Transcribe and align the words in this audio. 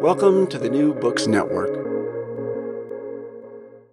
Welcome 0.00 0.46
to 0.46 0.58
the 0.58 0.70
New 0.70 0.94
Books 0.94 1.26
Network. 1.26 1.76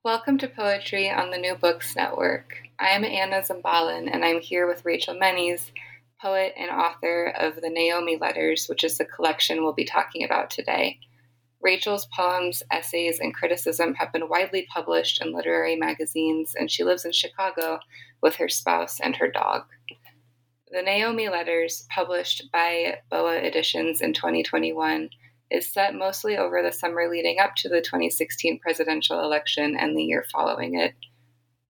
Welcome 0.05 0.37
to 0.37 0.47
Poetry 0.47 1.09
on 1.11 1.31
the 1.31 1.37
New 1.37 1.55
Books 1.55 1.97
Network. 1.97 2.53
I 2.79 2.91
am 2.91 3.03
Anna 3.03 3.41
Zambalan, 3.41 4.09
and 4.09 4.23
I'm 4.23 4.39
here 4.39 4.67
with 4.67 4.85
Rachel 4.85 5.15
Mennies, 5.15 5.69
poet 6.21 6.53
and 6.55 6.71
author 6.71 7.33
of 7.37 7.55
the 7.57 7.69
Naomi 7.69 8.15
Letters, 8.15 8.67
which 8.67 8.85
is 8.85 8.97
the 8.97 9.03
collection 9.03 9.61
we'll 9.61 9.73
be 9.73 9.83
talking 9.83 10.23
about 10.23 10.49
today. 10.49 10.97
Rachel's 11.61 12.07
poems, 12.15 12.63
essays, 12.71 13.19
and 13.19 13.35
criticism 13.35 13.93
have 13.95 14.13
been 14.13 14.29
widely 14.29 14.65
published 14.73 15.21
in 15.21 15.33
literary 15.33 15.75
magazines, 15.75 16.55
and 16.57 16.71
she 16.71 16.85
lives 16.85 17.03
in 17.03 17.11
Chicago 17.11 17.79
with 18.21 18.37
her 18.37 18.47
spouse 18.47 19.01
and 19.01 19.17
her 19.17 19.29
dog. 19.29 19.63
The 20.71 20.81
Naomi 20.81 21.27
Letters, 21.27 21.85
published 21.93 22.49
by 22.53 22.99
Boa 23.11 23.39
Editions 23.39 23.99
in 23.99 24.13
2021, 24.13 25.09
is 25.49 25.71
set 25.71 25.95
mostly 25.95 26.37
over 26.37 26.61
the 26.61 26.71
summer 26.71 27.09
leading 27.09 27.39
up 27.39 27.55
to 27.55 27.69
the 27.69 27.81
2016 27.81 28.59
presidential 28.59 29.19
election 29.21 29.77
and 29.77 29.97
the 29.97 30.03
year 30.03 30.25
following 30.31 30.79
it. 30.79 30.93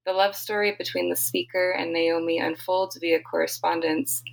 The 0.06 0.14
love 0.14 0.36
story 0.36 0.74
between 0.78 1.10
the 1.10 1.16
speaker 1.16 1.72
and 1.72 1.92
Naomi 1.92 2.40
unfolds 2.40 2.98
via 2.98 3.20
correspondence, 3.22 4.24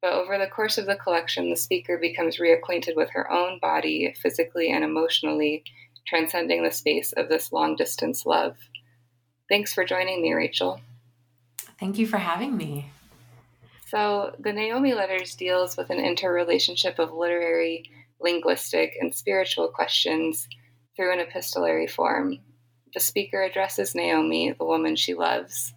but 0.00 0.12
over 0.12 0.38
the 0.38 0.46
course 0.46 0.78
of 0.78 0.86
the 0.86 0.96
collection, 0.96 1.50
the 1.50 1.56
speaker 1.56 1.98
becomes 1.98 2.38
reacquainted 2.38 2.96
with 2.96 3.10
her 3.10 3.30
own 3.30 3.58
body, 3.60 4.14
physically 4.20 4.70
and 4.70 4.84
emotionally, 4.84 5.64
transcending 6.06 6.62
the 6.64 6.70
space 6.70 7.12
of 7.12 7.28
this 7.28 7.52
long 7.52 7.76
distance 7.76 8.24
love. 8.24 8.56
Thanks 9.48 9.74
for 9.74 9.84
joining 9.84 10.22
me, 10.22 10.32
Rachel. 10.32 10.80
Thank 11.78 11.98
you 11.98 12.06
for 12.06 12.18
having 12.18 12.56
me. 12.56 12.90
So, 13.86 14.34
the 14.38 14.52
Naomi 14.52 14.94
Letters 14.94 15.34
deals 15.34 15.76
with 15.76 15.90
an 15.90 15.98
interrelationship 15.98 16.98
of 16.98 17.12
literary 17.12 17.90
linguistic, 18.20 18.94
and 19.00 19.14
spiritual 19.14 19.68
questions 19.68 20.48
through 20.96 21.12
an 21.12 21.20
epistolary 21.20 21.86
form. 21.86 22.38
The 22.94 23.00
speaker 23.00 23.42
addresses 23.42 23.94
Naomi, 23.94 24.52
the 24.52 24.64
woman 24.64 24.96
she 24.96 25.14
loves. 25.14 25.72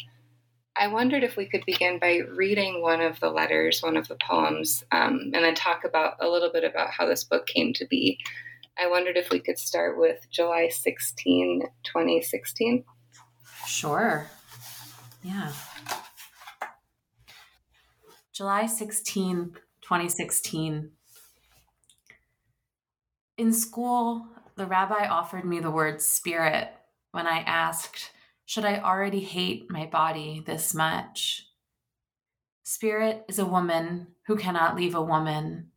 I 0.75 0.87
wondered 0.87 1.23
if 1.23 1.35
we 1.35 1.45
could 1.45 1.65
begin 1.65 1.99
by 1.99 2.21
reading 2.33 2.81
one 2.81 3.01
of 3.01 3.19
the 3.19 3.29
letters, 3.29 3.81
one 3.83 3.97
of 3.97 4.07
the 4.07 4.17
poems, 4.27 4.83
um, 4.91 5.31
and 5.33 5.43
then 5.43 5.53
talk 5.53 5.83
about 5.83 6.15
a 6.21 6.29
little 6.29 6.49
bit 6.51 6.63
about 6.63 6.91
how 6.91 7.05
this 7.05 7.23
book 7.23 7.45
came 7.45 7.73
to 7.73 7.85
be. 7.85 8.17
I 8.79 8.87
wondered 8.87 9.17
if 9.17 9.29
we 9.29 9.39
could 9.39 9.59
start 9.59 9.97
with 9.97 10.25
July 10.31 10.69
16, 10.69 11.63
2016. 11.83 12.85
Sure. 13.67 14.27
Yeah. 15.23 15.51
July 18.33 18.63
16th, 18.63 19.55
2016. 19.83 20.91
In 23.41 23.53
school, 23.53 24.27
the 24.55 24.67
rabbi 24.67 25.07
offered 25.07 25.45
me 25.45 25.59
the 25.59 25.71
word 25.71 25.99
spirit 25.99 26.69
when 27.09 27.25
I 27.25 27.39
asked, 27.39 28.11
Should 28.45 28.65
I 28.65 28.79
already 28.79 29.21
hate 29.21 29.65
my 29.67 29.87
body 29.87 30.43
this 30.45 30.75
much? 30.75 31.47
Spirit 32.61 33.25
is 33.27 33.39
a 33.39 33.45
woman 33.47 34.09
who 34.27 34.35
cannot 34.35 34.75
leave 34.75 34.93
a 34.93 35.01
woman. 35.01 35.71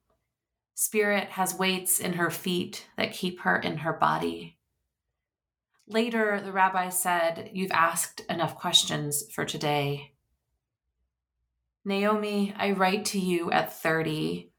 Spirit 0.75 1.31
has 1.31 1.55
weights 1.55 2.01
in 2.01 2.13
her 2.13 2.29
feet 2.29 2.87
that 2.99 3.15
keep 3.15 3.41
her 3.41 3.57
in 3.57 3.79
her 3.79 3.95
body. 3.95 4.59
Later, 5.89 6.43
the 6.45 6.53
rabbi 6.53 6.91
said, 6.91 7.49
You've 7.55 7.73
asked 7.73 8.21
enough 8.29 8.57
questions 8.57 9.25
for 9.33 9.47
today. 9.47 10.13
Naomi, 11.83 12.53
I 12.59 12.73
write 12.73 13.07
to 13.07 13.19
you 13.19 13.51
at 13.53 13.73
30 13.73 14.51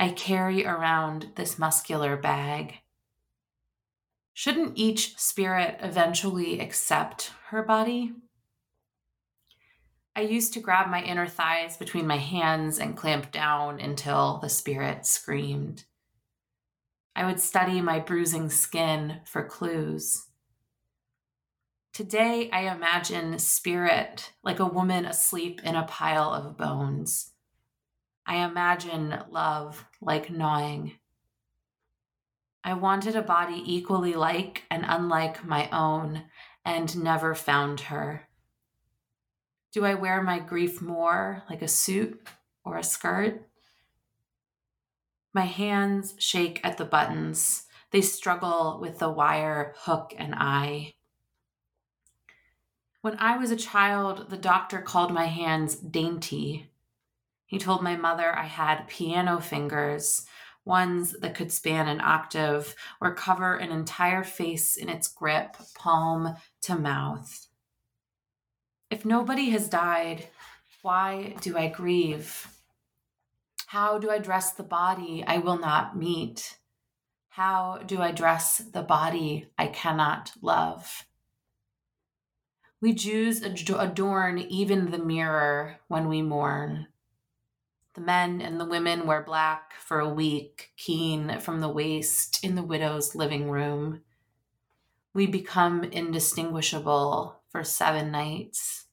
I 0.00 0.10
carry 0.10 0.64
around 0.64 1.32
this 1.34 1.58
muscular 1.58 2.16
bag. 2.16 2.74
Shouldn't 4.32 4.78
each 4.78 5.18
spirit 5.18 5.78
eventually 5.80 6.60
accept 6.60 7.32
her 7.48 7.62
body? 7.62 8.12
I 10.14 10.20
used 10.20 10.52
to 10.52 10.60
grab 10.60 10.88
my 10.88 11.02
inner 11.02 11.26
thighs 11.26 11.76
between 11.76 12.06
my 12.06 12.18
hands 12.18 12.78
and 12.78 12.96
clamp 12.96 13.32
down 13.32 13.80
until 13.80 14.38
the 14.38 14.48
spirit 14.48 15.06
screamed. 15.06 15.84
I 17.16 17.26
would 17.26 17.40
study 17.40 17.80
my 17.80 17.98
bruising 17.98 18.50
skin 18.50 19.20
for 19.24 19.44
clues. 19.44 20.26
Today, 21.92 22.48
I 22.52 22.72
imagine 22.72 23.40
spirit 23.40 24.32
like 24.44 24.60
a 24.60 24.66
woman 24.66 25.04
asleep 25.04 25.60
in 25.64 25.74
a 25.74 25.82
pile 25.82 26.32
of 26.32 26.56
bones. 26.56 27.32
I 28.28 28.44
imagine 28.44 29.22
love 29.30 29.86
like 30.02 30.30
gnawing. 30.30 30.92
I 32.62 32.74
wanted 32.74 33.16
a 33.16 33.22
body 33.22 33.62
equally 33.64 34.12
like 34.12 34.64
and 34.70 34.84
unlike 34.86 35.46
my 35.46 35.70
own 35.70 36.24
and 36.62 37.02
never 37.02 37.34
found 37.34 37.80
her. 37.80 38.28
Do 39.72 39.86
I 39.86 39.94
wear 39.94 40.22
my 40.22 40.40
grief 40.40 40.82
more 40.82 41.42
like 41.48 41.62
a 41.62 41.68
suit 41.68 42.20
or 42.64 42.76
a 42.76 42.84
skirt? 42.84 43.48
My 45.32 45.46
hands 45.46 46.14
shake 46.18 46.60
at 46.62 46.76
the 46.76 46.84
buttons. 46.84 47.64
They 47.92 48.02
struggle 48.02 48.78
with 48.78 48.98
the 48.98 49.08
wire, 49.08 49.72
hook, 49.78 50.12
and 50.18 50.34
eye. 50.34 50.92
When 53.00 53.16
I 53.18 53.38
was 53.38 53.50
a 53.50 53.56
child, 53.56 54.28
the 54.28 54.36
doctor 54.36 54.82
called 54.82 55.14
my 55.14 55.26
hands 55.26 55.76
dainty. 55.76 56.67
He 57.48 57.58
told 57.58 57.82
my 57.82 57.96
mother 57.96 58.38
I 58.38 58.44
had 58.44 58.88
piano 58.88 59.40
fingers, 59.40 60.26
ones 60.66 61.16
that 61.20 61.34
could 61.34 61.50
span 61.50 61.88
an 61.88 62.02
octave 62.02 62.74
or 63.00 63.14
cover 63.14 63.56
an 63.56 63.72
entire 63.72 64.22
face 64.22 64.76
in 64.76 64.90
its 64.90 65.08
grip, 65.08 65.56
palm 65.74 66.36
to 66.60 66.76
mouth. 66.76 67.46
If 68.90 69.06
nobody 69.06 69.48
has 69.50 69.66
died, 69.66 70.28
why 70.82 71.36
do 71.40 71.56
I 71.56 71.68
grieve? 71.68 72.48
How 73.68 73.98
do 73.98 74.10
I 74.10 74.18
dress 74.18 74.52
the 74.52 74.62
body 74.62 75.24
I 75.26 75.38
will 75.38 75.58
not 75.58 75.96
meet? 75.96 76.58
How 77.30 77.78
do 77.86 78.02
I 78.02 78.12
dress 78.12 78.58
the 78.58 78.82
body 78.82 79.48
I 79.56 79.68
cannot 79.68 80.32
love? 80.42 81.06
We 82.82 82.92
Jews 82.92 83.40
adorn 83.40 84.38
even 84.38 84.90
the 84.90 84.98
mirror 84.98 85.78
when 85.88 86.08
we 86.08 86.20
mourn. 86.20 86.88
The 87.98 88.04
men 88.04 88.40
and 88.40 88.60
the 88.60 88.64
women 88.64 89.08
wear 89.08 89.24
black 89.24 89.72
for 89.72 89.98
a 89.98 90.08
week, 90.08 90.70
keen 90.76 91.40
from 91.40 91.58
the 91.58 91.68
waist 91.68 92.38
in 92.44 92.54
the 92.54 92.62
widow's 92.62 93.16
living 93.16 93.50
room. 93.50 94.02
we 95.12 95.26
become 95.26 95.82
indistinguishable 95.82 97.40
for 97.48 97.64
seven 97.64 98.12
nights. 98.12 98.86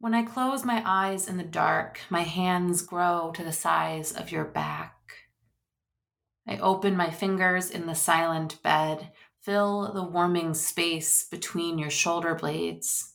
When 0.00 0.14
I 0.14 0.24
close 0.24 0.64
my 0.64 0.82
eyes 0.84 1.28
in 1.28 1.36
the 1.36 1.44
dark, 1.44 2.00
my 2.10 2.22
hands 2.22 2.82
grow 2.82 3.30
to 3.36 3.44
the 3.44 3.52
size 3.52 4.10
of 4.10 4.32
your 4.32 4.44
back. 4.44 4.96
I 6.44 6.58
open 6.58 6.96
my 6.96 7.10
fingers 7.10 7.70
in 7.70 7.86
the 7.86 7.94
silent 7.94 8.60
bed, 8.64 9.12
fill 9.40 9.92
the 9.92 10.02
warming 10.02 10.54
space 10.54 11.22
between 11.22 11.78
your 11.78 11.90
shoulder 11.90 12.34
blades. 12.34 13.13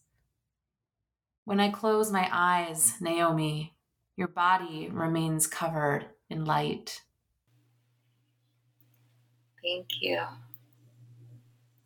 When 1.50 1.60
I 1.60 1.72
close 1.72 2.12
my 2.12 2.30
eyes, 2.32 2.94
Naomi, 3.02 3.74
your 4.16 4.28
body 4.28 4.88
remains 4.88 5.48
covered 5.48 6.06
in 6.30 6.46
light. 6.46 7.02
Thank 9.64 9.88
you. 10.00 10.22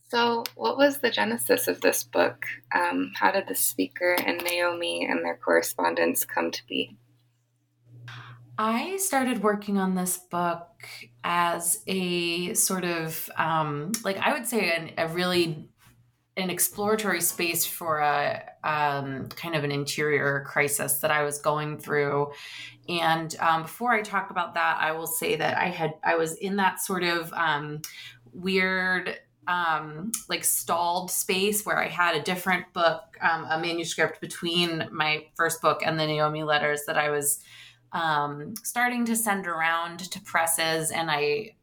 So, 0.10 0.44
what 0.56 0.76
was 0.76 0.98
the 0.98 1.10
genesis 1.10 1.70
of 1.70 1.80
this 1.80 2.04
book? 2.04 2.46
Um, 2.76 3.14
how 3.16 3.32
did 3.32 3.48
the 3.48 3.56
speaker 3.56 4.18
and 4.26 4.44
Naomi 4.44 5.08
and 5.10 5.24
their 5.24 5.38
correspondence 5.38 6.26
come 6.26 6.52
to 6.52 6.62
be? 6.68 6.98
I 8.58 8.98
started 8.98 9.44
working 9.44 9.78
on 9.78 9.96
this 9.96 10.18
book 10.18 10.68
as 11.24 11.82
a 11.88 12.54
sort 12.56 12.84
of, 12.84 13.30
um, 13.38 13.94
like, 14.04 14.18
I 14.18 14.34
would 14.34 14.46
say, 14.46 14.76
an, 14.76 14.92
a 14.98 15.08
really 15.08 15.70
an 16.36 16.50
exploratory 16.50 17.22
space 17.22 17.66
for 17.66 18.00
a 18.00 18.44
um, 18.64 19.28
kind 19.30 19.56
of 19.56 19.64
an 19.64 19.72
interior 19.72 20.44
crisis 20.48 21.00
that 21.00 21.12
I 21.12 21.24
was 21.24 21.40
going 21.40 21.78
through. 21.78 22.32
And 22.90 23.36
um, 23.40 23.64
before 23.64 23.92
I 23.92 24.02
talk 24.02 24.32
about 24.32 24.56
that, 24.56 24.78
I 24.80 24.92
will 24.94 25.08
say 25.08 25.36
that 25.36 25.58
I 25.58 25.68
had 25.68 25.94
I 26.04 26.16
was 26.16 26.34
in 26.36 26.56
that 26.58 26.80
sort 26.82 27.04
of 27.04 27.32
um, 27.34 27.82
weird 28.34 29.18
um, 29.48 30.12
like 30.30 30.44
stalled 30.44 31.12
space 31.12 31.66
where 31.66 31.78
I 31.78 31.88
had 31.88 32.16
a 32.16 32.22
different 32.22 32.72
book, 32.74 33.18
um, 33.22 33.46
a 33.50 33.60
manuscript 33.60 34.22
between 34.22 34.88
my 34.92 35.26
first 35.36 35.62
book 35.62 35.82
and 35.86 36.00
the 36.00 36.08
Naomi 36.08 36.44
letters 36.44 36.82
that 36.88 36.98
I 36.98 37.10
was 37.10 37.40
um, 37.92 38.56
starting 38.64 39.06
to 39.06 39.16
send 39.16 39.46
around 39.46 40.00
to 40.00 40.22
presses, 40.22 40.92
and 40.92 41.12
I 41.12 41.56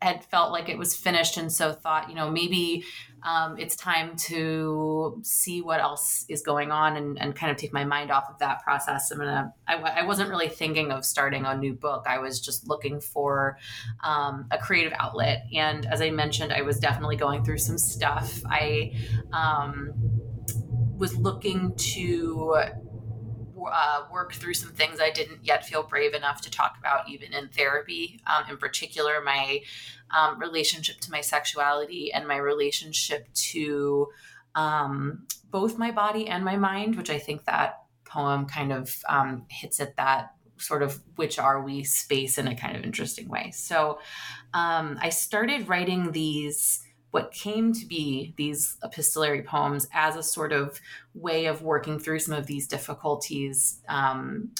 had 0.00 0.24
felt 0.24 0.52
like 0.52 0.68
it 0.68 0.78
was 0.78 0.94
finished, 0.94 1.36
and 1.36 1.52
so 1.52 1.72
thought, 1.72 2.08
you 2.08 2.14
know, 2.14 2.30
maybe 2.30 2.84
um, 3.22 3.58
it's 3.58 3.74
time 3.74 4.16
to 4.16 5.20
see 5.22 5.60
what 5.60 5.80
else 5.80 6.24
is 6.28 6.42
going 6.42 6.70
on 6.70 6.96
and, 6.96 7.20
and 7.20 7.34
kind 7.34 7.50
of 7.50 7.56
take 7.56 7.72
my 7.72 7.84
mind 7.84 8.10
off 8.10 8.30
of 8.30 8.38
that 8.38 8.62
process. 8.62 9.10
I'm 9.10 9.18
gonna. 9.18 9.52
I, 9.66 9.74
I 9.74 10.02
wasn't 10.04 10.30
really 10.30 10.48
thinking 10.48 10.92
of 10.92 11.04
starting 11.04 11.44
a 11.44 11.56
new 11.56 11.74
book. 11.74 12.06
I 12.08 12.18
was 12.18 12.40
just 12.40 12.68
looking 12.68 13.00
for 13.00 13.58
um, 14.04 14.46
a 14.50 14.58
creative 14.58 14.92
outlet, 14.98 15.46
and 15.54 15.86
as 15.86 16.00
I 16.00 16.10
mentioned, 16.10 16.52
I 16.52 16.62
was 16.62 16.78
definitely 16.78 17.16
going 17.16 17.44
through 17.44 17.58
some 17.58 17.78
stuff. 17.78 18.40
I 18.46 18.92
um, 19.32 19.92
was 20.96 21.16
looking 21.16 21.74
to 21.76 22.56
uh, 23.66 24.04
work 24.12 24.32
through 24.32 24.54
some 24.54 24.70
things 24.72 25.00
I 25.00 25.10
didn't 25.10 25.40
yet 25.44 25.66
feel 25.66 25.82
brave 25.82 26.14
enough 26.14 26.40
to 26.42 26.50
talk 26.50 26.76
about, 26.78 27.08
even 27.08 27.32
in 27.32 27.48
therapy. 27.48 28.20
Um, 28.26 28.44
in 28.50 28.56
particular, 28.56 29.20
my 29.22 29.62
um, 30.16 30.38
relationship 30.38 31.00
to 31.00 31.10
my 31.10 31.20
sexuality 31.20 32.12
and 32.12 32.26
my 32.26 32.36
relationship 32.36 33.32
to 33.34 34.08
um, 34.54 35.26
both 35.50 35.78
my 35.78 35.90
body 35.90 36.28
and 36.28 36.44
my 36.44 36.56
mind, 36.56 36.96
which 36.96 37.10
I 37.10 37.18
think 37.18 37.44
that 37.44 37.82
poem 38.04 38.46
kind 38.46 38.72
of 38.72 39.02
um, 39.08 39.44
hits 39.48 39.80
at 39.80 39.96
that 39.96 40.32
sort 40.56 40.82
of 40.82 41.00
which 41.16 41.38
are 41.38 41.62
we 41.62 41.84
space 41.84 42.38
in 42.38 42.48
a 42.48 42.54
kind 42.54 42.76
of 42.76 42.82
interesting 42.82 43.28
way. 43.28 43.50
So 43.52 44.00
um, 44.54 44.98
I 45.00 45.10
started 45.10 45.68
writing 45.68 46.10
these 46.12 46.82
what 47.10 47.32
came 47.32 47.72
to 47.72 47.86
be 47.86 48.34
these 48.36 48.76
epistolary 48.84 49.42
poems 49.42 49.88
as 49.92 50.16
a 50.16 50.22
sort 50.22 50.52
of 50.52 50.80
way 51.14 51.46
of 51.46 51.62
working 51.62 51.98
through 51.98 52.18
some 52.18 52.34
of 52.34 52.46
these 52.46 52.66
difficulties 52.66 53.80
um, 53.88 54.50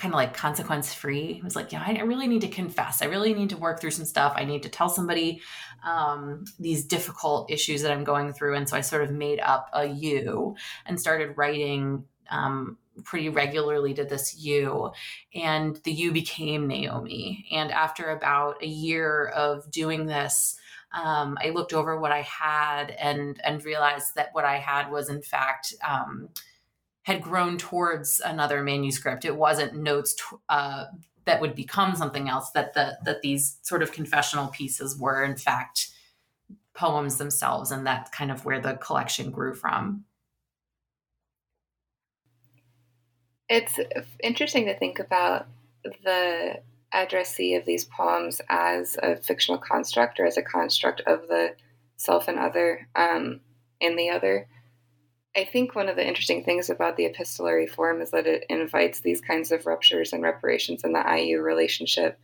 kind 0.00 0.14
of 0.14 0.16
like 0.16 0.32
consequence 0.34 0.94
free. 0.94 1.32
It 1.32 1.44
was 1.44 1.54
like, 1.54 1.72
yeah, 1.72 1.84
I 1.86 2.00
really 2.00 2.26
need 2.26 2.40
to 2.40 2.48
confess. 2.48 3.02
I 3.02 3.06
really 3.06 3.34
need 3.34 3.50
to 3.50 3.58
work 3.58 3.80
through 3.80 3.90
some 3.90 4.06
stuff. 4.06 4.32
I 4.34 4.44
need 4.44 4.62
to 4.62 4.70
tell 4.70 4.88
somebody 4.88 5.42
um, 5.84 6.44
these 6.58 6.86
difficult 6.86 7.50
issues 7.50 7.82
that 7.82 7.92
I'm 7.92 8.04
going 8.04 8.32
through. 8.32 8.56
And 8.56 8.68
so 8.68 8.76
I 8.76 8.80
sort 8.80 9.04
of 9.04 9.10
made 9.10 9.40
up 9.40 9.68
a 9.74 9.84
you 9.84 10.56
and 10.86 10.98
started 10.98 11.36
writing 11.36 12.04
um, 12.30 12.78
pretty 13.04 13.28
regularly 13.28 13.92
to 13.94 14.04
this 14.04 14.38
you. 14.38 14.90
And 15.34 15.76
the 15.84 15.92
you 15.92 16.12
became 16.12 16.66
Naomi. 16.66 17.46
And 17.52 17.70
after 17.70 18.10
about 18.10 18.62
a 18.62 18.66
year 18.66 19.26
of 19.26 19.70
doing 19.70 20.06
this, 20.06 20.56
um, 20.92 21.38
I 21.42 21.50
looked 21.50 21.72
over 21.72 21.98
what 21.98 22.12
I 22.12 22.22
had 22.22 22.90
and 22.90 23.40
and 23.44 23.64
realized 23.64 24.14
that 24.16 24.30
what 24.32 24.44
I 24.44 24.58
had 24.58 24.90
was 24.90 25.08
in 25.08 25.22
fact 25.22 25.74
um, 25.86 26.30
had 27.02 27.22
grown 27.22 27.58
towards 27.58 28.20
another 28.20 28.62
manuscript. 28.62 29.24
It 29.24 29.36
wasn't 29.36 29.76
notes 29.76 30.16
uh, 30.48 30.86
that 31.26 31.40
would 31.40 31.54
become 31.54 31.94
something 31.94 32.28
else. 32.28 32.50
That 32.50 32.74
the 32.74 32.98
that 33.04 33.22
these 33.22 33.58
sort 33.62 33.82
of 33.82 33.92
confessional 33.92 34.48
pieces 34.48 34.98
were 34.98 35.22
in 35.22 35.36
fact 35.36 35.90
poems 36.74 37.18
themselves, 37.18 37.70
and 37.70 37.86
that's 37.86 38.10
kind 38.10 38.32
of 38.32 38.44
where 38.44 38.60
the 38.60 38.74
collection 38.74 39.30
grew 39.30 39.54
from. 39.54 40.04
It's 43.48 43.78
interesting 44.22 44.66
to 44.66 44.78
think 44.78 44.98
about 44.98 45.48
the 46.04 46.60
addressee 46.92 47.54
of 47.54 47.64
these 47.64 47.84
poems 47.84 48.40
as 48.48 48.98
a 49.02 49.16
fictional 49.16 49.58
construct 49.58 50.18
or 50.18 50.26
as 50.26 50.36
a 50.36 50.42
construct 50.42 51.00
of 51.06 51.28
the 51.28 51.54
self 51.96 52.28
and 52.28 52.38
other 52.38 52.88
um, 52.96 53.40
in 53.80 53.96
the 53.96 54.10
other. 54.10 54.48
I 55.36 55.44
think 55.44 55.74
one 55.74 55.88
of 55.88 55.96
the 55.96 56.06
interesting 56.06 56.42
things 56.42 56.70
about 56.70 56.96
the 56.96 57.06
epistolary 57.06 57.66
form 57.66 58.00
is 58.00 58.10
that 58.10 58.26
it 58.26 58.44
invites 58.48 59.00
these 59.00 59.20
kinds 59.20 59.52
of 59.52 59.64
ruptures 59.64 60.12
and 60.12 60.22
reparations 60.22 60.82
in 60.82 60.92
the 60.92 61.04
IU 61.04 61.40
relationship. 61.40 62.18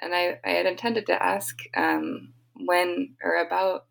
And 0.00 0.14
I, 0.14 0.38
I 0.44 0.50
had 0.50 0.66
intended 0.66 1.06
to 1.06 1.20
ask 1.20 1.58
um, 1.76 2.32
when 2.54 3.16
or 3.22 3.36
about 3.36 3.86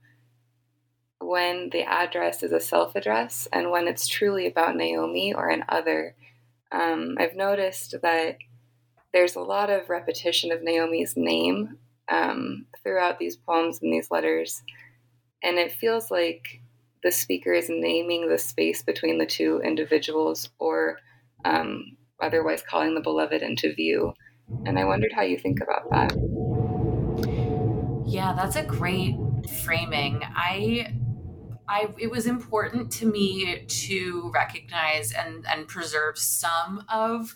when 1.19 1.69
the 1.71 1.83
address 1.83 2.43
is 2.43 2.51
a 2.51 2.59
self 2.59 2.95
address 2.95 3.47
and 3.51 3.71
when 3.71 3.87
it's 3.87 4.07
truly 4.07 4.47
about 4.47 4.75
Naomi 4.75 5.33
or 5.33 5.49
an 5.49 5.63
other. 5.67 6.15
Um, 6.71 7.17
I've 7.19 7.35
noticed 7.35 7.95
that 8.01 8.37
there's 9.13 9.35
a 9.35 9.41
lot 9.41 9.69
of 9.69 9.89
repetition 9.89 10.51
of 10.51 10.63
Naomi's 10.63 11.13
name 11.15 11.77
um, 12.09 12.65
throughout 12.83 13.19
these 13.19 13.37
poems 13.37 13.79
and 13.81 13.93
these 13.93 14.11
letters. 14.11 14.63
And 15.43 15.57
it 15.57 15.71
feels 15.71 16.09
like 16.09 16.61
the 17.03 17.11
speaker 17.11 17.53
is 17.53 17.69
naming 17.69 18.27
the 18.27 18.37
space 18.37 18.81
between 18.81 19.19
the 19.19 19.25
two 19.25 19.61
individuals 19.63 20.49
or 20.57 20.97
um, 21.45 21.97
otherwise 22.19 22.63
calling 22.67 22.95
the 22.95 23.01
beloved 23.01 23.41
into 23.41 23.73
view. 23.73 24.13
And 24.65 24.79
I 24.79 24.85
wondered 24.85 25.11
how 25.13 25.21
you 25.21 25.37
think 25.37 25.59
about 25.61 25.89
that. 25.91 26.13
Yeah, 28.05 28.33
that's 28.33 28.55
a 28.55 28.63
great 28.63 29.15
framing. 29.63 30.21
I 30.23 30.93
I, 31.67 31.93
it 31.97 32.11
was 32.11 32.27
important 32.27 32.91
to 32.93 33.05
me 33.05 33.65
to 33.65 34.31
recognize 34.33 35.13
and, 35.13 35.45
and 35.47 35.67
preserve 35.67 36.17
some 36.17 36.83
of 36.89 37.35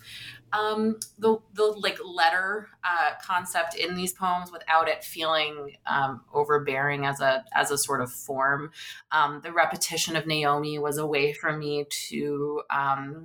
um, 0.52 0.98
the 1.18 1.38
the 1.54 1.64
like 1.64 1.98
letter 2.04 2.68
uh, 2.84 3.12
concept 3.22 3.74
in 3.74 3.94
these 3.94 4.12
poems 4.12 4.50
without 4.50 4.88
it 4.88 5.04
feeling 5.04 5.76
um, 5.86 6.22
overbearing 6.32 7.06
as 7.06 7.20
a 7.20 7.44
as 7.54 7.70
a 7.70 7.78
sort 7.78 8.00
of 8.00 8.12
form. 8.12 8.70
Um, 9.12 9.40
the 9.42 9.52
repetition 9.52 10.16
of 10.16 10.26
Naomi 10.26 10.78
was 10.78 10.98
a 10.98 11.06
way 11.06 11.32
for 11.32 11.56
me 11.56 11.86
to 12.08 12.62
um, 12.70 13.24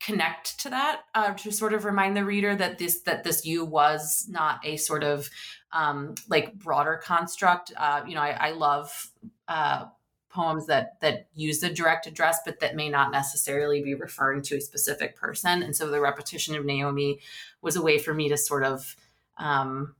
connect 0.00 0.58
to 0.60 0.70
that 0.70 1.02
uh, 1.14 1.34
to 1.34 1.52
sort 1.52 1.74
of 1.74 1.84
remind 1.84 2.16
the 2.16 2.24
reader 2.24 2.54
that 2.56 2.78
this 2.78 3.00
that 3.02 3.22
this 3.22 3.44
you 3.44 3.64
was 3.64 4.26
not 4.28 4.60
a 4.64 4.76
sort 4.76 5.04
of 5.04 5.28
um, 5.72 6.14
like 6.28 6.58
broader 6.58 7.00
construct. 7.02 7.72
Uh, 7.76 8.02
you 8.06 8.14
know, 8.14 8.22
I, 8.22 8.48
I 8.48 8.50
love. 8.52 9.10
Uh, 9.46 9.86
poems 10.30 10.66
that 10.66 11.00
that 11.00 11.28
use 11.34 11.60
the 11.60 11.68
direct 11.68 12.06
address 12.06 12.38
but 12.44 12.60
that 12.60 12.76
may 12.76 12.88
not 12.88 13.10
necessarily 13.10 13.82
be 13.82 13.94
referring 13.94 14.42
to 14.42 14.56
a 14.56 14.60
specific 14.60 15.16
person. 15.16 15.62
And 15.62 15.74
so 15.74 15.90
the 15.90 16.00
repetition 16.00 16.54
of 16.54 16.64
naomi 16.64 17.20
was 17.60 17.76
a 17.76 17.82
way 17.82 17.98
for 17.98 18.14
me 18.14 18.28
to 18.28 18.36
sort 18.36 18.64
of 18.64 18.96
um, 19.38 19.94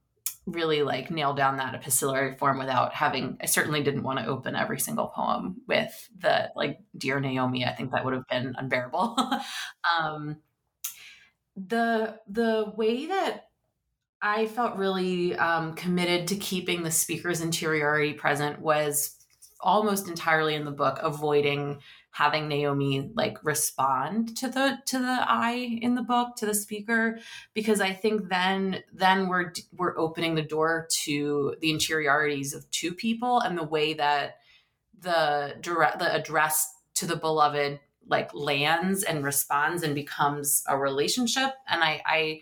really 0.47 0.83
like 0.83 1.11
nail 1.11 1.35
down 1.35 1.57
that 1.57 1.75
epistolary 1.75 2.35
form 2.37 2.59
without 2.59 2.95
having 2.95 3.37
i 3.41 3.47
certainly 3.47 3.83
didn't 3.83 4.03
want 4.03 4.19
to 4.19 4.27
open 4.27 4.57
every 4.57 4.81
single 4.81 5.09
poem 5.09 5.61
with 5.67 6.09
the 6.19 6.51
like 6.57 6.81
dear 6.97 7.21
naomi 7.21 7.65
i 7.65 7.73
think 7.73 7.93
that 7.93 8.05
would 8.05 8.15
have 8.15 8.27
been 8.29 8.55
unbearable. 8.57 9.17
Um, 9.99 10.37
the 11.57 12.19
the 12.29 12.73
way 12.77 13.07
that 13.07 13.49
i 14.23 14.47
felt 14.47 14.77
really 14.77 15.35
um, 15.37 15.75
committed 15.75 16.29
to 16.29 16.37
keeping 16.37 16.83
the 16.83 16.91
speaker's 16.91 17.41
interiority 17.41 18.13
present 18.13 18.61
was 18.61 19.17
almost 19.63 20.09
entirely 20.09 20.55
in 20.55 20.65
the 20.65 20.71
book 20.71 20.99
avoiding 21.03 21.81
having 22.13 22.49
Naomi 22.49 23.11
like 23.15 23.43
respond 23.45 24.37
to 24.37 24.49
the 24.49 24.79
to 24.87 24.99
the 24.99 25.25
I 25.27 25.79
in 25.81 25.95
the 25.95 26.03
book 26.03 26.37
to 26.37 26.47
the 26.47 26.55
speaker 26.55 27.19
because 27.55 27.81
I 27.81 27.93
think 27.93 28.29
then 28.29 28.83
then 28.93 29.29
we're 29.29 29.53
we're 29.73 29.99
opening 29.99 30.35
the 30.35 30.43
door 30.43 30.89
to 31.05 31.55
the 31.61 31.71
interiorities 31.71 32.53
of 32.53 32.69
two 32.71 32.93
people 32.93 33.41
and 33.41 33.57
the 33.57 33.65
way 33.65 33.95
that 33.95 34.39
the 34.99 35.57
direct 35.61 35.99
the 35.99 36.13
address 36.13 36.75
to 36.95 37.07
the 37.07 37.17
beloved 37.17 37.81
like 38.07 38.35
lands 38.35 39.05
and 39.05 39.25
responds 39.25 39.83
and 39.83 39.95
becomes 39.95 40.65
a 40.69 40.77
relationship. 40.77 41.53
And 41.69 41.83
I 41.83 42.03
I 42.05 42.41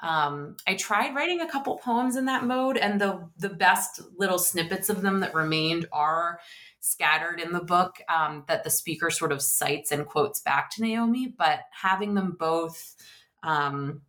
um, 0.00 0.56
I 0.66 0.74
tried 0.74 1.14
writing 1.14 1.40
a 1.40 1.50
couple 1.50 1.78
poems 1.78 2.16
in 2.16 2.26
that 2.26 2.44
mode, 2.44 2.76
and 2.76 3.00
the 3.00 3.28
the 3.38 3.48
best 3.48 4.00
little 4.16 4.38
snippets 4.38 4.90
of 4.90 5.02
them 5.02 5.20
that 5.20 5.34
remained 5.34 5.86
are 5.92 6.40
scattered 6.80 7.40
in 7.40 7.52
the 7.52 7.64
book 7.64 7.96
um, 8.08 8.44
that 8.46 8.62
the 8.62 8.70
speaker 8.70 9.10
sort 9.10 9.32
of 9.32 9.42
cites 9.42 9.90
and 9.90 10.06
quotes 10.06 10.40
back 10.40 10.70
to 10.70 10.82
Naomi. 10.82 11.34
But 11.36 11.60
having 11.70 12.14
them 12.14 12.36
both 12.38 12.94
um, 13.42 14.02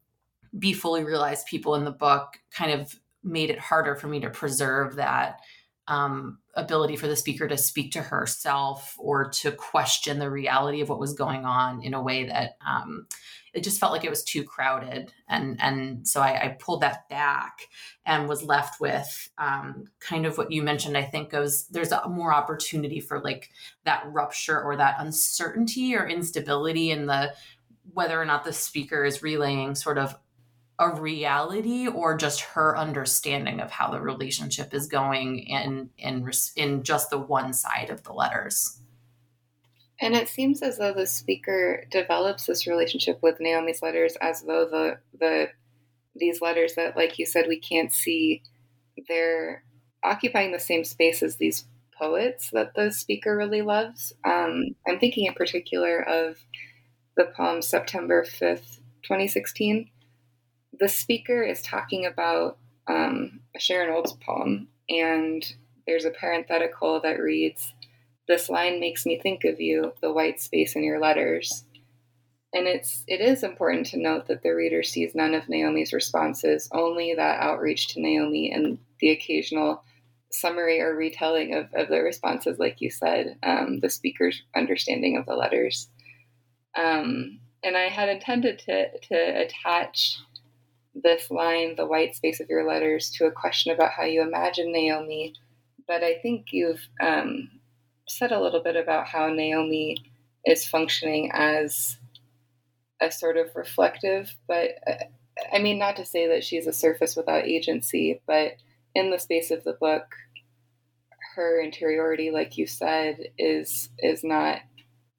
be 0.58 0.74
fully 0.74 1.04
realized 1.04 1.48
people 1.48 1.76
in 1.76 1.86
the 1.86 1.92
book 1.92 2.40
kind 2.52 2.72
of 2.72 3.00
made 3.24 3.50
it 3.50 3.60
harder 3.60 3.96
for 3.96 4.08
me 4.08 4.20
to 4.20 4.30
preserve 4.30 4.96
that 4.96 5.40
um, 5.88 6.40
ability 6.58 6.96
for 6.96 7.08
the 7.08 7.16
speaker 7.16 7.48
to 7.48 7.58
speak 7.58 7.92
to 7.92 8.02
herself 8.02 8.96
or 8.98 9.30
to 9.30 9.52
question 9.52 10.20
the 10.20 10.30
reality 10.30 10.82
of 10.82 10.90
what 10.90 11.00
was 11.00 11.14
going 11.14 11.46
on 11.46 11.84
in 11.84 11.94
a 11.94 12.02
way 12.02 12.26
that 12.26 12.58
um, 12.68 13.08
it 13.54 13.64
just 13.64 13.80
felt 13.80 13.92
like 13.92 14.04
it 14.04 14.10
was 14.10 14.24
too 14.24 14.44
crowded. 14.44 15.14
And 15.30 15.58
and 15.62 16.08
so 16.08 16.20
I, 16.20 16.46
I 16.46 16.58
pulled 16.60 16.82
that 16.82 17.08
back 17.10 17.62
and 18.06 18.28
was 18.28 18.44
left 18.44 18.82
with 18.82 19.30
um, 19.38 19.86
kind 20.00 20.26
of 20.26 20.38
what 20.38 20.52
you 20.52 20.64
mentioned 20.64 20.98
I 20.98 21.04
think 21.04 21.30
goes 21.30 21.68
there's 21.68 21.92
a 21.92 22.10
more 22.10 22.34
opportunity 22.34 23.00
for 23.00 23.22
like 23.22 23.50
that 23.86 24.04
rupture 24.08 24.62
or 24.62 24.76
that 24.78 24.98
uncertainty 25.00 25.96
or 25.96 26.08
instability 26.08 26.92
in 26.92 27.06
the 27.06 27.34
whether 27.94 28.20
or 28.20 28.26
not 28.26 28.44
the 28.44 28.54
speaker 28.54 29.06
is 29.06 29.24
relaying 29.24 29.76
sort 29.76 29.98
of 29.98 30.16
a 30.80 30.90
reality 30.90 31.88
or 31.88 32.16
just 32.16 32.42
her 32.42 32.78
understanding 32.78 33.60
of 33.60 33.72
how 33.72 33.90
the 33.90 34.00
relationship 34.00 34.74
is 34.74 34.88
going 34.88 35.40
in 35.40 35.90
in 35.98 36.32
in 36.56 36.84
just 36.84 37.10
the 37.10 37.18
one 37.18 37.54
side 37.54 37.90
of 37.90 38.04
the 38.04 38.14
letters. 38.14 38.80
And 40.00 40.14
it 40.14 40.30
seems 40.30 40.62
as 40.62 40.78
though 40.78 40.94
the 40.94 41.08
speaker 41.08 41.86
develops 41.90 42.46
this 42.46 42.68
relationship 42.68 43.18
with 43.24 43.40
Naomi's 43.40 43.82
letters 43.82 44.16
as 44.22 44.44
though 44.44 44.66
the 44.66 45.00
the 45.20 45.50
these 46.16 46.42
letters 46.42 46.76
that 46.76 46.96
like 46.96 47.18
you 47.18 47.26
said 47.26 47.46
we 47.48 47.60
can't 47.60 47.92
see 47.92 48.44
they're 49.08 49.64
occupying 50.04 50.52
the 50.52 50.60
same 50.60 50.84
space 50.84 51.24
as 51.24 51.38
these 51.38 51.66
poets 51.98 52.52
that 52.52 52.76
the 52.76 52.92
speaker 52.92 53.36
really 53.36 53.64
loves. 53.64 54.14
Um, 54.24 54.76
I'm 54.88 55.00
thinking 55.00 55.26
in 55.26 55.34
particular 55.34 56.02
of 56.08 56.38
the 57.16 57.26
poem 57.36 57.64
September 57.64 58.24
5th, 58.24 58.80
2016 59.04 59.90
the 60.74 60.90
speaker 60.90 61.44
is 61.44 61.62
talking 61.62 62.06
about 62.06 62.58
um, 62.88 63.42
Sharon 63.58 63.94
Olds 63.94 64.14
poem, 64.14 64.68
and 64.90 65.44
there's 65.86 66.06
a 66.06 66.12
parenthetical 66.12 67.02
that 67.02 67.20
reads, 67.20 67.74
"This 68.28 68.50
line 68.50 68.80
makes 68.80 69.06
me 69.06 69.20
think 69.20 69.44
of 69.44 69.60
you, 69.60 69.94
the 70.02 70.12
white 70.12 70.40
space 70.40 70.76
in 70.76 70.84
your 70.84 71.00
letters." 71.00 71.64
And 72.54 72.68
it's 72.68 73.04
it 73.08 73.22
is 73.22 73.44
important 73.44 73.88
to 73.88 73.98
note 73.98 74.28
that 74.28 74.42
the 74.42 74.56
reader 74.56 74.82
sees 74.84 75.14
none 75.14 75.34
of 75.34 75.50
Naomi's 75.50 75.94
responses, 75.94 76.70
only 76.72 77.14
that 77.14 77.42
outreach 77.42 77.90
to 77.90 78.02
Naomi 78.02 78.52
and 78.52 78.80
the 79.00 79.10
occasional 79.10 79.84
summary 80.32 80.80
or 80.82 80.96
retelling 80.96 81.54
of, 81.56 81.74
of 81.74 81.90
the 81.90 82.02
responses, 82.02 82.60
like 82.60 82.80
you 82.80 82.90
said, 82.90 83.38
um, 83.44 83.80
the 83.80 83.90
speaker's 83.90 84.44
understanding 84.56 85.18
of 85.18 85.26
the 85.26 85.36
letters. 85.36 85.90
Um, 86.76 87.40
and 87.64 87.76
I 87.76 87.90
had 87.90 88.10
intended 88.10 88.60
to 88.60 88.98
to 88.98 89.16
attach 89.16 90.18
this 91.04 91.30
line, 91.30 91.76
the 91.76 91.86
white 91.86 92.16
space 92.16 92.40
of 92.40 92.50
your 92.50 92.68
letters, 92.68 93.10
to 93.12 93.26
a 93.26 93.32
question 93.32 93.74
about 93.74 93.92
how 93.92 94.04
you 94.04 94.22
imagine 94.22 94.72
Naomi. 94.72 95.34
But 95.88 96.04
I 96.04 96.16
think 96.16 96.48
you've 96.52 96.88
um, 97.02 97.50
said 98.08 98.32
a 98.32 98.42
little 98.42 98.62
bit 98.62 98.76
about 98.76 99.08
how 99.08 99.30
Naomi 99.30 99.98
is 100.46 100.68
functioning 100.68 101.32
as 101.34 101.98
a 103.02 103.12
sort 103.12 103.38
of 103.38 103.56
reflective, 103.56 104.36
but 104.48 104.72
uh, 104.88 104.94
I 105.54 105.60
mean, 105.60 105.78
not 105.78 105.96
to 105.98 106.06
say 106.06 106.28
that 106.28 106.44
she's 106.44 106.68
a 106.68 106.74
surface 106.74 107.16
without 107.16 107.46
agency, 107.46 108.22
but 108.26 108.54
in 108.96 109.12
the 109.12 109.20
space 109.20 109.52
of 109.52 109.64
the 109.64 109.74
book, 109.74 110.16
her 111.36 111.62
interiority, 111.62 112.32
like 112.32 112.58
you 112.58 112.66
said, 112.66 113.18
is 113.38 113.90
is 114.00 114.24
not 114.24 114.60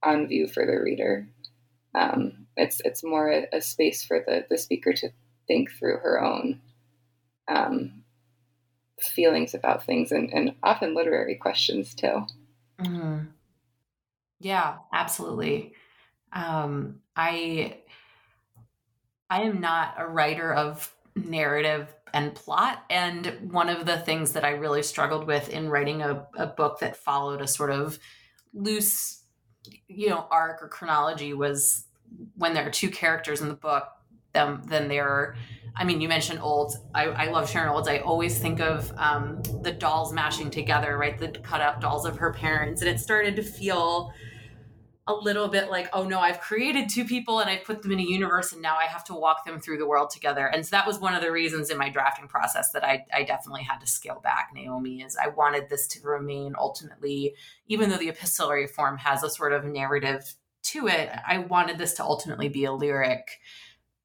on 0.02 0.26
view 0.26 0.48
for 0.48 0.66
the 0.66 0.80
reader. 0.82 1.28
Um, 1.94 2.46
it's 2.56 2.80
it's 2.84 3.04
more 3.04 3.30
a, 3.30 3.46
a, 3.52 3.60
space 3.60 4.04
for 4.04 4.24
the 4.26 4.44
the 4.50 4.58
speaker 4.58 4.92
to 4.94 5.10
think 5.48 5.72
through 5.72 5.98
her 5.98 6.22
own 6.22 6.60
um, 7.48 8.04
feelings 9.00 9.54
about 9.54 9.84
things 9.84 10.12
and, 10.12 10.32
and, 10.32 10.54
often 10.62 10.94
literary 10.94 11.34
questions 11.34 11.94
too. 11.94 12.26
Mm-hmm. 12.80 13.24
Yeah, 14.40 14.76
absolutely. 14.92 15.72
Um, 16.32 17.00
I 17.16 17.78
I 19.30 19.42
am 19.42 19.60
not 19.60 19.94
a 19.98 20.06
writer 20.06 20.52
of 20.52 20.94
narrative 21.16 21.92
and 22.14 22.34
plot. 22.34 22.84
And 22.88 23.50
one 23.52 23.68
of 23.68 23.86
the 23.86 23.98
things 23.98 24.32
that 24.32 24.44
I 24.44 24.50
really 24.50 24.82
struggled 24.82 25.26
with 25.26 25.48
in 25.48 25.68
writing 25.68 26.02
a, 26.02 26.26
a 26.36 26.46
book 26.46 26.80
that 26.80 26.96
followed 26.96 27.40
a 27.40 27.46
sort 27.46 27.70
of 27.70 27.98
loose, 28.54 29.22
you 29.88 30.08
know, 30.08 30.26
arc 30.30 30.62
or 30.62 30.68
chronology 30.68 31.34
was 31.34 31.84
when 32.36 32.54
there 32.54 32.66
are 32.66 32.70
two 32.70 32.90
characters 32.90 33.40
in 33.40 33.48
the 33.48 33.54
book 33.54 33.88
them 34.32 34.62
than 34.66 34.88
they're 34.88 35.36
I 35.78 35.84
mean, 35.84 36.00
you 36.00 36.08
mentioned 36.08 36.40
Olds. 36.40 36.76
I, 36.92 37.04
I 37.04 37.30
love 37.30 37.48
Sharon 37.48 37.68
Olds. 37.68 37.86
I 37.86 37.98
always 37.98 38.36
think 38.38 38.60
of 38.60 38.92
um, 38.96 39.40
the 39.62 39.70
dolls 39.70 40.12
mashing 40.12 40.50
together, 40.50 40.98
right? 40.98 41.16
The 41.16 41.28
cut 41.28 41.44
cutout 41.44 41.80
dolls 41.80 42.04
of 42.04 42.16
her 42.16 42.32
parents. 42.32 42.82
And 42.82 42.90
it 42.90 42.98
started 42.98 43.36
to 43.36 43.44
feel 43.44 44.12
a 45.06 45.14
little 45.14 45.48
bit 45.48 45.70
like, 45.70 45.88
oh 45.94 46.04
no, 46.04 46.20
I've 46.20 46.40
created 46.40 46.90
two 46.90 47.04
people 47.04 47.40
and 47.40 47.48
I've 47.48 47.64
put 47.64 47.82
them 47.82 47.92
in 47.92 47.98
a 47.98 48.02
universe 48.02 48.52
and 48.52 48.60
now 48.60 48.76
I 48.76 48.84
have 48.84 49.04
to 49.04 49.14
walk 49.14 49.46
them 49.46 49.58
through 49.58 49.78
the 49.78 49.86
world 49.86 50.10
together. 50.10 50.46
And 50.46 50.66
so 50.66 50.76
that 50.76 50.86
was 50.86 50.98
one 50.98 51.14
of 51.14 51.22
the 51.22 51.32
reasons 51.32 51.70
in 51.70 51.78
my 51.78 51.88
drafting 51.88 52.28
process 52.28 52.72
that 52.72 52.84
I, 52.84 53.06
I 53.14 53.22
definitely 53.22 53.62
had 53.62 53.78
to 53.78 53.86
scale 53.86 54.20
back 54.22 54.50
Naomi 54.52 55.00
is 55.00 55.16
I 55.16 55.28
wanted 55.28 55.70
this 55.70 55.86
to 55.88 56.06
remain 56.06 56.54
ultimately, 56.58 57.34
even 57.68 57.88
though 57.88 57.96
the 57.96 58.10
epistolary 58.10 58.66
form 58.66 58.98
has 58.98 59.22
a 59.22 59.30
sort 59.30 59.54
of 59.54 59.64
narrative 59.64 60.34
to 60.64 60.88
it, 60.88 61.08
I 61.26 61.38
wanted 61.38 61.78
this 61.78 61.94
to 61.94 62.04
ultimately 62.04 62.50
be 62.50 62.64
a 62.64 62.72
lyric 62.72 63.40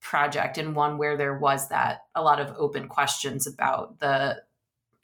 project 0.03 0.57
and 0.57 0.75
one 0.75 0.98
where 0.98 1.17
there 1.17 1.38
was 1.38 1.69
that 1.69 2.03
a 2.13 2.22
lot 2.22 2.39
of 2.39 2.55
open 2.57 2.88
questions 2.88 3.48
about 3.48 4.00
the 4.00 4.43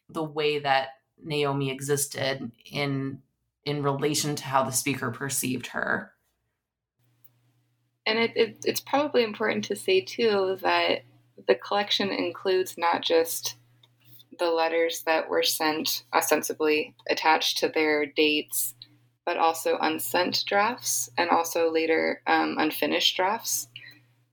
the 0.09 0.23
way 0.23 0.59
that 0.59 0.89
Naomi 1.23 1.71
existed 1.71 2.51
in 2.69 3.21
in 3.65 3.81
relation 3.81 4.35
to 4.35 4.43
how 4.43 4.63
the 4.63 4.71
speaker 4.71 5.09
perceived 5.09 5.67
her. 5.67 6.11
And 8.05 8.19
it, 8.19 8.31
it, 8.35 8.57
it's 8.65 8.79
probably 8.79 9.23
important 9.23 9.65
to 9.65 9.75
say 9.75 10.01
too 10.01 10.57
that 10.61 11.03
the 11.47 11.55
collection 11.55 12.09
includes 12.09 12.75
not 12.77 13.01
just 13.01 13.55
the 14.37 14.49
letters 14.49 15.03
that 15.05 15.29
were 15.29 15.43
sent 15.43 16.03
ostensibly 16.13 16.95
attached 17.09 17.59
to 17.59 17.69
their 17.69 18.05
dates, 18.05 18.73
but 19.25 19.37
also 19.37 19.77
unsent 19.81 20.43
drafts 20.47 21.09
and 21.17 21.29
also 21.29 21.71
later 21.71 22.21
um, 22.25 22.55
unfinished 22.57 23.15
drafts. 23.15 23.67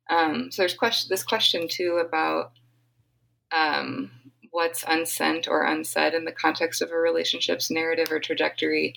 Um, 0.09 0.51
so 0.51 0.63
there's 0.63 0.75
question, 0.75 1.09
this 1.11 1.25
question 1.25 1.67
too 1.69 2.01
about 2.07 2.53
um, 3.53 4.11
what's 4.51 4.85
unsent 4.85 5.49
or 5.49 5.65
unsaid 5.65 6.15
in 6.15 6.25
the 6.25 6.33
context 6.33 6.81
of 6.83 6.91
a 6.91 6.97
relationship's 6.97 7.71
narrative 7.71 8.11
or 8.11 8.21
trajectory, 8.21 8.95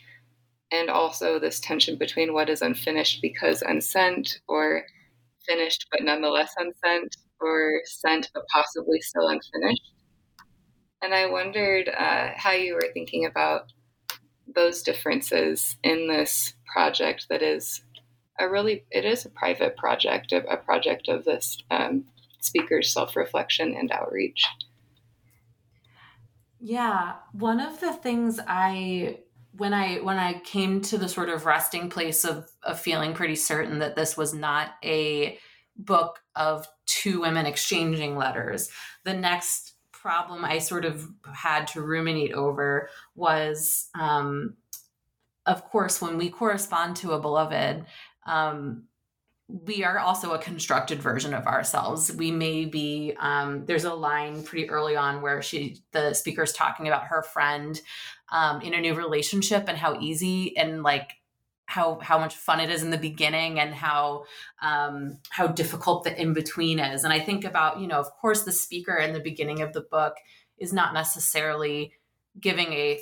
and 0.72 0.90
also 0.90 1.40
this 1.40 1.60
tension 1.60 1.98
between 1.98 2.34
what 2.34 2.50
is 2.50 2.62
unfinished 2.62 3.22
because 3.22 3.62
unsent 3.62 4.40
or 4.48 4.86
finished 5.48 5.88
but 5.92 6.04
nonetheless 6.04 6.54
unsent 6.58 7.16
or 7.42 7.82
sent 7.86 8.30
but 8.34 8.44
possibly 8.54 9.00
still 9.02 9.28
unfinished. 9.28 9.92
And 11.02 11.14
I 11.14 11.28
wondered 11.28 11.90
uh, 11.90 12.32
how 12.36 12.52
you 12.52 12.74
were 12.74 12.92
thinking 12.94 13.26
about 13.26 13.72
those 14.54 14.84
differences 14.84 15.78
in 15.84 16.08
this 16.08 16.54
project 16.72 17.28
that 17.30 17.42
is 17.42 17.82
a 18.40 18.50
really 18.50 18.86
it 18.90 19.06
is 19.06 19.26
a 19.26 19.30
private 19.30 19.78
project, 19.78 20.32
a, 20.32 20.44
a 20.48 20.58
project 20.58 21.08
of 21.08 21.26
this 21.26 21.62
um, 21.70 22.06
speaker's 22.40 22.92
self 22.92 23.16
reflection 23.16 23.76
and 23.76 23.92
outreach. 23.92 24.46
Yeah, 26.60 27.16
one 27.34 27.60
of 27.60 27.80
the 27.80 27.94
things 27.94 28.40
I 28.48 29.20
when 29.54 29.74
I 29.74 29.98
when 29.98 30.18
I 30.18 30.40
came 30.40 30.82
to 30.84 30.98
the 30.98 31.10
sort 31.10 31.30
of 31.30 31.46
resting 31.46 31.90
place 31.90 32.24
of 32.24 32.50
of 32.64 32.80
feeling 32.80 33.14
pretty 33.14 33.36
certain 33.36 33.80
that 33.80 33.96
this 33.96 34.18
was 34.18 34.34
not 34.34 34.72
a 34.84 35.38
book 35.76 36.20
of 36.36 36.68
two 36.86 37.22
women 37.22 37.46
exchanging 37.46 38.18
letters, 38.18 38.70
the 39.06 39.14
next 39.14 39.74
problem 39.92 40.46
I 40.46 40.60
sort 40.60 40.86
of 40.86 41.06
had 41.34 41.68
to 41.68 41.82
ruminate 41.82 42.32
over 42.32 42.90
was 43.16 43.90
um, 44.00 44.56
of 45.50 45.64
course, 45.66 46.00
when 46.00 46.18
we 46.18 46.30
correspond 46.30 46.96
to 46.98 47.14
a 47.14 47.20
beloved, 47.20 47.84
um, 48.30 48.84
we 49.48 49.84
are 49.84 49.98
also 49.98 50.34
a 50.34 50.40
constructed 50.40 51.02
version 51.02 51.34
of 51.34 51.48
ourselves. 51.48 52.14
We 52.14 52.30
may 52.30 52.66
be. 52.66 53.16
Um, 53.20 53.66
there's 53.66 53.84
a 53.84 53.94
line 53.94 54.44
pretty 54.44 54.70
early 54.70 54.96
on 54.96 55.22
where 55.22 55.42
she, 55.42 55.82
the 55.92 56.14
speaker, 56.14 56.44
is 56.44 56.54
talking 56.54 56.88
about 56.88 57.06
her 57.06 57.24
friend 57.24 57.82
um, 58.32 58.62
in 58.62 58.76
a 58.76 58.82
new 58.82 58.94
relationship 58.94 59.66
and 59.68 59.76
how 59.76 60.00
easy 60.00 60.56
and 60.56 60.84
like 60.84 61.14
how 61.66 62.00
how 62.00 62.20
much 62.20 62.36
fun 62.36 62.60
it 62.60 62.70
is 62.70 62.84
in 62.84 62.92
the 62.92 62.98
beginning 62.98 63.60
and 63.60 63.74
how 63.74 64.26
um, 64.62 65.18
how 65.30 65.48
difficult 65.48 66.04
the 66.04 66.22
in 66.22 66.34
between 66.34 66.78
is. 66.78 67.04
And 67.04 67.12
I 67.12 67.20
think 67.20 67.44
about 67.44 67.80
you 67.80 67.88
know, 67.88 68.00
of 68.00 68.12
course, 68.22 68.44
the 68.44 68.52
speaker 68.52 68.96
in 68.96 69.14
the 69.14 69.20
beginning 69.20 69.64
of 69.64 69.74
the 69.74 69.82
book 69.82 70.14
is 70.60 70.72
not 70.72 70.94
necessarily 70.94 71.94
giving 72.40 72.72
a 72.74 73.00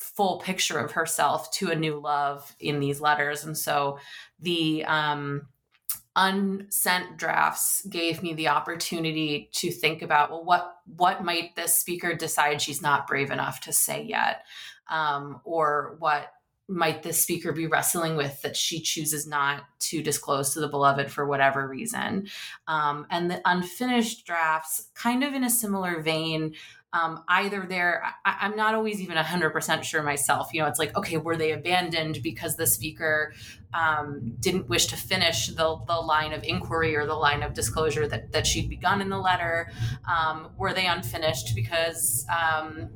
full 0.00 0.40
picture 0.40 0.78
of 0.78 0.92
herself 0.92 1.50
to 1.52 1.70
a 1.70 1.76
new 1.76 2.00
love 2.00 2.54
in 2.58 2.80
these 2.80 3.00
letters, 3.00 3.44
and 3.44 3.56
so 3.56 3.98
the 4.40 4.84
um, 4.86 5.46
unsent 6.16 7.16
drafts 7.16 7.86
gave 7.86 8.22
me 8.22 8.34
the 8.34 8.48
opportunity 8.48 9.48
to 9.52 9.70
think 9.70 10.02
about 10.02 10.30
well 10.30 10.44
what 10.44 10.76
what 10.96 11.24
might 11.24 11.54
this 11.54 11.74
speaker 11.74 12.14
decide 12.14 12.60
she's 12.60 12.82
not 12.82 13.06
brave 13.06 13.30
enough 13.30 13.60
to 13.60 13.72
say 13.72 14.02
yet? 14.02 14.44
Um, 14.88 15.40
or 15.44 15.96
what 16.00 16.32
might 16.70 17.02
this 17.02 17.22
speaker 17.22 17.52
be 17.52 17.66
wrestling 17.66 18.16
with 18.16 18.40
that 18.42 18.56
she 18.56 18.80
chooses 18.80 19.26
not 19.26 19.64
to 19.80 20.02
disclose 20.02 20.52
to 20.52 20.60
the 20.60 20.68
beloved 20.68 21.10
for 21.10 21.26
whatever 21.26 21.68
reason? 21.68 22.28
Um, 22.66 23.06
and 23.10 23.30
the 23.30 23.40
unfinished 23.44 24.26
drafts 24.26 24.88
kind 24.94 25.22
of 25.22 25.34
in 25.34 25.44
a 25.44 25.50
similar 25.50 26.00
vein 26.00 26.54
um, 26.92 27.22
either 27.28 27.66
they're 27.68 28.02
I, 28.24 28.46
am 28.46 28.56
not 28.56 28.74
always 28.74 29.00
even 29.00 29.16
100% 29.16 29.82
sure 29.82 30.02
myself 30.02 30.52
you 30.52 30.60
know 30.60 30.68
it's 30.68 30.78
like 30.78 30.96
okay 30.96 31.16
were 31.16 31.36
they 31.36 31.52
abandoned 31.52 32.20
because 32.22 32.56
the 32.56 32.66
speaker 32.66 33.32
um, 33.72 34.34
didn't 34.40 34.68
wish 34.68 34.86
to 34.86 34.96
finish 34.96 35.48
the, 35.48 35.76
the 35.86 35.94
line 35.94 36.32
of 36.32 36.42
inquiry 36.42 36.96
or 36.96 37.06
the 37.06 37.14
line 37.14 37.42
of 37.42 37.54
disclosure 37.54 38.08
that, 38.08 38.32
that 38.32 38.46
she'd 38.46 38.68
begun 38.68 39.00
in 39.00 39.08
the 39.08 39.18
letter 39.18 39.70
um, 40.08 40.48
were 40.56 40.72
they 40.72 40.86
unfinished 40.86 41.54
because 41.54 42.26
um, 42.28 42.90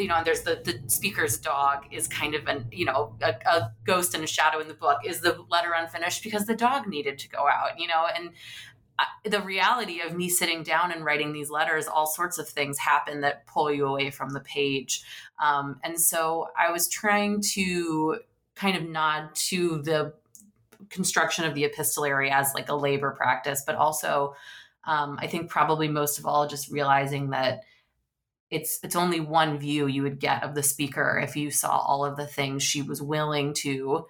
you 0.00 0.08
know, 0.08 0.16
and 0.16 0.26
there's 0.26 0.42
the 0.42 0.60
the 0.64 0.80
speaker's 0.88 1.38
dog 1.38 1.84
is 1.90 2.08
kind 2.08 2.34
of 2.34 2.46
an 2.46 2.66
you 2.72 2.84
know 2.84 3.16
a, 3.20 3.34
a, 3.46 3.72
ghost 3.84 4.14
and 4.14 4.24
a 4.24 4.26
shadow 4.26 4.58
in 4.58 4.68
the 4.68 4.74
book. 4.74 4.98
Is 5.04 5.20
the 5.20 5.44
letter 5.48 5.72
unfinished 5.76 6.22
because 6.22 6.46
the 6.46 6.56
dog 6.56 6.86
needed 6.86 7.18
to 7.18 7.28
go 7.28 7.46
out? 7.46 7.78
You 7.78 7.88
know, 7.88 8.06
and 8.14 8.30
the 9.24 9.40
reality 9.40 10.00
of 10.00 10.16
me 10.16 10.28
sitting 10.28 10.62
down 10.62 10.92
and 10.92 11.04
writing 11.04 11.32
these 11.32 11.50
letters, 11.50 11.86
all 11.86 12.06
sorts 12.06 12.38
of 12.38 12.48
things 12.48 12.78
happen 12.78 13.20
that 13.20 13.46
pull 13.46 13.72
you 13.72 13.86
away 13.86 14.10
from 14.10 14.30
the 14.30 14.40
page. 14.40 15.02
Um, 15.42 15.80
and 15.84 16.00
so 16.00 16.48
I 16.58 16.70
was 16.70 16.88
trying 16.88 17.42
to 17.54 18.20
kind 18.54 18.76
of 18.76 18.84
nod 18.84 19.34
to 19.34 19.80
the 19.82 20.14
construction 20.88 21.44
of 21.44 21.54
the 21.54 21.64
epistolary 21.64 22.30
as 22.30 22.52
like 22.54 22.68
a 22.68 22.74
labor 22.74 23.10
practice, 23.12 23.62
but 23.66 23.74
also 23.74 24.34
um, 24.84 25.18
I 25.20 25.26
think 25.26 25.50
probably 25.50 25.88
most 25.88 26.18
of 26.18 26.26
all 26.26 26.48
just 26.48 26.70
realizing 26.70 27.30
that 27.30 27.62
it's 28.50 28.80
it's 28.82 28.96
only 28.96 29.20
one 29.20 29.58
view 29.58 29.86
you 29.86 30.02
would 30.02 30.18
get 30.18 30.42
of 30.42 30.54
the 30.54 30.62
speaker 30.62 31.20
if 31.22 31.36
you 31.36 31.50
saw 31.50 31.78
all 31.78 32.04
of 32.04 32.16
the 32.16 32.26
things 32.26 32.62
she 32.62 32.82
was 32.82 33.00
willing 33.00 33.54
to 33.54 34.06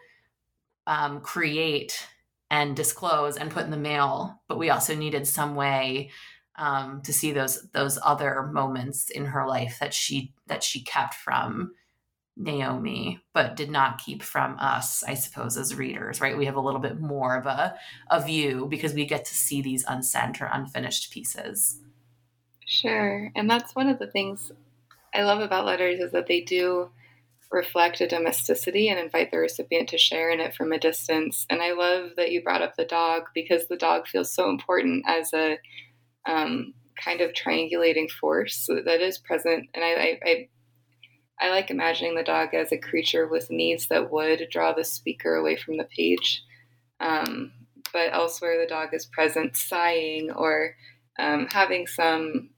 um, 0.87 1.20
create 1.20 2.06
and 2.50 2.76
disclose 2.76 3.37
and 3.37 3.50
put 3.50 3.64
in 3.64 3.71
the 3.71 3.76
mail 3.76 4.40
but 4.49 4.59
we 4.59 4.71
also 4.71 4.95
needed 4.95 5.26
some 5.26 5.54
way 5.54 6.11
um, 6.57 7.00
to 7.02 7.12
see 7.12 7.33
those 7.33 7.69
those 7.73 7.99
other 8.04 8.42
moments 8.42 9.09
in 9.11 9.25
her 9.26 9.47
life 9.47 9.78
that 9.80 9.95
she 9.95 10.35
that 10.47 10.62
she 10.62 10.83
kept 10.83 11.14
from 11.14 11.73
Naomi, 12.37 13.21
but 13.35 13.54
did 13.54 13.71
not 13.71 13.99
keep 13.99 14.23
from 14.23 14.57
us, 14.59 15.02
I 15.04 15.14
suppose, 15.14 15.57
as 15.57 15.75
readers, 15.75 16.21
right? 16.21 16.37
We 16.37 16.47
have 16.47 16.57
a 16.57 16.61
little 16.61 16.80
bit 16.80 16.99
more 16.99 17.37
of 17.37 17.47
a, 17.47 17.75
a 18.11 18.23
view 18.23 18.66
because 18.71 18.95
we 18.95 19.04
get 19.04 19.25
to 19.26 19.35
see 19.35 19.61
these 19.61 19.85
unsent 19.85 20.40
or 20.40 20.49
unfinished 20.50 21.12
pieces. 21.12 21.80
Sure. 22.66 23.30
And 23.35 23.49
that's 23.50 23.75
one 23.75 23.88
of 23.88 23.99
the 23.99 24.07
things 24.07 24.52
I 25.14 25.23
love 25.23 25.40
about 25.40 25.66
letters 25.66 26.00
is 26.00 26.12
that 26.12 26.28
they 26.28 26.40
do 26.40 26.90
reflect 27.50 28.00
a 28.00 28.07
domesticity 28.07 28.88
and 28.88 28.99
invite 28.99 29.30
the 29.30 29.38
recipient 29.38 29.88
to 29.88 29.99
share 29.99 30.30
in 30.30 30.40
it 30.40 30.54
from 30.54 30.73
a 30.73 30.78
distance. 30.78 31.47
And 31.50 31.61
I 31.61 31.73
love 31.73 32.10
that 32.17 32.30
you 32.30 32.43
brought 32.43 32.63
up 32.63 32.76
the 32.76 32.84
dog 32.84 33.25
because 33.34 33.67
the 33.67 33.76
dog 33.76 34.06
feels 34.06 34.32
so 34.32 34.49
important 34.49 35.04
as 35.08 35.32
a 35.34 35.58
um, 36.28 36.75
kind 37.02 37.21
of 37.21 37.32
triangulating 37.32 38.10
force 38.10 38.67
that 38.67 39.00
is 39.00 39.19
present. 39.19 39.69
And 39.75 39.84
I, 39.84 39.89
I, 39.89 40.21
I, 40.25 40.49
I 41.41 41.50
like 41.50 41.71
imagining 41.71 42.15
the 42.15 42.23
dog 42.23 42.54
as 42.54 42.71
a 42.71 42.78
creature 42.78 43.26
with 43.26 43.50
needs 43.50 43.89
that 43.89 44.13
would 44.13 44.47
draw 44.50 44.73
the 44.73 44.84
speaker 44.84 45.34
away 45.34 45.56
from 45.56 45.76
the 45.76 45.89
page. 45.97 46.43
Um, 47.00 47.52
but 47.93 48.13
elsewhere, 48.13 48.60
the 48.60 48.69
dog 48.69 48.91
is 48.93 49.06
present, 49.06 49.56
sighing 49.56 50.30
or 50.30 50.76
um, 51.19 51.49
having 51.50 51.86
some, 51.86 52.50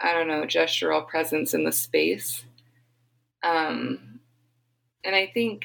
I 0.00 0.12
don't 0.14 0.28
know, 0.28 0.42
gestural 0.42 1.06
presence 1.06 1.54
in 1.54 1.64
the 1.64 1.72
space. 1.72 2.44
Um, 3.42 4.20
and 5.04 5.14
I 5.14 5.30
think, 5.32 5.64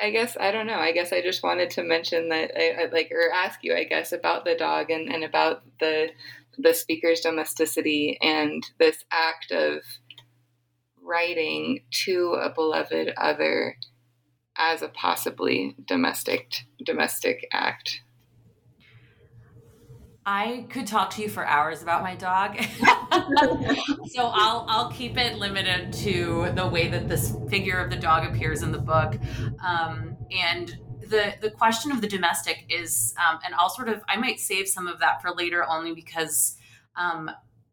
I 0.00 0.10
guess, 0.10 0.36
I 0.38 0.50
don't 0.50 0.66
know. 0.66 0.78
I 0.78 0.92
guess 0.92 1.12
I 1.12 1.22
just 1.22 1.42
wanted 1.42 1.70
to 1.70 1.82
mention 1.82 2.28
that, 2.30 2.50
I, 2.56 2.82
I, 2.82 2.86
like, 2.92 3.10
or 3.12 3.32
ask 3.32 3.60
you, 3.62 3.74
I 3.74 3.84
guess, 3.84 4.12
about 4.12 4.44
the 4.44 4.56
dog 4.56 4.90
and, 4.90 5.08
and 5.08 5.24
about 5.24 5.62
the 5.80 6.08
the 6.58 6.72
speaker's 6.72 7.20
domesticity 7.20 8.18
and 8.22 8.64
this 8.78 9.04
act 9.10 9.50
of 9.50 9.82
writing 11.02 11.82
to 11.90 12.34
a 12.40 12.48
beloved 12.48 13.12
other 13.16 13.76
as 14.56 14.82
a 14.82 14.88
possibly 14.88 15.74
domestic 15.86 16.54
domestic 16.84 17.46
act. 17.52 18.02
I 20.26 20.66
could 20.70 20.86
talk 20.86 21.10
to 21.10 21.22
you 21.22 21.28
for 21.28 21.46
hours 21.46 21.82
about 21.82 22.02
my 22.02 22.14
dog. 22.14 22.56
so 24.06 24.30
I'll 24.32 24.64
I'll 24.68 24.90
keep 24.90 25.18
it 25.18 25.36
limited 25.36 25.92
to 26.04 26.50
the 26.54 26.66
way 26.66 26.88
that 26.88 27.08
this 27.08 27.36
figure 27.50 27.78
of 27.78 27.90
the 27.90 27.96
dog 27.96 28.24
appears 28.24 28.62
in 28.62 28.72
the 28.72 28.78
book. 28.78 29.16
Um, 29.62 30.16
and 30.30 30.78
the 31.00 31.34
the 31.42 31.50
question 31.50 31.92
of 31.92 32.00
the 32.00 32.08
domestic 32.08 32.64
is 32.70 33.14
um, 33.18 33.38
and 33.44 33.54
I'll 33.54 33.68
sort 33.68 33.88
of 33.88 34.02
I 34.08 34.16
might 34.16 34.40
save 34.40 34.66
some 34.66 34.86
of 34.86 35.00
that 35.00 35.20
for 35.20 35.30
later 35.30 35.64
only 35.68 35.92
because 35.92 36.56
um, 36.96 37.30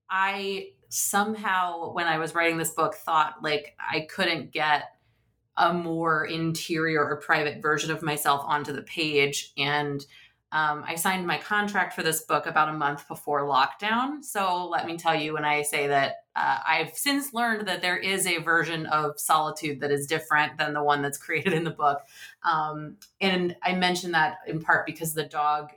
I 0.10 0.72
somehow 0.90 1.94
when 1.94 2.08
I 2.08 2.18
was 2.18 2.36
writing 2.36 2.58
this 2.58 2.72
book 2.72 2.96
thought 2.96 3.36
like 3.42 3.76
I 3.80 4.02
couldn't 4.02 4.52
get 4.52 4.84
a 5.56 5.74
more 5.74 6.26
interior 6.26 7.04
or 7.04 7.18
private 7.18 7.62
version 7.62 7.92
of 7.92 8.02
myself 8.02 8.42
onto 8.46 8.74
the 8.74 8.82
page 8.82 9.54
and 9.58 10.06
um, 10.54 10.84
I 10.86 10.96
signed 10.96 11.26
my 11.26 11.38
contract 11.38 11.94
for 11.94 12.04
this 12.04 12.24
book 12.24 12.46
about 12.46 12.68
a 12.68 12.74
month 12.74 13.08
before 13.08 13.42
lockdown. 13.42 14.24
So 14.24 14.68
let 14.68 14.86
me 14.86 14.98
tell 14.98 15.16
you 15.16 15.34
when 15.34 15.46
I 15.46 15.62
say 15.62 15.88
that 15.88 16.26
uh, 16.36 16.60
I've 16.68 16.94
since 16.98 17.34
learned 17.34 17.68
that 17.70 17.82
there 17.82 17.98
is 17.98 18.28
a 18.28 18.40
version 18.40 18.86
of 18.88 19.18
solitude 19.18 19.80
that 19.80 19.92
is 19.92 20.08
different 20.08 20.58
than 20.58 20.74
the 20.74 20.84
one 20.84 21.02
that's 21.02 21.18
created 21.26 21.54
in 21.54 21.64
the 21.64 21.72
book. 21.72 22.02
Um, 22.44 22.98
and 23.22 23.56
I 23.64 23.76
mention 23.76 24.12
that 24.12 24.40
in 24.46 24.62
part 24.62 24.86
because 24.86 25.14
the 25.14 25.24
dog 25.24 25.72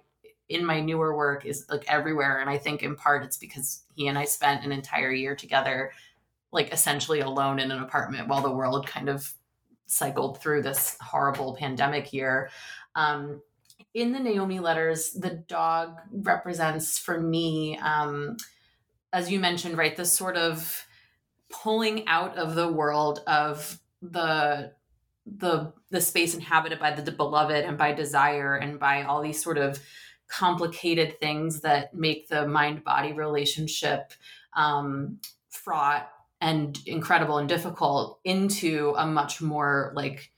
in 0.49 0.65
my 0.65 0.81
newer 0.81 1.17
work 1.17 1.47
is 1.47 1.67
like 1.71 1.85
everywhere. 1.87 2.41
And 2.41 2.51
I 2.51 2.59
think 2.59 2.83
in 2.83 2.97
part 2.97 3.23
it's 3.23 3.39
because 3.39 3.85
he 3.95 4.09
and 4.09 4.19
I 4.19 4.25
spent 4.25 4.65
an 4.65 4.73
entire 4.73 5.13
year 5.13 5.37
together, 5.37 5.93
like 6.51 6.73
essentially 6.73 7.21
alone 7.21 7.61
in 7.61 7.71
an 7.71 7.83
apartment 7.83 8.27
while 8.27 8.43
the 8.43 8.51
world 8.51 8.89
kind 8.89 9.09
of 9.09 9.33
cycled 9.87 10.41
through 10.41 10.63
this 10.63 10.97
horrible 11.01 11.55
pandemic 11.55 12.13
year. 12.13 12.51
Um, 12.97 13.41
in 13.95 14.13
the 14.13 14.19
Naomi 14.19 14.59
letters, 14.59 15.13
the 15.13 15.31
dog 15.31 16.01
represents 16.11 16.99
for 16.99 17.21
me, 17.21 17.79
um, 17.79 18.37
as 19.13 19.31
you 19.31 19.39
mentioned, 19.39 19.79
right, 19.79 19.97
the 19.97 20.05
sort 20.05 20.37
of 20.37 20.85
pulling 21.49 22.07
out 22.09 22.37
of 22.37 22.57
the 22.57 22.71
world 22.71 23.23
of 23.27 23.79
the 24.03 24.73
the 25.27 25.73
the 25.91 26.01
space 26.01 26.35
inhabited 26.35 26.79
by 26.79 26.91
the 26.91 27.11
beloved 27.11 27.65
and 27.65 27.79
by 27.79 27.93
desire 27.93 28.57
and 28.57 28.79
by 28.79 29.05
all 29.05 29.23
these 29.23 29.43
sort 29.43 29.57
of 29.57 29.81
complicated 30.29 31.19
things 31.19 31.61
that 31.61 31.95
make 31.95 32.29
the 32.29 32.47
mind 32.47 32.85
body 32.85 33.13
relationship 33.13 34.13
um, 34.55 35.19
fraught 35.49 36.09
and 36.41 36.79
incredible 36.87 37.39
and 37.39 37.49
difficult 37.49 38.21
into 38.25 38.95
a 38.99 39.07
much 39.07 39.41
more 39.41 39.93
like 39.95 40.34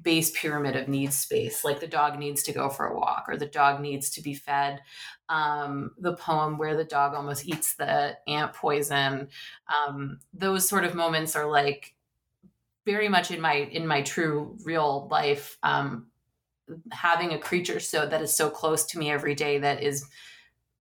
base 0.00 0.30
pyramid 0.38 0.76
of 0.76 0.88
needs 0.88 1.16
space 1.16 1.64
like 1.64 1.80
the 1.80 1.86
dog 1.86 2.18
needs 2.18 2.42
to 2.42 2.52
go 2.52 2.68
for 2.68 2.86
a 2.86 2.94
walk 2.94 3.24
or 3.28 3.36
the 3.36 3.46
dog 3.46 3.80
needs 3.80 4.10
to 4.10 4.20
be 4.20 4.34
fed 4.34 4.80
um, 5.28 5.92
the 5.98 6.14
poem 6.14 6.58
where 6.58 6.76
the 6.76 6.84
dog 6.84 7.14
almost 7.14 7.46
eats 7.46 7.74
the 7.74 8.16
ant 8.28 8.52
poison 8.52 9.28
um, 9.74 10.18
those 10.34 10.68
sort 10.68 10.84
of 10.84 10.94
moments 10.94 11.34
are 11.34 11.50
like 11.50 11.94
very 12.84 13.08
much 13.08 13.30
in 13.30 13.40
my 13.40 13.54
in 13.54 13.86
my 13.86 14.02
true 14.02 14.56
real 14.64 15.08
life 15.10 15.56
um, 15.62 16.06
having 16.92 17.32
a 17.32 17.38
creature 17.38 17.80
so 17.80 18.06
that 18.06 18.20
is 18.20 18.36
so 18.36 18.50
close 18.50 18.84
to 18.84 18.98
me 18.98 19.10
every 19.10 19.34
day 19.34 19.58
that 19.58 19.82
is 19.82 20.06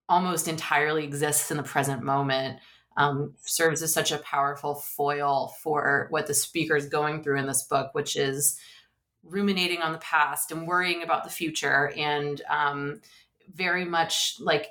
almost 0.10 0.48
entirely 0.48 1.04
exists 1.04 1.52
in 1.52 1.58
the 1.58 1.64
present 1.64 2.04
moment 2.04 2.60
um, 2.98 3.34
serves 3.42 3.82
as 3.82 3.94
such 3.94 4.12
a 4.12 4.20
powerful 4.20 4.76
foil 4.76 5.54
for 5.62 6.08
what 6.10 6.28
the 6.28 6.34
speaker 6.34 6.76
is 6.76 6.88
going 6.88 7.22
through 7.22 7.38
in 7.38 7.46
this 7.46 7.64
book, 7.64 7.90
which 7.94 8.16
is 8.16 8.58
ruminating 9.26 9.82
on 9.82 9.92
the 9.92 9.98
past 10.00 10.52
and 10.52 10.68
worrying 10.68 11.04
about 11.04 11.24
the 11.24 11.30
future 11.30 11.92
and 11.98 12.42
um, 12.50 13.02
very 13.54 13.86
much 13.86 14.36
like 14.40 14.70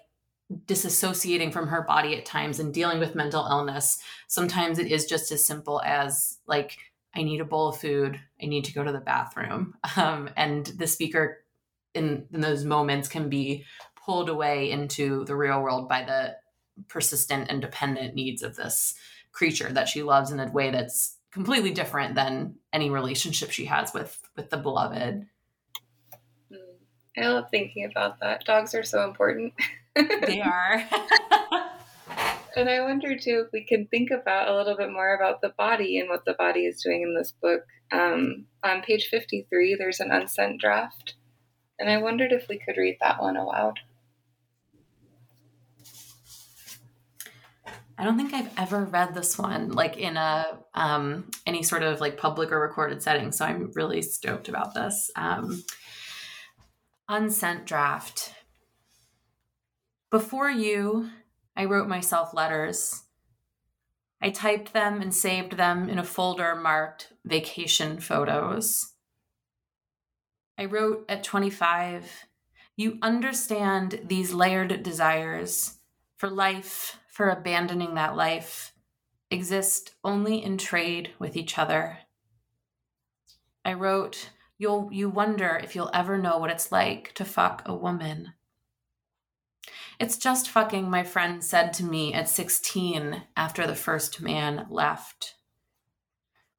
disassociating 0.67 1.53
from 1.53 1.69
her 1.69 1.83
body 1.83 2.17
at 2.17 2.25
times 2.25 2.61
and 2.61 2.73
dealing 2.73 2.99
with 2.99 3.15
mental 3.15 3.47
illness. 3.47 3.99
Sometimes 4.29 4.79
it 4.79 4.91
is 4.91 5.07
just 5.07 5.33
as 5.33 5.45
simple 5.45 5.81
as 5.85 6.39
like, 6.47 6.79
I 7.15 7.23
need 7.23 7.41
a 7.41 7.45
bowl 7.45 7.69
of 7.69 7.79
food. 7.79 8.21
I 8.43 8.47
need 8.47 8.65
to 8.65 8.73
go 8.73 8.85
to 8.85 8.93
the 8.93 9.01
bathroom. 9.01 9.75
Um, 9.97 10.29
and 10.37 10.67
the 10.67 10.87
speaker 10.87 11.45
in, 11.95 12.27
in 12.33 12.41
those 12.41 12.65
moments 12.65 13.09
can 13.09 13.29
be 13.29 13.65
pulled 14.05 14.29
away 14.29 14.71
into 14.71 15.25
the 15.25 15.37
real 15.37 15.63
world 15.63 15.89
by 15.89 16.03
the 16.03 16.37
persistent 16.89 17.49
and 17.49 17.63
dependent 17.63 18.15
needs 18.15 18.43
of 18.43 18.57
this 18.57 18.95
creature 19.33 19.73
that 19.73 19.89
she 19.89 20.03
loves 20.03 20.31
in 20.31 20.41
a 20.41 20.51
way 20.51 20.71
that's 20.71 21.17
completely 21.35 21.73
different 21.73 22.15
than 22.15 22.55
any 22.73 22.89
relationship 22.89 23.51
she 23.51 23.67
has 23.67 23.93
with 23.93 24.19
with 24.37 24.49
the 24.49 24.57
beloved. 24.57 25.27
Mm. 26.51 27.19
I 27.19 27.29
love 27.29 27.51
thinking 27.51 27.85
about 27.91 28.21
that. 28.21 28.45
Dogs 28.45 28.75
are 28.75 28.85
so 28.85 29.05
important. 29.05 29.53
they 29.97 30.41
are. 30.41 30.89
and 32.57 32.71
I 32.71 32.81
wonder 32.83 33.19
too 33.19 33.45
if 33.45 33.53
we 33.53 33.65
can 33.65 33.89
think 33.89 34.11
about 34.11 34.49
a 34.49 34.57
little 34.57 34.77
bit 34.77 34.91
more 34.91 35.15
about 35.15 35.43
the 35.43 35.53
body 35.59 35.99
and 35.99 36.09
what 36.09 36.25
the 36.25 36.35
body 36.35 36.61
is 36.61 36.83
doing 36.83 37.03
in 37.03 37.17
this 37.17 37.33
book. 37.43 37.63
Um, 37.93 38.47
on 38.63 38.83
page 38.83 39.09
53, 39.11 39.75
there's 39.75 40.01
an 40.01 40.11
unsent 40.11 40.61
draft. 40.61 41.15
And 41.79 41.91
I 41.91 41.99
wondered 41.99 42.31
if 42.31 42.47
we 42.49 42.61
could 42.65 42.77
read 42.77 42.99
that 43.01 43.21
one 43.21 43.37
aloud. 43.37 43.81
I 47.97 48.05
don't 48.05 48.17
think 48.17 48.35
I've 48.35 48.51
ever 48.59 48.85
read 48.85 49.15
this 49.15 49.39
one 49.39 49.71
like 49.73 49.97
in 49.97 50.17
a 50.17 50.59
um, 50.75 51.31
any 51.47 51.63
sort 51.63 51.83
of 51.83 52.01
like 52.01 52.17
public 52.17 52.51
or 52.51 52.61
recorded 52.61 53.03
setting. 53.03 53.31
So 53.31 53.45
I'm 53.45 53.71
really 53.75 54.03
stoked 54.03 54.49
about 54.49 54.75
this. 54.75 55.11
Um, 55.15 55.63
unsent 57.09 57.67
draft. 57.67 58.35
Before 60.11 60.51
you, 60.51 61.11
I 61.57 61.65
wrote 61.67 61.89
myself 61.89 62.35
letters. 62.35 63.03
I 64.21 64.31
typed 64.31 64.73
them 64.73 65.03
and 65.03 65.15
saved 65.15 65.57
them 65.57 65.89
in 65.89 65.99
a 65.99 66.05
folder 66.05 66.55
marked 66.55 67.13
vacation 67.25 68.01
photos. 68.01 68.93
I 70.57 70.67
wrote 70.67 71.05
at 71.09 71.25
25, 71.25 72.27
you 72.77 72.99
understand 73.03 74.01
these 74.05 74.33
layered 74.33 74.83
desires 74.83 75.79
for 76.17 76.31
life, 76.31 76.99
for 77.15 77.31
abandoning 77.31 77.95
that 77.95 78.17
life, 78.17 78.73
exist 79.31 79.95
only 80.03 80.43
in 80.43 80.59
trade 80.59 81.13
with 81.21 81.37
each 81.37 81.57
other. 81.57 81.99
I 83.65 83.75
wrote, 83.75 84.31
You'll 84.59 84.89
you 84.93 85.09
wonder 85.09 85.61
if 85.63 85.77
you'll 85.77 85.93
ever 85.95 86.19
know 86.19 86.39
what 86.39 86.51
it's 86.51 86.73
like 86.73 87.13
to 87.15 87.25
fuck 87.25 87.63
a 87.67 87.75
woman. 87.75 88.33
It's 90.01 90.19
just 90.19 90.51
fucking, 90.51 90.91
my 90.91 91.05
friend 91.05 91.43
said 91.43 91.73
to 91.75 91.85
me 91.85 92.13
at 92.13 92.29
16 92.29 93.23
after 93.37 93.65
the 93.65 93.77
first 93.77 94.21
man 94.21 94.67
left. 94.69 95.37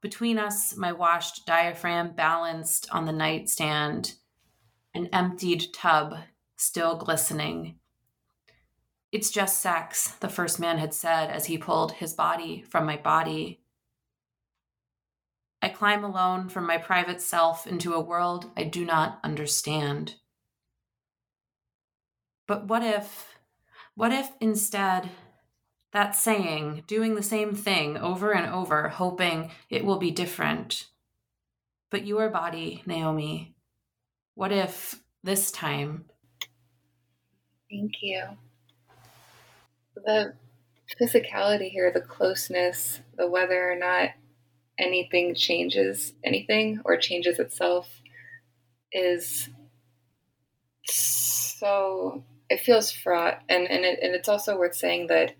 Between 0.01 0.39
us, 0.39 0.77
my 0.77 0.93
washed 0.93 1.45
diaphragm 1.45 2.13
balanced 2.15 2.87
on 2.91 3.05
the 3.05 3.11
nightstand, 3.11 4.13
an 4.93 5.09
emptied 5.11 5.73
tub 5.73 6.15
still 6.55 6.95
glistening. 6.95 7.79
It's 9.15 9.31
just 9.31 9.61
sex, 9.61 10.09
the 10.19 10.27
first 10.27 10.59
man 10.59 10.77
had 10.77 10.93
said 10.93 11.29
as 11.29 11.45
he 11.45 11.57
pulled 11.57 11.93
his 11.93 12.11
body 12.11 12.65
from 12.67 12.85
my 12.85 12.97
body. 12.97 13.61
I 15.61 15.69
climb 15.69 16.03
alone 16.03 16.49
from 16.49 16.67
my 16.67 16.77
private 16.77 17.21
self 17.21 17.65
into 17.65 17.93
a 17.93 18.01
world 18.01 18.51
I 18.57 18.65
do 18.65 18.83
not 18.83 19.21
understand. 19.23 20.15
But 22.45 22.67
what 22.67 22.83
if, 22.83 23.37
what 23.95 24.11
if 24.11 24.31
instead 24.41 25.09
that 25.93 26.13
saying, 26.13 26.83
doing 26.85 27.15
the 27.15 27.23
same 27.23 27.55
thing 27.55 27.95
over 27.95 28.33
and 28.33 28.53
over, 28.53 28.89
hoping 28.89 29.49
it 29.69 29.85
will 29.85 29.97
be 29.97 30.11
different? 30.11 30.87
But 31.89 32.05
your 32.05 32.29
body, 32.29 32.83
Naomi, 32.85 33.55
what 34.33 34.51
if 34.51 34.99
this 35.23 35.53
time? 35.53 36.03
Thank 37.71 37.93
you 38.01 38.35
the 39.95 40.33
physicality 40.99 41.69
here, 41.69 41.91
the 41.91 42.01
closeness, 42.01 43.01
the 43.17 43.29
whether 43.29 43.71
or 43.71 43.75
not 43.75 44.09
anything 44.77 45.33
changes 45.33 46.13
anything 46.23 46.81
or 46.83 46.97
changes 46.97 47.39
itself 47.39 48.01
is 48.91 49.49
so 50.85 52.23
it 52.49 52.59
feels 52.59 52.91
fraught. 52.91 53.41
And 53.49 53.69
and, 53.69 53.85
it, 53.85 53.99
and 54.01 54.13
it's 54.13 54.29
also 54.29 54.57
worth 54.57 54.75
saying 54.75 55.07
that 55.07 55.33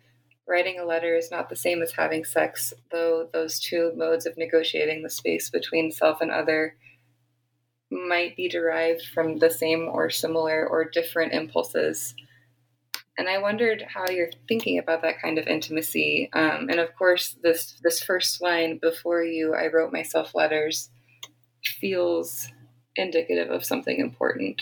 writing 0.48 0.80
a 0.80 0.86
letter 0.86 1.16
is 1.16 1.32
not 1.32 1.50
the 1.50 1.56
same 1.56 1.82
as 1.82 1.92
having 1.92 2.24
sex 2.24 2.74
though 2.92 3.28
those 3.34 3.60
two 3.60 3.92
modes 3.96 4.26
of 4.26 4.38
negotiating 4.38 5.02
the 5.02 5.10
space 5.10 5.50
between 5.50 5.92
self 5.92 6.22
and 6.22 6.32
other 6.32 6.76
might 7.90 8.36
be 8.36 8.48
derived 8.48 9.02
from 9.14 9.40
the 9.40 9.50
same 9.50 9.88
or 9.92 10.10
similar 10.10 10.68
or 10.68 10.86
different 10.86 11.34
impulses 11.34 12.14
and 13.18 13.30
I 13.30 13.38
wondered 13.38 13.86
how 13.88 14.10
you're 14.10 14.32
thinking 14.48 14.78
about 14.78 15.02
that 15.04 15.22
kind 15.22 15.38
of 15.38 15.48
intimacy. 15.48 16.30
Um, 16.34 16.68
and 16.70 16.80
of 16.80 16.96
course, 16.96 17.36
this 17.42 17.80
this 17.82 18.04
first 18.04 18.42
line 18.42 18.78
before 18.82 19.24
you, 19.24 19.54
I 19.54 19.68
wrote 19.68 19.94
myself 19.94 20.36
letters, 20.36 20.90
feels 21.64 22.48
indicative 22.96 23.50
of 23.50 23.66
something 23.66 24.00
important. 24.00 24.62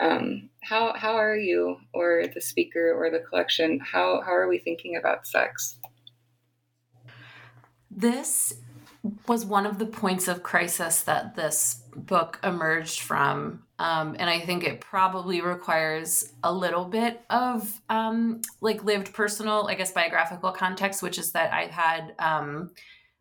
Um, 0.00 0.50
how 0.62 0.94
how 0.94 1.14
are 1.16 1.36
you, 1.36 1.76
or 1.94 2.24
the 2.32 2.40
speaker, 2.40 2.92
or 2.92 3.10
the 3.10 3.20
collection? 3.20 3.78
How 3.78 4.20
how 4.24 4.34
are 4.34 4.48
we 4.48 4.58
thinking 4.58 4.96
about 4.96 5.26
sex? 5.26 5.78
This 7.90 8.54
was 9.26 9.44
one 9.44 9.66
of 9.66 9.78
the 9.78 9.86
points 9.86 10.28
of 10.28 10.42
crisis 10.42 11.02
that 11.02 11.36
this 11.36 11.82
book 11.94 12.40
emerged 12.42 13.00
from. 13.00 13.62
Um, 13.80 14.14
and 14.18 14.28
I 14.28 14.40
think 14.40 14.62
it 14.62 14.82
probably 14.82 15.40
requires 15.40 16.34
a 16.44 16.52
little 16.52 16.84
bit 16.84 17.22
of 17.30 17.80
um, 17.88 18.42
like 18.60 18.84
lived 18.84 19.14
personal, 19.14 19.68
I 19.68 19.74
guess, 19.74 19.90
biographical 19.90 20.52
context, 20.52 21.02
which 21.02 21.16
is 21.16 21.32
that 21.32 21.50
I 21.50 21.64
had 21.64 22.14
um, 22.18 22.72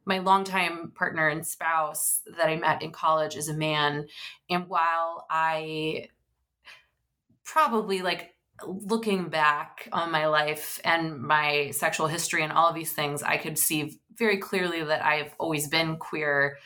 my 0.04 0.20
longtime 0.20 0.92
partner 0.96 1.30
and 1.30 1.48
spouse 1.48 2.20
that 2.36 2.48
I 2.48 2.58
met 2.58 2.82
in 2.82 2.92
college 2.92 3.38
is 3.38 3.48
a 3.48 3.54
man. 3.54 4.08
And 4.50 4.68
while 4.68 5.26
I 5.30 6.10
probably 7.46 8.02
like 8.02 8.36
looking 8.68 9.30
back 9.30 9.88
on 9.94 10.12
my 10.12 10.28
life 10.28 10.82
and 10.84 11.22
my 11.22 11.72
sexual 11.72 12.08
history 12.08 12.44
and 12.44 12.52
all 12.52 12.68
of 12.68 12.76
these 12.76 12.92
things, 12.92 13.24
I 13.24 13.38
could 13.38 13.58
see 13.58 14.02
very 14.18 14.40
clearly 14.40 14.84
that 14.84 15.06
I've 15.06 15.34
always 15.38 15.70
been 15.70 15.96
queer. 15.96 16.58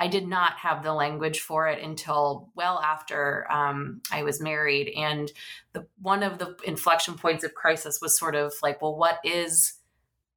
I 0.00 0.08
did 0.08 0.26
not 0.26 0.54
have 0.54 0.82
the 0.82 0.94
language 0.94 1.40
for 1.40 1.68
it 1.68 1.82
until 1.82 2.48
well 2.54 2.80
after 2.80 3.46
um, 3.52 4.00
I 4.10 4.22
was 4.22 4.40
married. 4.40 4.94
And 4.96 5.30
the 5.74 5.86
one 6.00 6.22
of 6.22 6.38
the 6.38 6.56
inflection 6.64 7.14
points 7.14 7.44
of 7.44 7.54
crisis 7.54 8.00
was 8.00 8.18
sort 8.18 8.34
of 8.34 8.54
like, 8.62 8.80
well, 8.80 8.96
what 8.96 9.18
is 9.24 9.74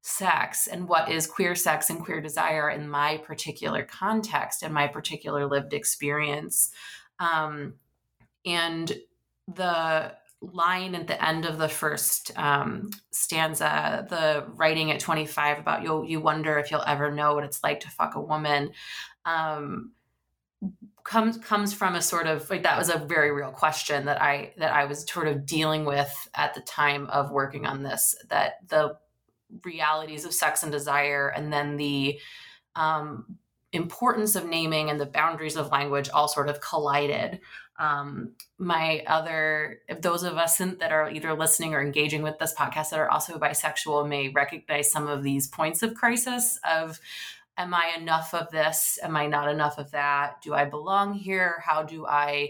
sex 0.01 0.67
and 0.67 0.89
what 0.89 1.09
is 1.09 1.25
queer 1.25 1.55
sex 1.55 1.89
and 1.89 2.03
queer 2.03 2.19
desire 2.19 2.69
in 2.69 2.89
my 2.89 3.17
particular 3.17 3.83
context 3.83 4.63
and 4.63 4.73
my 4.73 4.87
particular 4.87 5.47
lived 5.47 5.73
experience? 5.73 6.71
Um, 7.19 7.75
and 8.45 8.91
the 9.47 10.13
line 10.51 10.95
at 10.95 11.07
the 11.07 11.23
end 11.23 11.45
of 11.45 11.57
the 11.57 11.69
first 11.69 12.31
um, 12.37 12.89
stanza, 13.11 14.05
the 14.09 14.45
writing 14.55 14.91
at 14.91 14.99
25 14.99 15.59
about 15.59 15.83
you 15.83 16.05
you 16.05 16.19
wonder 16.19 16.57
if 16.57 16.71
you'll 16.71 16.83
ever 16.85 17.11
know 17.11 17.35
what 17.35 17.43
it's 17.43 17.63
like 17.63 17.79
to 17.81 17.89
fuck 17.89 18.15
a 18.15 18.21
woman, 18.21 18.71
um, 19.25 19.91
comes 21.03 21.37
comes 21.37 21.73
from 21.73 21.95
a 21.95 22.01
sort 22.01 22.27
of 22.27 22.49
like 22.49 22.63
that 22.63 22.77
was 22.77 22.89
a 22.89 22.97
very 22.97 23.31
real 23.31 23.51
question 23.51 24.05
that 24.05 24.21
I 24.21 24.53
that 24.57 24.73
I 24.73 24.85
was 24.85 25.09
sort 25.09 25.27
of 25.27 25.45
dealing 25.45 25.85
with 25.85 26.13
at 26.35 26.53
the 26.53 26.61
time 26.61 27.07
of 27.07 27.31
working 27.31 27.65
on 27.65 27.83
this. 27.83 28.15
That 28.29 28.67
the 28.67 28.97
realities 29.63 30.25
of 30.25 30.33
sex 30.33 30.63
and 30.63 30.71
desire, 30.71 31.29
and 31.29 31.51
then 31.51 31.77
the 31.77 32.19
um, 32.75 33.37
importance 33.71 34.35
of 34.35 34.47
naming 34.47 34.89
and 34.89 34.99
the 34.99 35.05
boundaries 35.05 35.55
of 35.55 35.71
language 35.71 36.09
all 36.09 36.27
sort 36.27 36.49
of 36.49 36.61
collided 36.61 37.39
um, 37.79 38.33
my 38.57 39.03
other, 39.07 39.79
those 39.99 40.23
of 40.23 40.37
us 40.37 40.57
that 40.57 40.91
are 40.91 41.09
either 41.09 41.33
listening 41.33 41.73
or 41.73 41.81
engaging 41.81 42.21
with 42.21 42.37
this 42.39 42.53
podcast 42.53 42.91
that 42.91 42.99
are 42.99 43.09
also 43.09 43.37
bisexual 43.37 44.07
may 44.07 44.29
recognize 44.29 44.91
some 44.91 45.07
of 45.07 45.23
these 45.23 45.47
points 45.47 45.81
of 45.81 45.95
crisis 45.95 46.59
of, 46.69 46.99
am 47.57 47.73
I 47.73 47.93
enough 47.97 48.33
of 48.33 48.51
this? 48.51 48.99
Am 49.01 49.15
I 49.15 49.27
not 49.27 49.49
enough 49.49 49.77
of 49.77 49.91
that? 49.91 50.41
Do 50.41 50.53
I 50.53 50.65
belong 50.65 51.13
here? 51.13 51.63
How 51.65 51.83
do 51.83 52.05
I, 52.05 52.49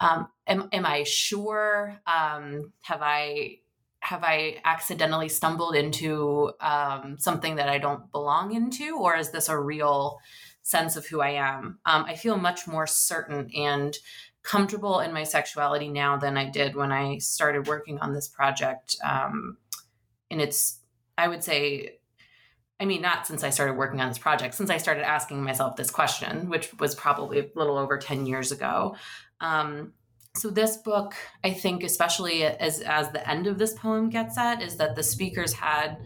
um, 0.00 0.28
am, 0.46 0.68
am 0.72 0.86
I 0.86 1.02
sure? 1.04 2.00
Um, 2.06 2.72
have 2.82 3.00
I 3.02 3.58
have 4.00 4.22
I 4.22 4.60
accidentally 4.64 5.28
stumbled 5.28 5.74
into 5.74 6.52
um, 6.60 7.16
something 7.18 7.56
that 7.56 7.68
I 7.68 7.78
don't 7.78 8.10
belong 8.12 8.54
into, 8.54 8.96
or 8.98 9.16
is 9.16 9.30
this 9.30 9.48
a 9.48 9.58
real 9.58 10.20
sense 10.62 10.94
of 10.96 11.06
who 11.06 11.20
I 11.20 11.30
am? 11.30 11.80
Um, 11.84 12.04
I 12.04 12.14
feel 12.14 12.38
much 12.38 12.68
more 12.68 12.86
certain 12.86 13.50
and 13.56 13.96
comfortable 14.46 15.00
in 15.00 15.12
my 15.12 15.24
sexuality 15.24 15.88
now 15.88 16.16
than 16.16 16.36
I 16.36 16.48
did 16.48 16.76
when 16.76 16.92
I 16.92 17.18
started 17.18 17.66
working 17.66 17.98
on 17.98 18.12
this 18.12 18.28
project. 18.28 18.96
Um, 19.04 19.56
and 20.30 20.40
it's, 20.40 20.78
I 21.18 21.26
would 21.26 21.42
say, 21.42 21.98
I 22.78 22.84
mean, 22.84 23.02
not 23.02 23.26
since 23.26 23.42
I 23.42 23.50
started 23.50 23.76
working 23.76 24.00
on 24.00 24.08
this 24.08 24.18
project, 24.18 24.54
since 24.54 24.70
I 24.70 24.76
started 24.76 25.04
asking 25.04 25.42
myself 25.42 25.74
this 25.74 25.90
question, 25.90 26.48
which 26.48 26.72
was 26.78 26.94
probably 26.94 27.40
a 27.40 27.46
little 27.56 27.76
over 27.76 27.98
10 27.98 28.26
years 28.26 28.52
ago. 28.52 28.94
Um, 29.40 29.94
so 30.36 30.50
this 30.50 30.76
book, 30.76 31.14
I 31.42 31.52
think, 31.52 31.82
especially 31.82 32.44
as 32.44 32.80
as 32.82 33.10
the 33.10 33.28
end 33.28 33.46
of 33.46 33.58
this 33.58 33.72
poem 33.72 34.10
gets 34.10 34.36
at, 34.36 34.62
is 34.62 34.76
that 34.76 34.94
the 34.94 35.02
speakers 35.02 35.54
had 35.54 35.96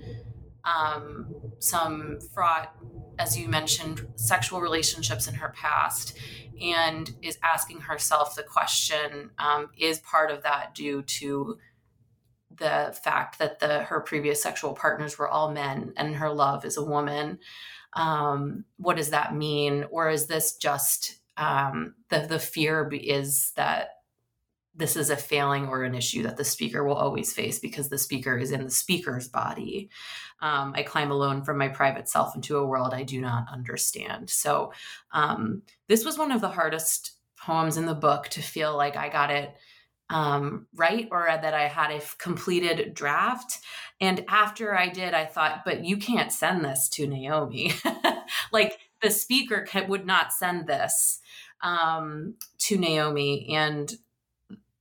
um, 0.64 1.34
some 1.58 2.20
fraught, 2.32 2.72
as 3.20 3.38
you 3.38 3.48
mentioned, 3.48 4.06
sexual 4.16 4.62
relationships 4.62 5.28
in 5.28 5.34
her 5.34 5.50
past, 5.50 6.16
and 6.60 7.14
is 7.20 7.38
asking 7.42 7.82
herself 7.82 8.34
the 8.34 8.42
question: 8.42 9.30
um, 9.38 9.68
Is 9.76 10.00
part 10.00 10.30
of 10.30 10.42
that 10.42 10.74
due 10.74 11.02
to 11.02 11.58
the 12.56 12.96
fact 13.04 13.38
that 13.38 13.60
the 13.60 13.84
her 13.84 14.00
previous 14.00 14.42
sexual 14.42 14.72
partners 14.72 15.18
were 15.18 15.28
all 15.28 15.52
men 15.52 15.92
and 15.96 16.16
her 16.16 16.30
love 16.30 16.64
is 16.64 16.78
a 16.78 16.84
woman? 16.84 17.38
Um, 17.92 18.64
what 18.78 18.96
does 18.96 19.10
that 19.10 19.34
mean, 19.34 19.84
or 19.90 20.08
is 20.08 20.26
this 20.26 20.56
just 20.56 21.20
um, 21.36 21.94
the 22.08 22.20
the 22.20 22.38
fear 22.38 22.90
is 22.92 23.52
that 23.56 23.90
this 24.80 24.96
is 24.96 25.10
a 25.10 25.16
failing 25.16 25.68
or 25.68 25.84
an 25.84 25.94
issue 25.94 26.24
that 26.24 26.36
the 26.36 26.44
speaker 26.44 26.82
will 26.82 26.96
always 26.96 27.32
face 27.32 27.60
because 27.60 27.88
the 27.88 27.98
speaker 27.98 28.36
is 28.36 28.50
in 28.50 28.64
the 28.64 28.70
speaker's 28.70 29.28
body. 29.28 29.90
Um, 30.40 30.72
I 30.74 30.82
climb 30.82 31.10
alone 31.10 31.44
from 31.44 31.58
my 31.58 31.68
private 31.68 32.08
self 32.08 32.34
into 32.34 32.56
a 32.56 32.66
world 32.66 32.92
I 32.92 33.04
do 33.04 33.20
not 33.20 33.46
understand. 33.52 34.30
So, 34.30 34.72
um, 35.12 35.62
this 35.86 36.04
was 36.04 36.18
one 36.18 36.32
of 36.32 36.40
the 36.40 36.48
hardest 36.48 37.12
poems 37.36 37.76
in 37.76 37.86
the 37.86 37.94
book 37.94 38.28
to 38.28 38.42
feel 38.42 38.76
like 38.76 38.96
I 38.96 39.08
got 39.08 39.30
it 39.30 39.54
um, 40.10 40.66
right 40.74 41.08
or 41.10 41.26
that 41.26 41.54
I 41.54 41.68
had 41.68 41.90
a 41.90 42.02
completed 42.18 42.94
draft. 42.94 43.60
And 44.00 44.24
after 44.28 44.76
I 44.76 44.88
did, 44.88 45.14
I 45.14 45.24
thought, 45.24 45.62
but 45.64 45.84
you 45.84 45.96
can't 45.96 46.32
send 46.32 46.64
this 46.64 46.88
to 46.90 47.06
Naomi. 47.06 47.72
like 48.52 48.78
the 49.00 49.10
speaker 49.10 49.66
would 49.88 50.06
not 50.06 50.32
send 50.32 50.66
this 50.66 51.20
um, 51.62 52.34
to 52.58 52.76
Naomi. 52.76 53.54
And 53.54 53.92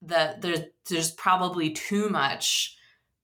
the 0.02 0.36
there's 0.40 0.62
there's 0.90 1.12
probably 1.12 1.72
too 1.72 2.10
much 2.10 2.78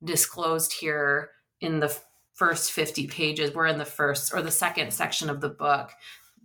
disclosed 0.04 0.74
here 0.74 1.30
in 1.62 1.80
the 1.80 1.98
first 2.34 2.74
50 2.74 3.08
pages 3.08 3.54
we're 3.54 3.66
in 3.66 3.78
the 3.78 3.86
first 3.86 4.34
or 4.34 4.42
the 4.42 4.52
second 4.52 4.92
section 4.92 5.30
of 5.30 5.40
the 5.40 5.50
book 5.50 5.92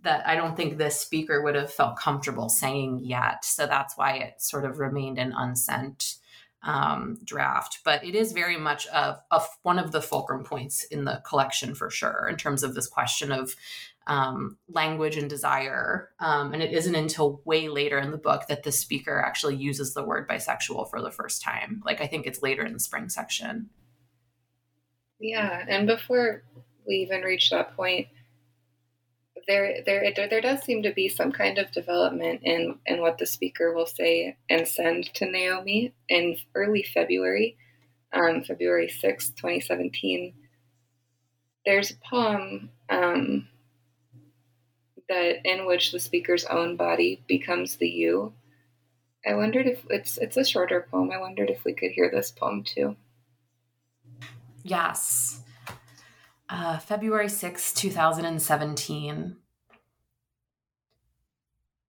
that 0.03 0.27
I 0.27 0.35
don't 0.35 0.55
think 0.55 0.77
this 0.77 0.99
speaker 0.99 1.41
would 1.41 1.55
have 1.55 1.71
felt 1.71 1.97
comfortable 1.97 2.49
saying 2.49 3.01
yet. 3.03 3.45
So 3.45 3.67
that's 3.67 3.97
why 3.97 4.13
it 4.13 4.41
sort 4.41 4.65
of 4.65 4.79
remained 4.79 5.19
an 5.19 5.33
unsent 5.35 6.15
um, 6.63 7.19
draft. 7.23 7.79
But 7.83 8.03
it 8.03 8.15
is 8.15 8.31
very 8.31 8.57
much 8.57 8.87
a, 8.87 9.19
one 9.63 9.79
of 9.79 9.91
the 9.91 10.01
fulcrum 10.01 10.43
points 10.43 10.83
in 10.85 11.05
the 11.05 11.21
collection 11.27 11.75
for 11.75 11.89
sure, 11.89 12.27
in 12.29 12.37
terms 12.37 12.63
of 12.63 12.75
this 12.75 12.87
question 12.87 13.31
of 13.31 13.55
um, 14.07 14.57
language 14.67 15.17
and 15.17 15.29
desire. 15.29 16.09
Um, 16.19 16.53
and 16.53 16.63
it 16.63 16.73
isn't 16.73 16.95
until 16.95 17.41
way 17.45 17.67
later 17.67 17.99
in 17.99 18.11
the 18.11 18.17
book 18.17 18.47
that 18.47 18.63
the 18.63 18.71
speaker 18.71 19.19
actually 19.19 19.55
uses 19.55 19.93
the 19.93 20.03
word 20.03 20.27
bisexual 20.27 20.89
for 20.89 21.01
the 21.01 21.11
first 21.11 21.41
time. 21.41 21.81
Like 21.85 22.01
I 22.01 22.07
think 22.07 22.25
it's 22.25 22.41
later 22.41 22.65
in 22.65 22.73
the 22.73 22.79
spring 22.79 23.09
section. 23.09 23.69
Yeah, 25.19 25.63
and 25.67 25.85
before 25.85 26.43
we 26.87 26.95
even 26.95 27.21
reach 27.21 27.51
that 27.51 27.75
point, 27.75 28.07
there 29.47 29.81
there 29.85 30.11
there, 30.15 30.27
there 30.27 30.41
does 30.41 30.63
seem 30.63 30.83
to 30.83 30.93
be 30.93 31.09
some 31.09 31.31
kind 31.31 31.57
of 31.59 31.71
development 31.71 32.41
in 32.43 32.79
in 32.85 33.01
what 33.01 33.17
the 33.17 33.27
speaker 33.27 33.73
will 33.73 33.85
say 33.85 34.35
and 34.49 34.67
send 34.67 35.13
to 35.15 35.29
Naomi 35.29 35.93
in 36.09 36.37
early 36.55 36.83
February, 36.83 37.57
um, 38.13 38.43
February 38.43 38.89
sixth, 38.89 39.35
twenty 39.35 39.59
seventeen. 39.59 40.33
There's 41.65 41.91
a 41.91 42.09
poem 42.09 42.71
um, 42.89 43.47
that 45.11 45.45
in 45.45 45.65
which 45.65 45.91
the 45.91 45.99
speaker's 45.99 46.45
own 46.45 46.77
body 46.77 47.21
becomes 47.27 47.75
the 47.75 47.87
you. 47.87 48.33
I 49.27 49.35
wondered 49.35 49.67
if 49.67 49.85
it's 49.89 50.17
it's 50.17 50.37
a 50.37 50.45
shorter 50.45 50.87
poem. 50.89 51.11
I 51.11 51.19
wondered 51.19 51.49
if 51.49 51.65
we 51.65 51.73
could 51.73 51.91
hear 51.91 52.09
this 52.09 52.31
poem 52.31 52.63
too. 52.63 52.95
Yes. 54.63 55.41
Uh, 56.49 56.77
February 56.77 57.29
6, 57.29 57.73
2017. 57.73 59.35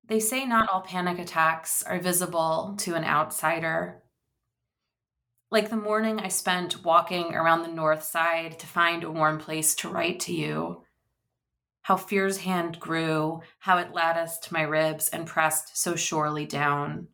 They 0.09 0.21
say 0.21 0.45
not 0.45 0.69
all 0.69 0.83
panic 0.83 1.19
attacks 1.19 1.83
are 1.85 1.99
visible 1.99 2.75
to 2.79 2.95
an 2.95 3.05
outsider. 3.05 4.03
Like 5.51 5.71
the 5.71 5.77
morning 5.77 6.19
I 6.19 6.29
spent 6.29 6.85
walking 6.85 7.35
around 7.35 7.63
the 7.63 7.69
north 7.69 8.03
side 8.03 8.59
to 8.59 8.67
find 8.67 9.05
a 9.05 9.11
warm 9.11 9.39
place 9.39 9.75
to 9.77 9.89
write 9.89 10.19
to 10.21 10.35
you, 10.35 10.83
how 11.83 11.97
fear's 11.97 12.39
hand 12.39 12.79
grew, 12.79 13.43
how 13.59 13.79
it 13.79 13.93
latticed 13.93 14.53
my 14.53 14.63
ribs 14.63 15.09
and 15.09 15.27
pressed 15.27 15.77
so 15.77 15.97
surely 15.97 16.47
down. 16.47 17.09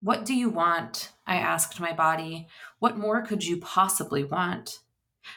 What 0.00 0.24
do 0.24 0.34
you 0.34 0.50
want? 0.50 1.12
I 1.26 1.36
asked 1.36 1.80
my 1.80 1.92
body. 1.92 2.46
What 2.78 2.98
more 2.98 3.22
could 3.22 3.44
you 3.44 3.56
possibly 3.56 4.22
want? 4.22 4.80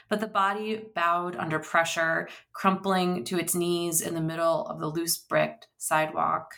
But 0.09 0.19
the 0.19 0.27
body 0.27 0.85
bowed 0.93 1.35
under 1.37 1.59
pressure, 1.59 2.27
crumpling 2.51 3.23
to 3.25 3.39
its 3.39 3.55
knees 3.55 4.01
in 4.01 4.13
the 4.13 4.21
middle 4.21 4.65
of 4.67 4.79
the 4.79 4.87
loose 4.87 5.17
bricked 5.17 5.67
sidewalk. 5.77 6.55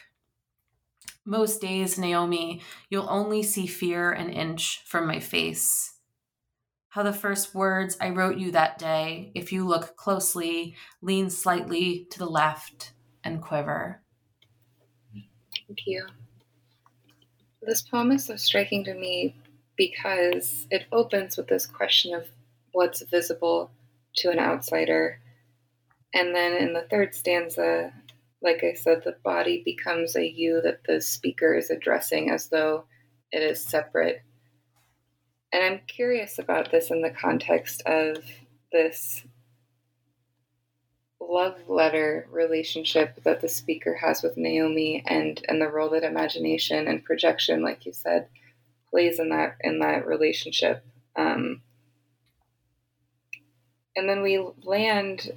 Most 1.24 1.62
days, 1.62 2.00
Naomi, 2.00 2.62
you'll 2.90 3.10
only 3.10 3.44
see 3.44 3.68
fear 3.68 4.12
an 4.12 4.30
inch 4.30 4.82
from 4.86 5.06
my 5.06 5.20
face 5.20 5.99
how 6.90 7.04
the 7.04 7.14
first 7.14 7.54
words 7.54 7.98
I 8.02 8.10
wrote 8.10 8.38
you 8.38 8.52
that 8.52 8.80
day, 8.80 9.32
if 9.36 9.52
you 9.52 9.66
look 9.66 9.96
closely, 9.96 10.76
lean 11.02 11.30
slightly 11.30 12.08
to 12.12 12.20
the 12.20 12.26
left 12.26 12.94
and 13.24 13.42
quiver. 13.42 14.02
Thank 15.14 15.80
you. 15.86 16.08
This 17.62 17.84
poem 17.84 18.12
is 18.12 18.26
so 18.26 18.36
striking 18.36 18.84
to 18.86 18.94
me 18.96 19.36
because 19.78 20.68
it 20.72 20.86
opens 20.92 21.38
with 21.38 21.48
this 21.48 21.68
question 21.68 22.14
of 22.16 22.28
what's 22.72 23.04
visible 23.04 23.70
to 24.16 24.32
an 24.32 24.40
outsider. 24.40 25.20
And 26.14 26.34
then 26.34 26.54
in 26.54 26.74
the 26.74 26.88
third 26.90 27.14
stanza, 27.14 27.94
like 28.42 28.64
I 28.64 28.74
said, 28.74 29.04
the 29.04 29.16
body 29.24 29.62
becomes 29.64 30.16
a 30.16 30.28
you 30.28 30.62
that 30.64 30.84
the 30.86 31.02
speaker 31.02 31.54
is 31.56 31.70
addressing 31.70 32.32
as 32.32 32.48
though 32.48 32.86
it 33.32 33.44
is 33.44 33.64
separate 33.64 34.24
and 35.52 35.64
I'm 35.64 35.82
curious 35.88 36.40
about 36.40 36.72
this 36.72 36.92
in 36.92 37.02
the 37.02 37.10
context 37.10 37.82
of 37.86 38.24
this 38.72 39.24
love 41.22 41.58
letter 41.68 42.28
relationship 42.32 43.22
that 43.24 43.42
the 43.42 43.50
speaker 43.50 43.96
has 43.96 44.24
with 44.24 44.38
Naomi 44.38 45.04
and 45.06 45.44
and 45.48 45.62
the 45.62 45.68
role 45.68 45.90
that 45.90 46.04
imagination 46.04 46.88
and 46.88 47.04
projection, 47.04 47.62
like 47.62 47.86
you 47.86 47.94
said, 47.94 48.28
plays 48.90 49.20
in 49.20 49.30
that 49.30 49.58
in 49.62 49.80
that 49.80 50.08
relationship. 50.08 50.84
Um, 51.16 51.62
and 53.96 54.08
then 54.08 54.22
we 54.22 54.44
land 54.64 55.32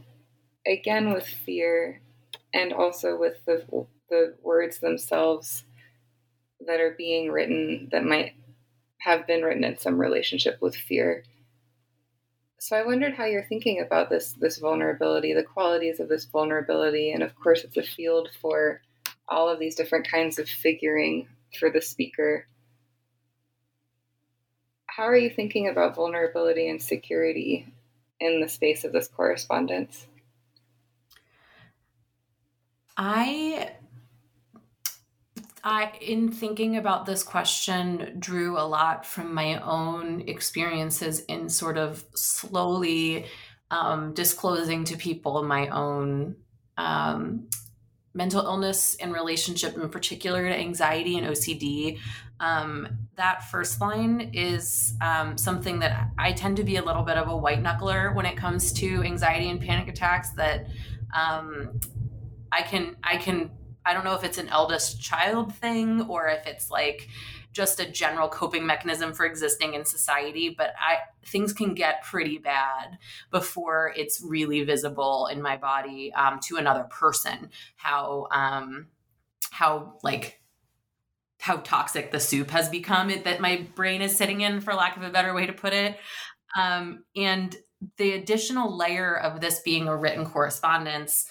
again 0.66 1.12
with 1.12 1.26
fear 1.26 2.00
and 2.54 2.72
also 2.72 3.18
with 3.18 3.44
the 3.46 3.64
the 4.08 4.34
words 4.42 4.78
themselves 4.78 5.64
that 6.66 6.80
are 6.80 6.94
being 6.96 7.30
written 7.30 7.88
that 7.90 8.04
might 8.04 8.34
have 9.02 9.26
been 9.26 9.42
written 9.42 9.64
in 9.64 9.76
some 9.78 10.00
relationship 10.00 10.58
with 10.60 10.76
fear. 10.76 11.24
So 12.60 12.76
I 12.76 12.86
wondered 12.86 13.14
how 13.14 13.24
you're 13.24 13.42
thinking 13.48 13.80
about 13.80 14.08
this 14.08 14.32
this 14.34 14.58
vulnerability, 14.58 15.34
the 15.34 15.42
qualities 15.42 15.98
of 15.98 16.08
this 16.08 16.24
vulnerability, 16.26 17.10
and 17.10 17.22
of 17.22 17.34
course 17.34 17.64
it's 17.64 17.76
a 17.76 17.82
field 17.82 18.28
for 18.40 18.80
all 19.28 19.48
of 19.48 19.58
these 19.58 19.74
different 19.74 20.08
kinds 20.08 20.38
of 20.38 20.48
figuring 20.48 21.26
for 21.58 21.68
the 21.68 21.82
speaker. 21.82 22.46
How 24.86 25.04
are 25.04 25.16
you 25.16 25.30
thinking 25.30 25.68
about 25.68 25.96
vulnerability 25.96 26.68
and 26.68 26.80
security 26.80 27.66
in 28.20 28.40
the 28.40 28.48
space 28.48 28.84
of 28.84 28.92
this 28.92 29.08
correspondence? 29.08 30.06
I 32.96 33.72
I, 35.64 35.92
in 36.00 36.32
thinking 36.32 36.76
about 36.76 37.06
this 37.06 37.22
question, 37.22 38.16
drew 38.18 38.58
a 38.58 38.66
lot 38.66 39.06
from 39.06 39.32
my 39.32 39.60
own 39.62 40.22
experiences 40.26 41.20
in 41.20 41.48
sort 41.48 41.78
of 41.78 42.04
slowly 42.14 43.26
um, 43.70 44.12
disclosing 44.12 44.84
to 44.84 44.96
people 44.96 45.42
my 45.42 45.68
own 45.68 46.36
um, 46.76 47.48
mental 48.14 48.44
illness 48.44 48.96
and 48.96 49.12
relationship 49.12 49.76
in 49.76 49.88
particular 49.88 50.46
to 50.46 50.54
anxiety 50.54 51.16
and 51.16 51.26
ocd 51.26 51.98
um, 52.40 52.86
that 53.16 53.44
first 53.50 53.80
line 53.80 54.30
is 54.34 54.94
um, 55.00 55.38
something 55.38 55.78
that 55.78 56.08
i 56.18 56.32
tend 56.32 56.56
to 56.56 56.64
be 56.64 56.76
a 56.76 56.82
little 56.82 57.02
bit 57.02 57.16
of 57.16 57.28
a 57.28 57.36
white 57.36 57.62
knuckler 57.62 58.14
when 58.14 58.26
it 58.26 58.36
comes 58.36 58.72
to 58.72 59.02
anxiety 59.02 59.48
and 59.48 59.60
panic 59.60 59.88
attacks 59.88 60.30
that 60.32 60.66
um, 61.18 61.80
i 62.52 62.60
can 62.60 62.94
i 63.02 63.16
can 63.16 63.50
i 63.84 63.94
don't 63.94 64.04
know 64.04 64.14
if 64.14 64.24
it's 64.24 64.38
an 64.38 64.48
eldest 64.48 65.00
child 65.00 65.54
thing 65.54 66.02
or 66.02 66.28
if 66.28 66.46
it's 66.46 66.70
like 66.70 67.08
just 67.52 67.80
a 67.80 67.90
general 67.90 68.28
coping 68.28 68.64
mechanism 68.64 69.12
for 69.12 69.26
existing 69.26 69.74
in 69.74 69.84
society 69.84 70.54
but 70.56 70.72
i 70.78 70.96
things 71.26 71.52
can 71.52 71.74
get 71.74 72.02
pretty 72.02 72.38
bad 72.38 72.98
before 73.30 73.92
it's 73.96 74.22
really 74.22 74.62
visible 74.64 75.26
in 75.26 75.40
my 75.40 75.56
body 75.56 76.12
um, 76.14 76.38
to 76.40 76.56
another 76.56 76.84
person 76.84 77.50
how 77.76 78.26
um 78.30 78.86
how 79.50 79.94
like 80.02 80.42
how 81.42 81.56
toxic 81.56 82.12
the 82.12 82.20
soup 82.20 82.50
has 82.50 82.68
become 82.68 83.10
it, 83.10 83.24
that 83.24 83.40
my 83.40 83.66
brain 83.74 84.00
is 84.00 84.16
sitting 84.16 84.42
in 84.42 84.60
for 84.60 84.74
lack 84.74 84.96
of 84.96 85.02
a 85.02 85.10
better 85.10 85.34
way 85.34 85.44
to 85.44 85.52
put 85.52 85.72
it. 85.72 85.96
Um, 86.56 87.02
and 87.16 87.56
the 87.96 88.12
additional 88.12 88.76
layer 88.76 89.18
of 89.18 89.40
this 89.40 89.58
being 89.58 89.88
a 89.88 89.96
written 89.96 90.24
correspondence 90.24 91.26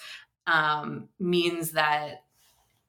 um, 0.46 1.08
means 1.18 1.72
that 1.72 2.21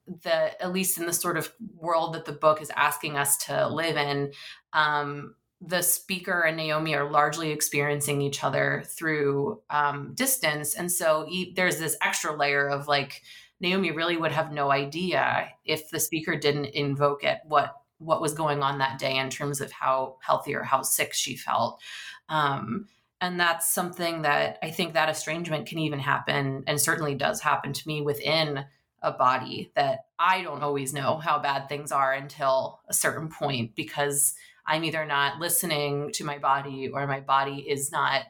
the 0.06 0.62
at 0.62 0.72
least 0.72 0.98
in 0.98 1.06
the 1.06 1.12
sort 1.12 1.36
of 1.36 1.52
world 1.76 2.14
that 2.14 2.24
the 2.24 2.32
book 2.32 2.60
is 2.60 2.70
asking 2.76 3.16
us 3.16 3.36
to 3.38 3.68
live 3.68 3.96
in 3.96 4.32
um, 4.72 5.34
the 5.60 5.82
speaker 5.82 6.42
and 6.42 6.56
naomi 6.56 6.94
are 6.94 7.10
largely 7.10 7.50
experiencing 7.50 8.20
each 8.20 8.44
other 8.44 8.84
through 8.86 9.62
um, 9.70 10.12
distance. 10.14 10.74
And 10.74 10.90
so 10.92 11.26
e- 11.28 11.52
there's 11.54 11.78
this 11.78 11.96
extra 12.02 12.36
layer 12.36 12.68
of 12.68 12.86
like 12.86 13.22
naomi 13.60 13.90
really 13.90 14.16
would 14.16 14.32
have 14.32 14.52
no 14.52 14.70
idea 14.70 15.48
if 15.64 15.88
the 15.90 16.00
speaker 16.00 16.36
didn't 16.36 16.66
invoke 16.66 17.24
it 17.24 17.38
what 17.44 17.74
what 17.98 18.20
was 18.20 18.34
going 18.34 18.62
on 18.62 18.78
that 18.78 18.98
day 18.98 19.16
in 19.16 19.30
terms 19.30 19.60
of 19.60 19.72
how 19.72 20.16
healthy 20.20 20.54
or 20.54 20.64
how 20.64 20.82
sick 20.82 21.14
she 21.14 21.36
felt. 21.36 21.80
Um, 22.28 22.88
and 23.20 23.40
that's 23.40 23.72
something 23.72 24.22
that 24.22 24.58
i 24.62 24.70
think 24.70 24.92
that 24.92 25.08
estrangement 25.08 25.66
can 25.66 25.78
even 25.78 25.98
happen 25.98 26.64
and 26.66 26.80
certainly 26.80 27.14
does 27.14 27.40
happen 27.40 27.72
to 27.72 27.86
me 27.86 28.02
within 28.02 28.64
a 29.04 29.12
body 29.12 29.70
that 29.76 30.06
I 30.18 30.42
don't 30.42 30.62
always 30.62 30.92
know 30.92 31.18
how 31.18 31.38
bad 31.38 31.68
things 31.68 31.92
are 31.92 32.12
until 32.12 32.80
a 32.88 32.94
certain 32.94 33.28
point 33.28 33.76
because 33.76 34.34
I'm 34.66 34.84
either 34.84 35.04
not 35.04 35.38
listening 35.38 36.10
to 36.12 36.24
my 36.24 36.38
body 36.38 36.88
or 36.88 37.06
my 37.06 37.20
body 37.20 37.66
is 37.68 37.92
not 37.92 38.22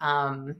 um, 0.00 0.56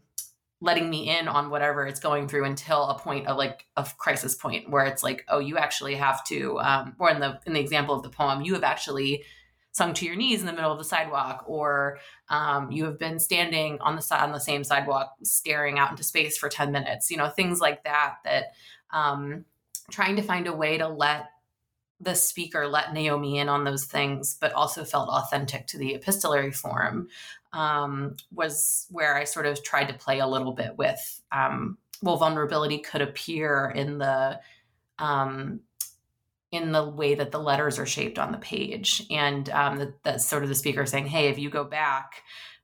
letting 0.60 0.88
me 0.88 1.10
in 1.10 1.28
on 1.28 1.50
whatever 1.50 1.86
it's 1.86 2.00
going 2.00 2.26
through 2.26 2.44
until 2.44 2.88
a 2.88 2.98
point 2.98 3.26
of 3.26 3.36
like 3.36 3.66
a 3.76 3.86
crisis 3.98 4.34
point 4.34 4.70
where 4.70 4.86
it's 4.86 5.02
like, 5.02 5.24
oh, 5.28 5.38
you 5.38 5.58
actually 5.58 5.94
have 5.94 6.24
to, 6.24 6.58
um, 6.60 6.96
or 6.98 7.10
in 7.10 7.20
the 7.20 7.38
in 7.46 7.52
the 7.52 7.60
example 7.60 7.94
of 7.94 8.02
the 8.02 8.10
poem, 8.10 8.42
you 8.42 8.54
have 8.54 8.64
actually 8.64 9.24
sunk 9.72 9.94
to 9.96 10.04
your 10.04 10.16
knees 10.16 10.40
in 10.40 10.46
the 10.46 10.52
middle 10.52 10.72
of 10.72 10.78
the 10.78 10.84
sidewalk, 10.84 11.44
or 11.46 11.98
um, 12.28 12.72
you 12.72 12.84
have 12.84 12.98
been 12.98 13.18
standing 13.18 13.78
on 13.80 13.96
the 13.96 14.02
side 14.02 14.22
on 14.22 14.32
the 14.32 14.40
same 14.40 14.64
sidewalk, 14.64 15.14
staring 15.22 15.78
out 15.78 15.90
into 15.90 16.02
space 16.02 16.36
for 16.36 16.48
ten 16.48 16.72
minutes. 16.72 17.10
You 17.10 17.16
know, 17.16 17.28
things 17.28 17.60
like 17.60 17.84
that 17.84 18.16
that 18.24 18.46
um, 18.92 19.44
trying 19.90 20.16
to 20.16 20.22
find 20.22 20.46
a 20.46 20.52
way 20.52 20.78
to 20.78 20.88
let 20.88 21.30
the 22.00 22.14
speaker 22.14 22.66
let 22.66 22.94
Naomi 22.94 23.38
in 23.38 23.48
on 23.48 23.64
those 23.64 23.84
things, 23.84 24.36
but 24.40 24.52
also 24.54 24.84
felt 24.84 25.08
authentic 25.08 25.66
to 25.66 25.78
the 25.78 25.94
epistolary 25.94 26.50
form, 26.50 27.08
um, 27.52 28.16
was 28.32 28.86
where 28.90 29.16
I 29.16 29.24
sort 29.24 29.46
of 29.46 29.62
tried 29.62 29.88
to 29.88 29.94
play 29.94 30.20
a 30.20 30.26
little 30.26 30.52
bit 30.52 30.78
with. 30.78 31.20
Um, 31.30 31.76
well, 32.02 32.16
vulnerability 32.16 32.78
could 32.78 33.02
appear 33.02 33.72
in 33.74 33.98
the 33.98 34.40
um, 34.98 35.60
in 36.52 36.72
the 36.72 36.88
way 36.88 37.14
that 37.14 37.30
the 37.30 37.38
letters 37.38 37.78
are 37.78 37.86
shaped 37.86 38.18
on 38.18 38.32
the 38.32 38.38
page, 38.38 39.06
and 39.10 39.48
um, 39.50 39.94
that's 40.02 40.26
sort 40.26 40.42
of 40.42 40.48
the 40.48 40.54
speaker 40.54 40.86
saying, 40.86 41.06
"Hey, 41.06 41.28
if 41.28 41.38
you 41.38 41.50
go 41.50 41.64
back." 41.64 42.22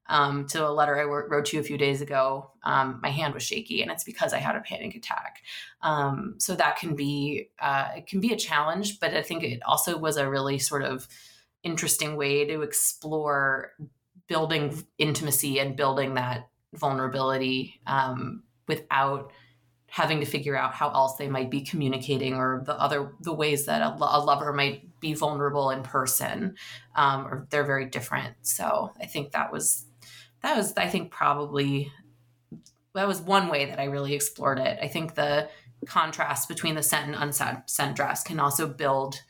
Um, 0.08 0.46
to 0.48 0.66
a 0.66 0.70
letter 0.70 0.98
I 0.98 1.04
wrote 1.04 1.46
to 1.46 1.56
you 1.56 1.60
a 1.60 1.64
few 1.64 1.78
days 1.78 2.00
ago, 2.00 2.50
um, 2.62 3.00
my 3.02 3.10
hand 3.10 3.34
was 3.34 3.42
shaky, 3.42 3.82
and 3.82 3.90
it's 3.90 4.04
because 4.04 4.32
I 4.32 4.38
had 4.38 4.56
a 4.56 4.60
panic 4.60 4.94
attack. 4.94 5.42
Um, 5.82 6.36
so 6.38 6.54
that 6.54 6.78
can 6.78 6.94
be 6.94 7.50
uh, 7.60 7.88
it 7.96 8.06
can 8.06 8.20
be 8.20 8.32
a 8.32 8.36
challenge, 8.36 9.00
but 9.00 9.14
I 9.14 9.22
think 9.22 9.42
it 9.42 9.60
also 9.64 9.96
was 9.98 10.16
a 10.16 10.28
really 10.28 10.58
sort 10.58 10.82
of 10.82 11.08
interesting 11.62 12.16
way 12.16 12.44
to 12.46 12.62
explore 12.62 13.72
building 14.28 14.84
intimacy 14.98 15.58
and 15.58 15.76
building 15.76 16.14
that 16.14 16.48
vulnerability 16.74 17.80
um, 17.86 18.42
without 18.68 19.32
having 19.88 20.20
to 20.20 20.26
figure 20.26 20.56
out 20.56 20.74
how 20.74 20.90
else 20.90 21.16
they 21.16 21.28
might 21.28 21.50
be 21.50 21.62
communicating 21.62 22.34
or 22.34 22.62
the 22.66 22.74
other 22.74 23.12
the 23.20 23.32
ways 23.32 23.66
that 23.66 23.80
a, 23.82 23.94
a 23.94 24.20
lover 24.20 24.52
might 24.52 25.00
be 25.00 25.14
vulnerable 25.14 25.70
in 25.70 25.82
person 25.82 26.54
um, 26.96 27.26
or 27.26 27.46
they're 27.50 27.64
very 27.64 27.86
different 27.86 28.34
so 28.42 28.92
i 29.00 29.06
think 29.06 29.30
that 29.30 29.52
was 29.52 29.86
that 30.46 30.56
was 30.56 30.72
i 30.76 30.86
think 30.86 31.10
probably 31.10 31.90
that 32.94 33.08
was 33.08 33.20
one 33.20 33.48
way 33.48 33.66
that 33.66 33.80
i 33.80 33.84
really 33.84 34.14
explored 34.14 34.58
it. 34.58 34.78
I 34.80 34.88
think 34.88 35.14
the 35.14 35.48
contrast 35.86 36.48
between 36.48 36.74
the 36.74 36.82
sent 36.82 37.06
and 37.06 37.14
unsent 37.14 37.96
drafts 37.96 38.22
can 38.22 38.40
also 38.40 38.66
build 38.66 39.20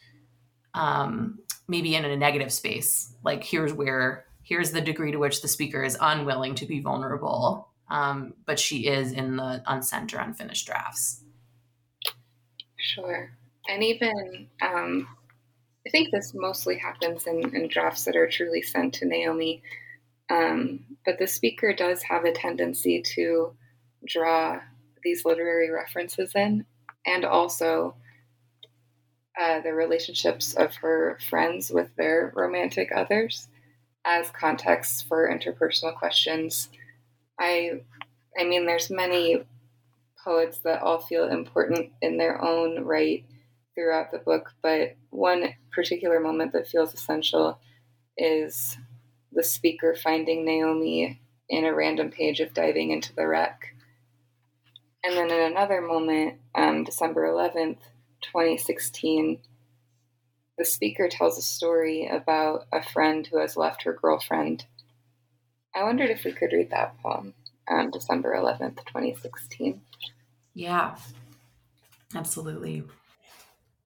um, 0.74 1.40
maybe 1.66 1.94
in 1.94 2.04
a 2.04 2.16
negative 2.16 2.52
space 2.52 3.12
like 3.24 3.42
here's 3.42 3.72
where 3.72 4.26
here's 4.42 4.70
the 4.70 4.80
degree 4.80 5.10
to 5.10 5.18
which 5.18 5.42
the 5.42 5.48
speaker 5.48 5.82
is 5.82 5.98
unwilling 6.00 6.54
to 6.54 6.66
be 6.66 6.80
vulnerable 6.80 7.68
um, 7.88 8.34
but 8.44 8.58
she 8.58 8.86
is 8.86 9.12
in 9.12 9.36
the 9.36 9.62
unsent 9.66 10.12
or 10.12 10.18
unfinished 10.18 10.66
drafts. 10.66 11.22
Sure. 12.76 13.30
And 13.68 13.82
even 13.82 14.48
um, 14.60 15.08
i 15.86 15.90
think 15.90 16.10
this 16.10 16.32
mostly 16.34 16.78
happens 16.78 17.26
in, 17.26 17.54
in 17.54 17.68
drafts 17.68 18.04
that 18.04 18.16
are 18.16 18.28
truly 18.28 18.62
sent 18.62 18.94
to 18.94 19.06
naomi. 19.06 19.62
Um, 20.28 20.95
but 21.06 21.18
the 21.18 21.26
speaker 21.26 21.72
does 21.72 22.02
have 22.02 22.24
a 22.24 22.32
tendency 22.32 23.00
to 23.14 23.56
draw 24.04 24.60
these 25.02 25.24
literary 25.24 25.70
references 25.70 26.32
in, 26.34 26.66
and 27.06 27.24
also 27.24 27.94
uh, 29.40 29.60
the 29.60 29.72
relationships 29.72 30.54
of 30.54 30.74
her 30.76 31.18
friends 31.30 31.70
with 31.70 31.94
their 31.96 32.32
romantic 32.34 32.90
others 32.94 33.48
as 34.04 34.30
context 34.30 35.06
for 35.08 35.30
interpersonal 35.30 35.96
questions. 35.96 36.68
I, 37.38 37.82
I 38.38 38.44
mean, 38.44 38.66
there's 38.66 38.90
many 38.90 39.44
poets 40.24 40.58
that 40.64 40.82
all 40.82 41.00
feel 41.00 41.28
important 41.28 41.92
in 42.02 42.16
their 42.16 42.42
own 42.42 42.84
right 42.84 43.24
throughout 43.74 44.10
the 44.10 44.18
book, 44.18 44.52
but 44.62 44.96
one 45.10 45.54
particular 45.70 46.18
moment 46.18 46.52
that 46.52 46.66
feels 46.66 46.94
essential 46.94 47.60
is 48.16 48.76
the 49.36 49.44
speaker 49.44 49.94
finding 49.94 50.44
Naomi 50.44 51.20
in 51.48 51.64
a 51.64 51.74
random 51.74 52.10
page 52.10 52.40
of 52.40 52.54
diving 52.54 52.90
into 52.90 53.14
the 53.14 53.26
wreck. 53.26 53.74
And 55.04 55.16
then 55.16 55.30
in 55.30 55.52
another 55.52 55.80
moment, 55.80 56.40
um, 56.54 56.82
December 56.82 57.28
11th, 57.28 57.78
2016, 58.22 59.38
the 60.58 60.64
speaker 60.64 61.08
tells 61.08 61.38
a 61.38 61.42
story 61.42 62.08
about 62.08 62.66
a 62.72 62.82
friend 62.82 63.26
who 63.26 63.38
has 63.38 63.56
left 63.56 63.82
her 63.82 63.92
girlfriend. 63.92 64.64
I 65.74 65.84
wondered 65.84 66.10
if 66.10 66.24
we 66.24 66.32
could 66.32 66.52
read 66.52 66.70
that 66.70 66.98
poem 67.02 67.34
on 67.68 67.90
December 67.90 68.34
11th, 68.34 68.78
2016. 68.86 69.82
Yeah, 70.54 70.96
absolutely. 72.14 72.84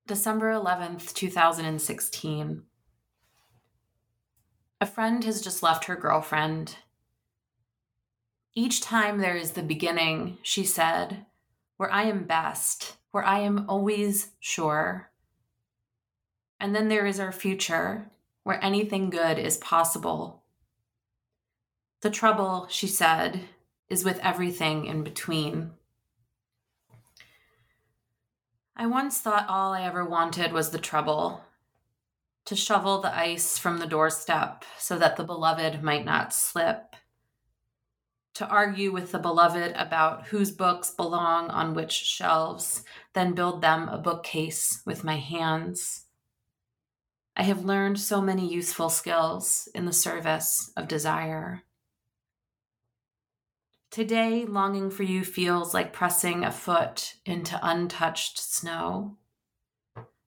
December 0.06 0.52
11th, 0.52 1.12
2016. 1.12 2.62
A 4.82 4.86
friend 4.86 5.22
has 5.24 5.42
just 5.42 5.62
left 5.62 5.84
her 5.84 5.96
girlfriend. 5.96 6.76
Each 8.54 8.80
time 8.80 9.18
there 9.18 9.36
is 9.36 9.52
the 9.52 9.62
beginning, 9.62 10.38
she 10.42 10.64
said, 10.64 11.26
where 11.76 11.92
I 11.92 12.04
am 12.04 12.24
best, 12.24 12.96
where 13.10 13.24
I 13.24 13.40
am 13.40 13.66
always 13.68 14.30
sure. 14.40 15.10
And 16.58 16.74
then 16.74 16.88
there 16.88 17.04
is 17.04 17.20
our 17.20 17.30
future, 17.30 18.10
where 18.42 18.62
anything 18.64 19.10
good 19.10 19.38
is 19.38 19.58
possible. 19.58 20.44
The 22.00 22.10
trouble, 22.10 22.66
she 22.70 22.86
said, 22.86 23.42
is 23.90 24.02
with 24.02 24.18
everything 24.20 24.86
in 24.86 25.04
between. 25.04 25.72
I 28.74 28.86
once 28.86 29.20
thought 29.20 29.46
all 29.46 29.74
I 29.74 29.82
ever 29.82 30.06
wanted 30.06 30.52
was 30.54 30.70
the 30.70 30.78
trouble 30.78 31.44
to 32.46 32.56
shovel 32.56 33.00
the 33.00 33.16
ice 33.16 33.58
from 33.58 33.78
the 33.78 33.86
doorstep 33.86 34.64
so 34.78 34.98
that 34.98 35.16
the 35.16 35.24
beloved 35.24 35.82
might 35.82 36.04
not 36.04 36.32
slip, 36.32 36.96
to 38.40 38.46
argue 38.48 38.90
with 38.90 39.12
the 39.12 39.18
beloved 39.18 39.74
about 39.76 40.28
whose 40.28 40.50
books 40.50 40.90
belong 40.90 41.50
on 41.50 41.74
which 41.74 41.92
shelves, 41.92 42.84
then 43.12 43.34
build 43.34 43.60
them 43.60 43.86
a 43.88 43.98
bookcase 43.98 44.80
with 44.86 45.04
my 45.04 45.16
hands. 45.16 46.06
I 47.36 47.42
have 47.42 47.66
learned 47.66 48.00
so 48.00 48.22
many 48.22 48.50
useful 48.50 48.88
skills 48.88 49.68
in 49.74 49.84
the 49.84 49.92
service 49.92 50.72
of 50.74 50.88
desire. 50.88 51.64
Today, 53.90 54.46
longing 54.46 54.90
for 54.90 55.02
you 55.02 55.22
feels 55.22 55.74
like 55.74 55.92
pressing 55.92 56.42
a 56.42 56.50
foot 56.50 57.16
into 57.26 57.58
untouched 57.62 58.38
snow. 58.38 59.18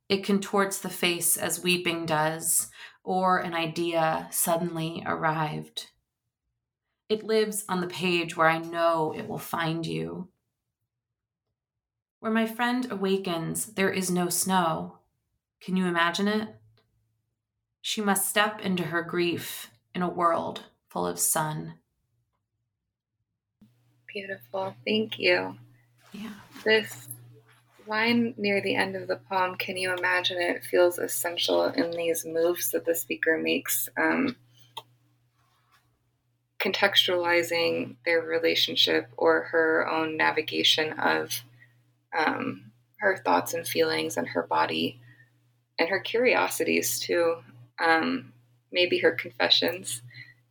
It 0.09 0.23
contorts 0.23 0.79
the 0.79 0.89
face 0.89 1.37
as 1.37 1.63
weeping 1.63 2.05
does, 2.05 2.69
or 3.03 3.39
an 3.39 3.53
idea 3.53 4.27
suddenly 4.31 5.03
arrived. 5.05 5.87
It 7.09 7.23
lives 7.23 7.65
on 7.67 7.81
the 7.81 7.87
page 7.87 8.35
where 8.35 8.47
I 8.47 8.59
know 8.59 9.13
it 9.15 9.27
will 9.27 9.37
find 9.37 9.85
you. 9.85 10.29
Where 12.19 12.31
my 12.31 12.45
friend 12.45 12.89
awakens, 12.91 13.73
there 13.73 13.91
is 13.91 14.09
no 14.09 14.29
snow. 14.29 14.99
Can 15.61 15.75
you 15.75 15.85
imagine 15.85 16.27
it? 16.27 16.49
She 17.81 18.01
must 18.01 18.29
step 18.29 18.61
into 18.61 18.83
her 18.83 19.03
grief 19.03 19.69
in 19.93 20.01
a 20.01 20.09
world 20.09 20.63
full 20.87 21.05
of 21.05 21.19
sun. 21.19 21.75
Beautiful. 24.07 24.75
Thank 24.85 25.19
you. 25.19 25.57
Yeah. 26.13 26.33
This 26.63 27.09
line 27.87 28.33
near 28.37 28.61
the 28.61 28.75
end 28.75 28.95
of 28.95 29.07
the 29.07 29.15
poem, 29.15 29.55
Can 29.55 29.77
You 29.77 29.95
Imagine 29.95 30.41
It, 30.41 30.63
feels 30.63 30.97
essential 30.97 31.65
in 31.65 31.91
these 31.91 32.25
moves 32.25 32.71
that 32.71 32.85
the 32.85 32.95
speaker 32.95 33.37
makes, 33.37 33.89
um, 33.97 34.35
contextualizing 36.59 37.95
their 38.05 38.21
relationship 38.21 39.09
or 39.17 39.43
her 39.51 39.87
own 39.89 40.15
navigation 40.15 40.93
of 40.93 41.43
um, 42.17 42.71
her 42.99 43.17
thoughts 43.17 43.53
and 43.53 43.67
feelings 43.67 44.15
and 44.15 44.27
her 44.27 44.43
body 44.43 44.99
and 45.77 45.89
her 45.89 45.99
curiosities 45.99 46.99
too, 46.99 47.35
um, 47.79 48.31
maybe 48.71 48.99
her 48.99 49.11
confessions 49.11 50.01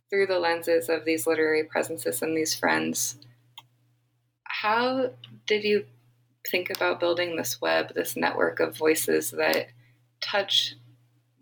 through 0.09 0.27
the 0.27 0.37
lenses 0.37 0.89
of 0.89 1.05
these 1.05 1.25
literary 1.25 1.63
presences 1.63 2.21
and 2.21 2.37
these 2.37 2.53
friends. 2.53 3.17
How 4.43 5.11
did 5.47 5.63
you 5.63 5.85
think 6.49 6.69
about 6.69 6.99
building 6.99 7.35
this 7.35 7.61
web, 7.61 7.93
this 7.93 8.15
network 8.15 8.59
of 8.59 8.77
voices 8.77 9.31
that 9.31 9.67
touch 10.21 10.75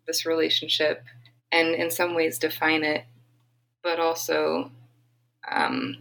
this 0.07 0.25
relationship 0.25 1.03
and 1.51 1.75
in 1.75 1.91
some 1.91 2.13
ways 2.13 2.39
define 2.39 2.83
it, 2.83 3.05
but 3.83 3.99
also 3.99 4.71
um, 5.49 5.97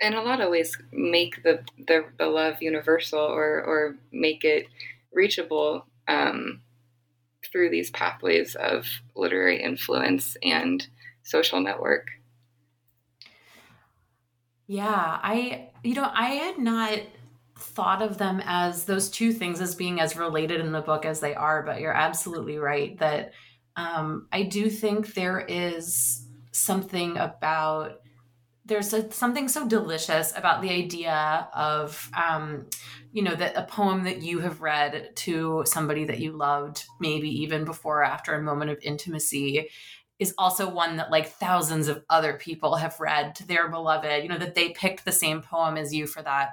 in 0.00 0.14
a 0.14 0.22
lot 0.22 0.40
of 0.40 0.50
ways 0.50 0.76
make 0.92 1.42
the, 1.42 1.60
the, 1.86 2.04
the 2.18 2.26
love 2.26 2.60
universal 2.60 3.20
or, 3.20 3.62
or 3.62 3.96
make 4.12 4.44
it 4.44 4.66
reachable 5.12 5.86
um, 6.08 6.60
through 7.50 7.70
these 7.70 7.90
pathways 7.90 8.54
of 8.54 8.86
literary 9.14 9.62
influence 9.62 10.36
and 10.42 10.86
social 11.22 11.60
network. 11.60 12.08
Yeah, 14.66 15.18
I, 15.22 15.68
you 15.82 15.94
know, 15.94 16.10
I 16.12 16.30
had 16.30 16.58
not 16.58 17.00
thought 17.62 18.02
of 18.02 18.18
them 18.18 18.42
as 18.44 18.84
those 18.84 19.10
two 19.10 19.32
things 19.32 19.60
as 19.60 19.74
being 19.74 20.00
as 20.00 20.16
related 20.16 20.60
in 20.60 20.72
the 20.72 20.80
book 20.80 21.04
as 21.04 21.20
they 21.20 21.34
are, 21.34 21.62
but 21.62 21.80
you're 21.80 21.92
absolutely 21.92 22.58
right 22.58 22.98
that 22.98 23.32
um, 23.76 24.26
I 24.32 24.42
do 24.42 24.68
think 24.68 25.14
there 25.14 25.40
is 25.40 26.26
something 26.52 27.16
about 27.16 28.00
there's 28.64 28.92
a, 28.92 29.10
something 29.10 29.48
so 29.48 29.66
delicious 29.66 30.32
about 30.36 30.62
the 30.62 30.70
idea 30.70 31.48
of 31.52 32.10
um, 32.14 32.66
you 33.12 33.22
know 33.22 33.34
that 33.34 33.56
a 33.56 33.64
poem 33.64 34.04
that 34.04 34.22
you 34.22 34.38
have 34.40 34.60
read 34.60 35.10
to 35.16 35.62
somebody 35.66 36.04
that 36.04 36.20
you 36.20 36.32
loved 36.32 36.84
maybe 37.00 37.28
even 37.28 37.64
before 37.64 38.00
or 38.00 38.04
after 38.04 38.34
a 38.34 38.42
moment 38.42 38.70
of 38.70 38.78
intimacy 38.82 39.68
is 40.18 40.34
also 40.38 40.68
one 40.68 40.96
that 40.98 41.10
like 41.10 41.28
thousands 41.28 41.88
of 41.88 42.04
other 42.08 42.34
people 42.34 42.76
have 42.76 43.00
read 43.00 43.34
to 43.34 43.46
their 43.46 43.68
beloved 43.68 44.22
you 44.22 44.28
know 44.28 44.38
that 44.38 44.54
they 44.54 44.70
picked 44.70 45.04
the 45.04 45.12
same 45.12 45.42
poem 45.42 45.76
as 45.76 45.92
you 45.92 46.06
for 46.06 46.22
that 46.22 46.50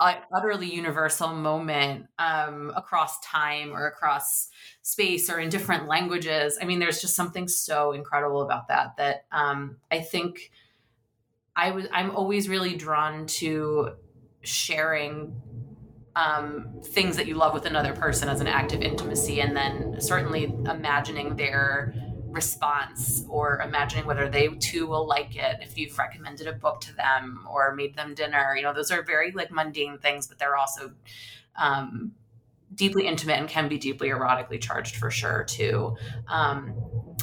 utterly 0.00 0.72
universal 0.72 1.28
moment 1.28 2.06
um, 2.18 2.72
across 2.74 3.20
time 3.20 3.72
or 3.72 3.86
across 3.86 4.48
space 4.82 5.30
or 5.30 5.38
in 5.38 5.48
different 5.48 5.86
languages. 5.86 6.58
I 6.60 6.64
mean, 6.64 6.78
there's 6.78 7.00
just 7.00 7.14
something 7.14 7.48
so 7.48 7.92
incredible 7.92 8.42
about 8.42 8.68
that 8.68 8.96
that 8.96 9.26
um, 9.32 9.76
I 9.90 10.00
think 10.00 10.50
I 11.56 11.70
was. 11.70 11.86
I'm 11.92 12.10
always 12.10 12.48
really 12.48 12.74
drawn 12.76 13.26
to 13.26 13.92
sharing 14.42 15.40
um, 16.16 16.80
things 16.84 17.16
that 17.16 17.26
you 17.26 17.34
love 17.34 17.54
with 17.54 17.66
another 17.66 17.92
person 17.92 18.28
as 18.28 18.40
an 18.40 18.46
act 18.48 18.72
of 18.72 18.82
intimacy, 18.82 19.40
and 19.40 19.56
then 19.56 20.00
certainly 20.00 20.44
imagining 20.44 21.36
their 21.36 21.94
response 22.34 23.24
or 23.28 23.60
imagining 23.60 24.06
whether 24.06 24.28
they 24.28 24.48
too 24.48 24.86
will 24.86 25.06
like 25.06 25.36
it 25.36 25.58
if 25.62 25.78
you've 25.78 25.96
recommended 25.96 26.46
a 26.46 26.52
book 26.52 26.80
to 26.80 26.94
them 26.94 27.46
or 27.50 27.74
made 27.74 27.94
them 27.94 28.14
dinner 28.14 28.54
you 28.56 28.62
know 28.62 28.74
those 28.74 28.90
are 28.90 29.02
very 29.02 29.30
like 29.32 29.50
mundane 29.50 29.98
things 29.98 30.26
but 30.26 30.38
they're 30.38 30.56
also 30.56 30.92
um, 31.56 32.12
deeply 32.74 33.06
intimate 33.06 33.38
and 33.38 33.48
can 33.48 33.68
be 33.68 33.78
deeply 33.78 34.08
erotically 34.08 34.60
charged 34.60 34.96
for 34.96 35.10
sure 35.10 35.44
too. 35.44 35.96
Um, 36.28 36.74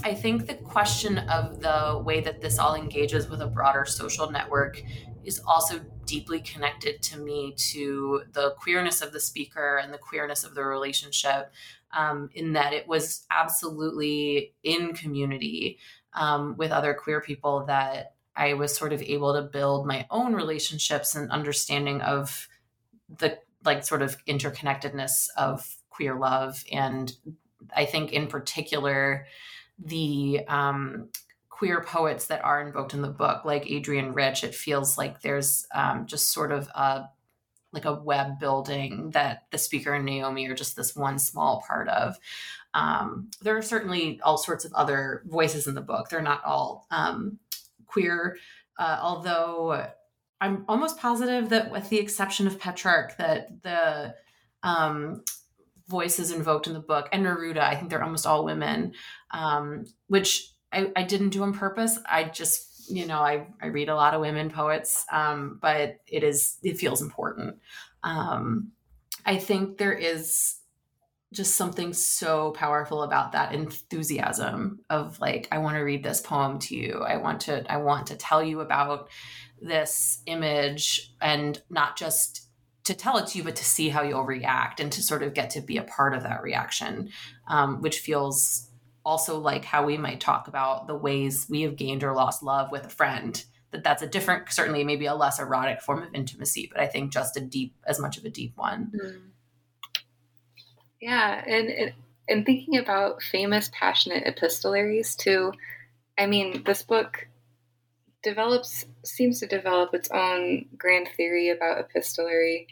i 0.05 0.13
think 0.13 0.47
the 0.47 0.53
question 0.53 1.17
of 1.17 1.59
the 1.59 2.01
way 2.03 2.21
that 2.21 2.39
this 2.39 2.57
all 2.57 2.75
engages 2.75 3.27
with 3.27 3.41
a 3.41 3.47
broader 3.47 3.83
social 3.85 4.31
network 4.31 4.81
is 5.23 5.41
also 5.45 5.79
deeply 6.05 6.39
connected 6.39 7.01
to 7.01 7.17
me 7.19 7.53
to 7.55 8.23
the 8.33 8.51
queerness 8.57 9.01
of 9.01 9.11
the 9.11 9.19
speaker 9.19 9.77
and 9.77 9.93
the 9.93 9.97
queerness 9.97 10.43
of 10.43 10.55
the 10.55 10.63
relationship 10.63 11.51
um, 11.93 12.29
in 12.33 12.53
that 12.53 12.73
it 12.73 12.87
was 12.87 13.25
absolutely 13.31 14.53
in 14.63 14.93
community 14.93 15.77
um, 16.13 16.55
with 16.57 16.71
other 16.71 16.93
queer 16.93 17.21
people 17.21 17.65
that 17.65 18.13
I 18.35 18.53
was 18.53 18.75
sort 18.75 18.93
of 18.93 19.01
able 19.01 19.33
to 19.33 19.41
build 19.41 19.85
my 19.85 20.05
own 20.09 20.33
relationships 20.33 21.15
and 21.15 21.29
understanding 21.31 22.01
of 22.01 22.47
the 23.17 23.37
like 23.63 23.83
sort 23.83 24.01
of 24.01 24.23
interconnectedness 24.25 25.27
of 25.37 25.77
queer 25.89 26.15
love. 26.15 26.63
And 26.71 27.13
I 27.75 27.85
think 27.85 28.11
in 28.13 28.27
particular, 28.27 29.27
the 29.77 30.41
um, 30.47 31.09
queer 31.61 31.83
poets 31.83 32.25
that 32.25 32.43
are 32.43 32.59
invoked 32.59 32.95
in 32.95 33.03
the 33.03 33.07
book, 33.07 33.45
like 33.45 33.69
Adrienne 33.69 34.13
Rich, 34.13 34.43
it 34.43 34.55
feels 34.55 34.97
like 34.97 35.21
there's 35.21 35.67
um, 35.75 36.07
just 36.07 36.29
sort 36.29 36.51
of 36.51 36.67
a 36.69 37.03
like 37.71 37.85
a 37.85 37.93
web 37.93 38.39
building 38.39 39.11
that 39.11 39.43
the 39.51 39.59
speaker 39.59 39.93
and 39.93 40.03
Naomi 40.03 40.47
are 40.47 40.55
just 40.55 40.75
this 40.75 40.95
one 40.95 41.19
small 41.19 41.63
part 41.67 41.87
of. 41.87 42.17
Um, 42.73 43.29
there 43.43 43.55
are 43.55 43.61
certainly 43.61 44.19
all 44.23 44.39
sorts 44.39 44.65
of 44.65 44.73
other 44.73 45.21
voices 45.27 45.67
in 45.67 45.75
the 45.75 45.81
book. 45.81 46.09
They're 46.09 46.23
not 46.23 46.43
all 46.43 46.87
um, 46.89 47.37
queer, 47.85 48.37
uh, 48.79 48.97
although 48.99 49.87
I'm 50.41 50.65
almost 50.67 50.97
positive 50.97 51.49
that, 51.49 51.69
with 51.69 51.89
the 51.89 51.99
exception 51.99 52.47
of 52.47 52.59
Petrarch, 52.59 53.17
that 53.17 53.61
the 53.61 54.15
um, 54.63 55.23
voices 55.87 56.31
invoked 56.31 56.65
in 56.65 56.73
the 56.73 56.79
book 56.79 57.07
and 57.13 57.23
Neruda, 57.23 57.59
I 57.59 57.75
think 57.75 57.91
they're 57.91 58.03
almost 58.03 58.25
all 58.25 58.45
women, 58.45 58.93
um, 59.29 59.85
which 60.07 60.50
I, 60.71 60.91
I, 60.95 61.03
didn't 61.03 61.29
do 61.29 61.43
on 61.43 61.53
purpose. 61.53 61.99
I 62.09 62.23
just 62.25 62.71
you 62.91 63.05
know, 63.05 63.19
I, 63.19 63.47
I 63.61 63.67
read 63.67 63.89
a 63.89 63.95
lot 63.95 64.13
of 64.13 64.21
women 64.21 64.49
poets, 64.49 65.05
um, 65.11 65.59
but 65.61 65.97
it 66.07 66.23
is, 66.23 66.57
it 66.61 66.77
feels 66.77 67.01
important. 67.01 67.57
Um, 68.03 68.71
I 69.25 69.37
think 69.37 69.77
there 69.77 69.93
is 69.93 70.57
just 71.33 71.55
something 71.55 71.93
so 71.93 72.51
powerful 72.51 73.03
about 73.03 73.31
that 73.31 73.53
enthusiasm 73.53 74.79
of 74.89 75.19
like, 75.19 75.47
I 75.51 75.59
want 75.59 75.77
to 75.77 75.81
read 75.81 76.03
this 76.03 76.19
poem 76.19 76.59
to 76.59 76.75
you. 76.75 77.03
I 77.07 77.17
want 77.17 77.41
to, 77.41 77.71
I 77.71 77.77
want 77.77 78.07
to 78.07 78.17
tell 78.17 78.43
you 78.43 78.59
about 78.59 79.09
this 79.61 80.21
image 80.25 81.13
and 81.21 81.61
not 81.69 81.95
just 81.95 82.47
to 82.83 82.93
tell 82.93 83.17
it 83.17 83.27
to 83.27 83.37
you, 83.37 83.43
but 83.43 83.55
to 83.55 83.63
see 83.63 83.89
how 83.89 84.01
you'll 84.01 84.25
react 84.25 84.79
and 84.79 84.91
to 84.91 85.03
sort 85.03 85.23
of 85.23 85.33
get 85.33 85.51
to 85.51 85.61
be 85.61 85.77
a 85.77 85.83
part 85.83 86.13
of 86.13 86.23
that 86.23 86.41
reaction, 86.41 87.09
um, 87.47 87.79
which 87.81 87.99
feels 87.99 88.70
also 89.05 89.39
like 89.39 89.65
how 89.65 89.85
we 89.85 89.97
might 89.97 90.19
talk 90.19 90.47
about 90.47 90.87
the 90.87 90.95
ways 90.95 91.47
we 91.49 91.61
have 91.61 91.75
gained 91.75 92.03
or 92.03 92.13
lost 92.13 92.43
love 92.43 92.71
with 92.71 92.85
a 92.85 92.89
friend 92.89 93.43
that 93.71 93.83
that's 93.83 94.01
a 94.01 94.07
different 94.07 94.51
certainly 94.51 94.83
maybe 94.83 95.05
a 95.05 95.15
less 95.15 95.39
erotic 95.39 95.81
form 95.81 96.03
of 96.03 96.13
intimacy 96.13 96.69
but 96.71 96.81
i 96.81 96.87
think 96.87 97.11
just 97.11 97.37
a 97.37 97.41
deep 97.41 97.73
as 97.87 97.99
much 97.99 98.17
of 98.17 98.25
a 98.25 98.29
deep 98.29 98.53
one 98.55 98.91
mm. 98.95 99.21
yeah 101.01 101.43
and 101.47 101.93
and 102.27 102.45
thinking 102.45 102.77
about 102.77 103.21
famous 103.21 103.69
passionate 103.73 104.23
epistolaries 104.25 105.15
too 105.15 105.51
i 106.17 106.25
mean 106.25 106.63
this 106.65 106.83
book 106.83 107.27
develops 108.23 108.85
seems 109.03 109.39
to 109.39 109.47
develop 109.47 109.93
its 109.93 110.09
own 110.11 110.65
grand 110.77 111.07
theory 111.17 111.49
about 111.49 111.79
epistolary 111.79 112.67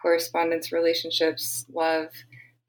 correspondence 0.00 0.70
relationships 0.70 1.66
love 1.72 2.08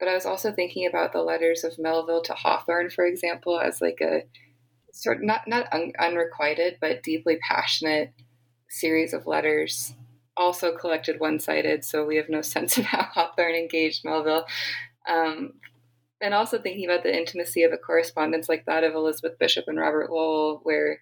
but 0.04 0.10
I 0.10 0.14
was 0.14 0.26
also 0.26 0.52
thinking 0.52 0.86
about 0.86 1.14
the 1.14 1.22
letters 1.22 1.64
of 1.64 1.78
Melville 1.78 2.20
to 2.24 2.34
Hawthorne, 2.34 2.90
for 2.90 3.06
example, 3.06 3.58
as 3.58 3.80
like 3.80 4.02
a 4.02 4.24
sort 4.92 5.16
of 5.16 5.22
not 5.22 5.48
not 5.48 5.66
un- 5.72 5.94
unrequited 5.98 6.76
but 6.78 7.02
deeply 7.02 7.38
passionate 7.38 8.12
series 8.68 9.14
of 9.14 9.26
letters, 9.26 9.94
also 10.36 10.76
collected 10.76 11.20
one 11.20 11.40
sided, 11.40 11.86
so 11.86 12.04
we 12.04 12.16
have 12.16 12.28
no 12.28 12.42
sense 12.42 12.76
of 12.76 12.84
how 12.84 13.04
Hawthorne 13.04 13.54
engaged 13.54 14.04
Melville. 14.04 14.44
Um, 15.08 15.54
and 16.20 16.34
also 16.34 16.60
thinking 16.60 16.84
about 16.84 17.02
the 17.02 17.16
intimacy 17.16 17.62
of 17.62 17.72
a 17.72 17.78
correspondence 17.78 18.46
like 18.46 18.66
that 18.66 18.84
of 18.84 18.94
Elizabeth 18.94 19.38
Bishop 19.38 19.64
and 19.68 19.78
Robert 19.78 20.10
Lowell, 20.10 20.60
where 20.64 21.00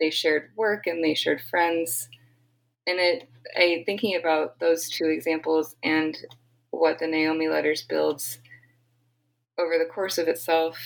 they 0.00 0.10
shared 0.10 0.50
work 0.56 0.88
and 0.88 1.02
they 1.02 1.14
shared 1.14 1.42
friends. 1.48 2.08
And 2.88 2.98
it, 2.98 3.28
I 3.56 3.84
thinking 3.86 4.16
about 4.16 4.58
those 4.58 4.88
two 4.88 5.06
examples 5.06 5.76
and 5.84 6.18
what 6.72 6.98
the 6.98 7.06
Naomi 7.06 7.48
letters 7.48 7.82
builds 7.82 8.38
over 9.56 9.78
the 9.78 9.84
course 9.84 10.18
of 10.18 10.26
itself. 10.26 10.76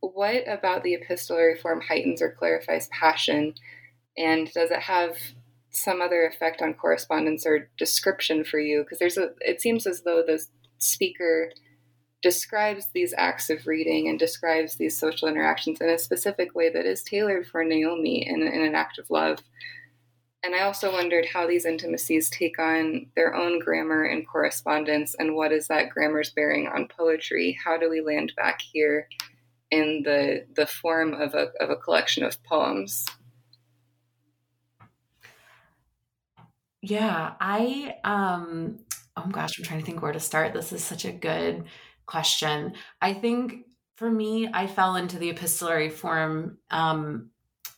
What 0.00 0.42
about 0.48 0.82
the 0.82 0.94
epistolary 0.94 1.56
form 1.56 1.80
heightens 1.80 2.20
or 2.20 2.32
clarifies 2.32 2.88
passion? 2.88 3.54
And 4.18 4.50
does 4.52 4.70
it 4.70 4.80
have 4.80 5.16
some 5.70 6.00
other 6.00 6.26
effect 6.26 6.60
on 6.60 6.74
correspondence 6.74 7.46
or 7.46 7.70
description 7.78 8.42
for 8.42 8.58
you? 8.58 8.82
Because 8.82 8.98
there's 8.98 9.18
a, 9.18 9.30
it 9.40 9.60
seems 9.60 9.86
as 9.86 10.02
though 10.02 10.24
the 10.26 10.44
speaker 10.78 11.52
describes 12.22 12.86
these 12.92 13.14
acts 13.16 13.50
of 13.50 13.66
reading 13.66 14.08
and 14.08 14.18
describes 14.18 14.76
these 14.76 14.98
social 14.98 15.28
interactions 15.28 15.80
in 15.80 15.88
a 15.88 15.98
specific 15.98 16.54
way 16.54 16.70
that 16.70 16.86
is 16.86 17.02
tailored 17.02 17.46
for 17.46 17.64
Naomi 17.64 18.26
in, 18.26 18.42
in 18.42 18.62
an 18.62 18.74
act 18.74 18.98
of 18.98 19.10
love. 19.10 19.40
And 20.44 20.56
I 20.56 20.62
also 20.62 20.92
wondered 20.92 21.26
how 21.26 21.46
these 21.46 21.64
intimacies 21.64 22.28
take 22.28 22.58
on 22.58 23.06
their 23.14 23.34
own 23.34 23.60
grammar 23.60 24.04
and 24.04 24.26
correspondence, 24.26 25.14
and 25.18 25.36
what 25.36 25.52
is 25.52 25.68
that 25.68 25.90
grammar's 25.90 26.30
bearing 26.30 26.66
on 26.66 26.88
poetry? 26.88 27.56
How 27.64 27.78
do 27.78 27.88
we 27.88 28.00
land 28.00 28.32
back 28.36 28.60
here 28.60 29.08
in 29.70 30.02
the 30.04 30.46
the 30.54 30.66
form 30.66 31.14
of 31.14 31.34
a 31.34 31.52
of 31.60 31.70
a 31.70 31.76
collection 31.76 32.24
of 32.24 32.42
poems? 32.42 33.06
Yeah, 36.80 37.34
I 37.40 37.94
um 38.02 38.80
oh 39.16 39.28
gosh, 39.30 39.58
I'm 39.58 39.64
trying 39.64 39.80
to 39.80 39.86
think 39.86 40.02
where 40.02 40.12
to 40.12 40.20
start. 40.20 40.52
This 40.52 40.72
is 40.72 40.82
such 40.82 41.04
a 41.04 41.12
good 41.12 41.64
question. 42.06 42.74
I 43.00 43.14
think 43.14 43.66
for 43.96 44.10
me, 44.10 44.48
I 44.52 44.66
fell 44.66 44.96
into 44.96 45.18
the 45.18 45.30
epistolary 45.30 45.88
form 45.88 46.58
um, 46.70 47.30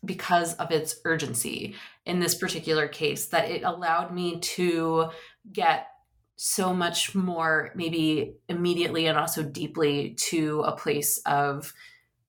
because 0.04 0.54
of 0.54 0.70
its 0.70 0.96
urgency 1.04 1.74
in 2.06 2.20
this 2.20 2.34
particular 2.34 2.88
case, 2.88 3.26
that 3.26 3.50
it 3.50 3.62
allowed 3.62 4.12
me 4.12 4.38
to 4.40 5.10
get 5.52 5.88
so 6.36 6.74
much 6.74 7.14
more, 7.14 7.70
maybe 7.74 8.34
immediately 8.48 9.06
and 9.06 9.16
also 9.16 9.42
deeply, 9.42 10.14
to 10.18 10.62
a 10.62 10.76
place 10.76 11.18
of 11.26 11.72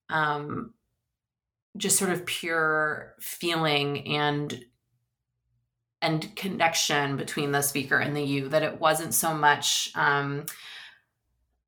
um, 0.10 0.74
just 1.78 1.98
sort 1.98 2.12
of 2.12 2.26
pure 2.26 3.16
feeling 3.20 4.08
and 4.08 4.64
and 6.02 6.36
connection 6.36 7.18
between 7.18 7.52
the 7.52 7.62
speaker 7.62 7.98
and 7.98 8.16
the 8.16 8.22
you 8.22 8.50
that 8.50 8.62
it 8.62 8.80
wasn't 8.80 9.14
so 9.14 9.34
much 9.34 9.90
um, 9.96 10.46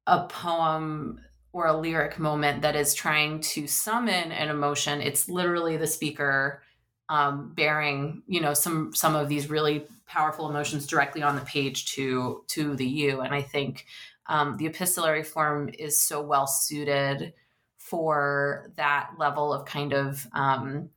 a 0.06 0.28
poem 0.28 1.20
or 1.54 1.66
a 1.66 1.78
lyric 1.78 2.20
moment 2.20 2.62
that 2.62 2.76
is 2.76 2.94
trying 2.94 3.40
to 3.40 3.66
summon 3.66 4.32
an 4.32 4.50
emotion. 4.50 5.02
It's 5.02 5.28
literally 5.28 5.76
the 5.78 5.88
speaker 5.88 6.62
um, 7.10 7.54
bearing 7.56 8.24
you 8.28 8.42
know 8.42 8.54
some 8.54 8.94
some 8.94 9.16
of 9.16 9.30
these 9.30 9.50
really 9.50 9.86
powerful 10.06 10.50
emotions 10.50 10.88
directly 10.88 11.22
on 11.22 11.36
the 11.36 11.42
page 11.42 11.86
to 11.94 12.44
to 12.48 12.76
the 12.76 12.86
you. 12.86 13.22
And 13.22 13.34
i 13.34 13.42
think 13.42 13.86
um, 14.28 14.58
the 14.58 14.66
epistolary 14.66 15.24
form 15.24 15.70
is 15.78 16.00
so 16.00 16.22
well 16.22 16.48
suited 16.48 17.34
for 17.78 18.72
that 18.76 19.12
level 19.18 19.54
of 19.54 19.66
kind 19.66 19.94
of 19.94 20.28
um, 20.34 20.90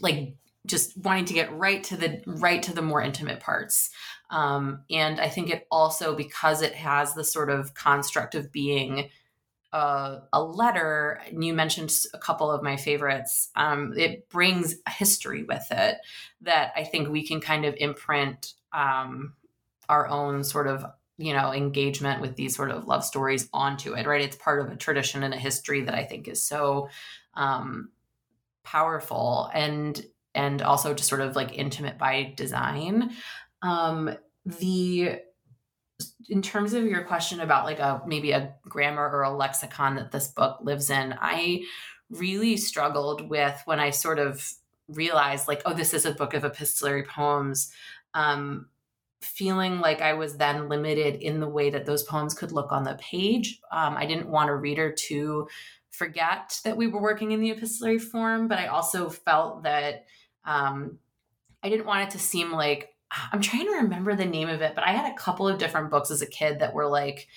like 0.00 0.34
just 0.66 0.96
wanting 0.98 1.24
to 1.24 1.34
get 1.34 1.52
right 1.56 1.82
to 1.84 1.96
the 1.96 2.22
right 2.26 2.62
to 2.62 2.74
the 2.74 2.82
more 2.82 3.02
intimate 3.02 3.40
parts. 3.40 3.90
Um, 4.30 4.82
and 4.90 5.20
i 5.20 5.28
think 5.28 5.50
it 5.50 5.66
also 5.70 6.14
because 6.14 6.62
it 6.62 6.74
has 6.74 7.14
the 7.14 7.24
sort 7.24 7.50
of 7.50 7.74
construct 7.74 8.34
of 8.34 8.50
being 8.50 9.10
a, 9.72 10.18
a 10.32 10.42
letter 10.42 11.20
you 11.32 11.54
mentioned 11.54 11.92
a 12.14 12.18
couple 12.18 12.50
of 12.50 12.62
my 12.62 12.76
favorites 12.76 13.50
um, 13.56 13.92
it 13.96 14.28
brings 14.28 14.76
a 14.86 14.90
history 14.90 15.44
with 15.44 15.66
it 15.70 15.98
that 16.40 16.72
i 16.76 16.84
think 16.84 17.08
we 17.08 17.26
can 17.26 17.40
kind 17.40 17.64
of 17.64 17.74
imprint 17.78 18.54
um, 18.72 19.34
our 19.88 20.08
own 20.08 20.44
sort 20.44 20.66
of 20.66 20.84
you 21.18 21.32
know 21.32 21.52
engagement 21.52 22.20
with 22.20 22.36
these 22.36 22.56
sort 22.56 22.70
of 22.70 22.86
love 22.86 23.04
stories 23.04 23.48
onto 23.52 23.94
it 23.94 24.06
right 24.06 24.22
it's 24.22 24.36
part 24.36 24.60
of 24.60 24.70
a 24.70 24.76
tradition 24.76 25.22
and 25.22 25.34
a 25.34 25.38
history 25.38 25.82
that 25.82 25.94
i 25.94 26.04
think 26.04 26.28
is 26.28 26.42
so 26.42 26.88
um, 27.34 27.90
powerful 28.64 29.50
and 29.52 30.04
and 30.34 30.62
also 30.62 30.94
just 30.94 31.08
sort 31.08 31.20
of 31.20 31.36
like 31.36 31.58
intimate 31.58 31.98
by 31.98 32.32
design. 32.36 33.12
Um, 33.60 34.16
the 34.44 35.20
in 36.28 36.42
terms 36.42 36.72
of 36.74 36.84
your 36.84 37.04
question 37.04 37.40
about 37.40 37.64
like 37.64 37.78
a 37.78 38.02
maybe 38.06 38.32
a 38.32 38.54
grammar 38.62 39.08
or 39.08 39.22
a 39.22 39.34
lexicon 39.34 39.96
that 39.96 40.12
this 40.12 40.28
book 40.28 40.58
lives 40.62 40.90
in, 40.90 41.14
I 41.20 41.64
really 42.10 42.56
struggled 42.56 43.28
with 43.28 43.60
when 43.64 43.80
I 43.80 43.90
sort 43.90 44.18
of 44.18 44.52
realized 44.88 45.48
like, 45.48 45.62
oh, 45.64 45.74
this 45.74 45.94
is 45.94 46.04
a 46.04 46.12
book 46.12 46.34
of 46.34 46.44
epistolary 46.44 47.04
poems. 47.04 47.72
Um, 48.14 48.68
feeling 49.20 49.80
like 49.80 50.00
I 50.00 50.14
was 50.14 50.36
then 50.36 50.68
limited 50.68 51.22
in 51.22 51.38
the 51.38 51.48
way 51.48 51.70
that 51.70 51.86
those 51.86 52.02
poems 52.02 52.34
could 52.34 52.52
look 52.52 52.72
on 52.72 52.82
the 52.82 52.98
page. 53.00 53.60
Um, 53.70 53.96
I 53.96 54.04
didn't 54.04 54.28
want 54.28 54.50
a 54.50 54.54
reader 54.54 54.92
to 54.92 55.48
forget 55.90 56.60
that 56.64 56.76
we 56.76 56.88
were 56.88 57.00
working 57.00 57.30
in 57.30 57.40
the 57.40 57.50
epistolary 57.50 57.98
form, 57.98 58.48
but 58.48 58.58
I 58.58 58.66
also 58.66 59.08
felt 59.08 59.62
that 59.62 60.06
um, 60.44 60.98
I 61.62 61.68
didn't 61.68 61.86
want 61.86 62.08
it 62.08 62.10
to 62.10 62.18
seem 62.18 62.50
like 62.50 62.91
I'm 63.32 63.40
trying 63.40 63.66
to 63.66 63.72
remember 63.72 64.14
the 64.14 64.24
name 64.24 64.48
of 64.48 64.62
it, 64.62 64.74
but 64.74 64.84
I 64.84 64.92
had 64.92 65.10
a 65.10 65.16
couple 65.16 65.48
of 65.48 65.58
different 65.58 65.90
books 65.90 66.10
as 66.10 66.22
a 66.22 66.26
kid 66.26 66.60
that 66.60 66.74
were 66.74 66.86
like, 66.86 67.28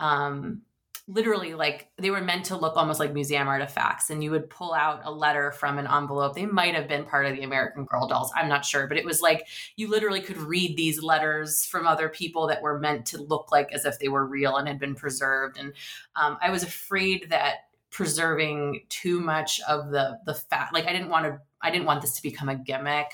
um, 0.00 0.62
literally 1.06 1.52
like 1.52 1.90
they 1.98 2.10
were 2.10 2.22
meant 2.22 2.46
to 2.46 2.56
look 2.56 2.76
almost 2.76 2.98
like 2.98 3.12
museum 3.12 3.46
artifacts 3.46 4.08
and 4.08 4.24
you 4.24 4.30
would 4.30 4.48
pull 4.48 4.72
out 4.72 5.02
a 5.04 5.10
letter 5.10 5.52
from 5.52 5.78
an 5.78 5.86
envelope. 5.86 6.34
They 6.34 6.46
might 6.46 6.74
have 6.74 6.88
been 6.88 7.04
part 7.04 7.26
of 7.26 7.36
the 7.36 7.42
american 7.42 7.84
girl 7.84 8.08
dolls 8.08 8.32
i'm 8.34 8.48
not 8.48 8.64
sure 8.64 8.86
but 8.86 8.96
it 8.96 9.04
was 9.04 9.20
like 9.20 9.46
you 9.76 9.90
literally 9.90 10.22
could 10.22 10.38
read 10.38 10.76
these 10.76 11.02
letters 11.02 11.66
from 11.66 11.86
other 11.86 12.08
people 12.08 12.46
that 12.46 12.62
were 12.62 12.78
meant 12.78 13.04
to 13.06 13.22
look 13.22 13.52
like 13.52 13.70
as 13.72 13.84
if 13.84 13.98
they 13.98 14.08
were 14.08 14.26
real 14.26 14.56
and 14.56 14.66
had 14.66 14.78
been 14.78 14.94
preserved 14.94 15.58
and 15.58 15.74
um, 16.16 16.38
i 16.40 16.48
was 16.48 16.62
afraid 16.62 17.26
that 17.28 17.66
preserving 17.90 18.80
too 18.88 19.20
much 19.20 19.60
of 19.68 19.90
the 19.90 20.18
the 20.24 20.34
fact 20.34 20.72
like 20.72 20.86
i 20.86 20.92
didn't 20.92 21.10
want 21.10 21.26
to 21.26 21.38
I 21.64 21.70
didn't 21.70 21.86
want 21.86 22.02
this 22.02 22.14
to 22.16 22.22
become 22.22 22.50
a 22.50 22.54
gimmick 22.54 23.10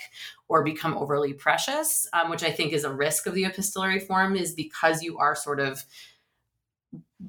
or 0.50 0.64
become 0.64 0.98
overly 0.98 1.32
precious, 1.32 2.08
um, 2.12 2.28
which 2.28 2.42
I 2.42 2.50
think 2.50 2.72
is 2.72 2.82
a 2.82 2.92
risk 2.92 3.26
of 3.26 3.34
the 3.34 3.44
epistolary 3.44 4.00
form, 4.00 4.36
is 4.36 4.52
because 4.52 5.02
you 5.02 5.18
are 5.18 5.36
sort 5.36 5.60
of 5.60 5.84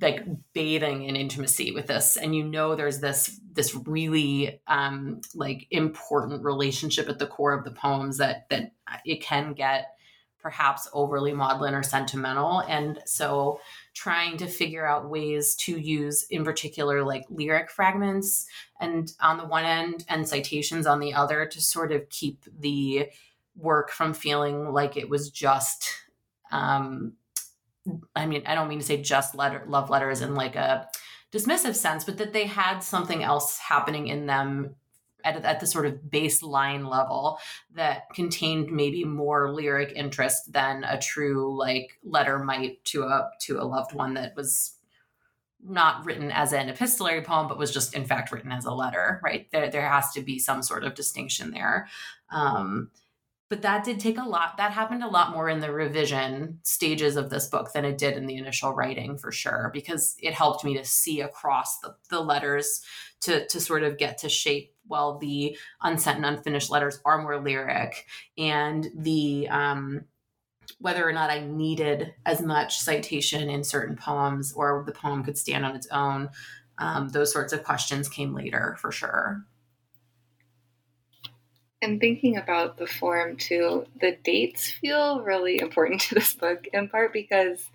like 0.01 0.26
bathing 0.53 1.03
in 1.03 1.15
intimacy 1.15 1.72
with 1.72 1.86
this 1.86 2.15
and 2.15 2.34
you 2.34 2.43
know 2.43 2.76
there's 2.76 2.99
this 2.99 3.39
this 3.51 3.76
really 3.86 4.61
um 4.67 5.19
like 5.36 5.67
important 5.69 6.43
relationship 6.43 7.09
at 7.09 7.19
the 7.19 7.28
core 7.28 7.51
of 7.51 7.65
the 7.65 7.72
poems 7.72 8.17
that 8.17 8.49
that 8.49 8.72
it 9.05 9.22
can 9.22 9.53
get 9.53 9.88
perhaps 10.41 10.88
overly 10.93 11.34
maudlin 11.34 11.74
or 11.74 11.84
sentimental. 11.84 12.59
And 12.61 12.99
so 13.05 13.59
trying 13.93 14.37
to 14.37 14.47
figure 14.47 14.85
out 14.85 15.09
ways 15.09 15.55
to 15.55 15.77
use, 15.77 16.23
in 16.29 16.43
particular, 16.43 17.03
like 17.03 17.25
lyric 17.29 17.69
fragments 17.69 18.45
and 18.79 19.13
on 19.19 19.37
the 19.37 19.45
one 19.45 19.65
end 19.65 20.05
and 20.07 20.27
citations 20.27 20.87
on 20.87 20.99
the 20.99 21.13
other 21.13 21.45
to 21.45 21.61
sort 21.61 21.91
of 21.91 22.07
keep 22.09 22.45
the 22.59 23.09
work 23.55 23.91
from 23.91 24.13
feeling 24.13 24.71
like 24.71 24.95
it 24.95 25.09
was 25.09 25.29
just 25.29 25.89
um 26.51 27.13
i 28.15 28.25
mean 28.25 28.43
i 28.45 28.55
don't 28.55 28.69
mean 28.69 28.79
to 28.79 28.85
say 28.85 29.01
just 29.01 29.35
letter 29.35 29.63
love 29.67 29.89
letters 29.89 30.21
in 30.21 30.35
like 30.35 30.55
a 30.55 30.87
dismissive 31.33 31.75
sense 31.75 32.03
but 32.03 32.17
that 32.17 32.33
they 32.33 32.45
had 32.45 32.79
something 32.79 33.23
else 33.23 33.57
happening 33.57 34.07
in 34.07 34.25
them 34.25 34.75
at, 35.24 35.43
at 35.43 35.59
the 35.59 35.67
sort 35.67 35.86
of 35.86 35.99
baseline 36.09 36.89
level 36.89 37.39
that 37.74 38.03
contained 38.13 38.72
maybe 38.72 39.03
more 39.03 39.51
lyric 39.51 39.93
interest 39.95 40.51
than 40.51 40.84
a 40.84 40.99
true 40.99 41.57
like 41.57 41.99
letter 42.03 42.39
might 42.39 42.84
to 42.86 43.03
a 43.03 43.30
to 43.41 43.59
a 43.59 43.63
loved 43.63 43.93
one 43.93 44.13
that 44.15 44.36
was 44.36 44.76
not 45.63 46.03
written 46.05 46.32
as 46.32 46.53
an 46.53 46.69
epistolary 46.69 47.22
poem 47.22 47.47
but 47.47 47.57
was 47.57 47.72
just 47.72 47.93
in 47.93 48.05
fact 48.05 48.32
written 48.32 48.51
as 48.51 48.65
a 48.65 48.74
letter 48.74 49.19
right? 49.24 49.47
There 49.51 49.69
there 49.69 49.88
has 49.88 50.11
to 50.13 50.22
be 50.22 50.39
some 50.39 50.63
sort 50.63 50.84
of 50.84 50.95
distinction 50.95 51.51
there. 51.51 51.88
Um, 52.32 52.89
but 53.51 53.63
that 53.63 53.84
did 53.84 53.99
take 53.99 54.17
a 54.17 54.24
lot 54.24 54.55
that 54.55 54.72
happened 54.72 55.03
a 55.03 55.09
lot 55.09 55.32
more 55.32 55.49
in 55.49 55.59
the 55.59 55.74
revision 55.74 56.59
stages 56.63 57.17
of 57.17 57.30
this 57.30 57.47
book 57.47 57.74
than 57.74 57.84
it 57.84 57.97
did 57.97 58.15
in 58.15 58.26
the 58.26 58.38
initial 58.38 58.72
writing 58.72 59.17
for 59.17 59.30
sure 59.30 59.69
because 59.74 60.15
it 60.19 60.34
helped 60.34 60.63
me 60.63 60.78
to 60.78 60.86
see 60.86 61.19
across 61.19 61.80
the, 61.80 61.93
the 62.09 62.22
letters 62.22 62.82
to 63.19 63.45
to 63.47 63.59
sort 63.59 63.84
of 63.84 63.97
get 63.97 64.17
to 64.19 64.30
shape 64.30 64.70
well 64.88 65.17
the 65.17 65.57
unsent 65.84 66.17
and 66.17 66.25
unfinished 66.25 66.69
letters 66.69 66.99
are 67.05 67.21
more 67.21 67.39
lyric 67.39 68.05
and 68.38 68.88
the 68.95 69.47
um 69.49 70.05
whether 70.79 71.07
or 71.07 71.13
not 71.13 71.29
I 71.29 71.39
needed 71.39 72.13
as 72.25 72.41
much 72.41 72.79
citation 72.79 73.49
in 73.49 73.63
certain 73.63 73.95
poems 73.95 74.53
or 74.53 74.84
the 74.86 74.91
poem 74.91 75.23
could 75.23 75.38
stand 75.38 75.65
on 75.65 75.75
its 75.75 75.88
own, 75.91 76.29
um, 76.77 77.09
those 77.09 77.32
sorts 77.32 77.53
of 77.53 77.63
questions 77.63 78.09
came 78.09 78.34
later 78.34 78.77
for 78.79 78.91
sure. 78.91 79.43
And 81.84 81.99
thinking 81.99 82.38
about 82.38 82.77
the 82.77 82.86
form 82.86 83.38
too, 83.38 83.86
the 83.99 84.17
dates 84.23 84.69
feel 84.69 85.21
really 85.21 85.59
important 85.59 86.01
to 86.01 86.15
this 86.15 86.34
book, 86.34 86.67
in 86.73 86.89
part 86.89 87.11
because 87.11 87.69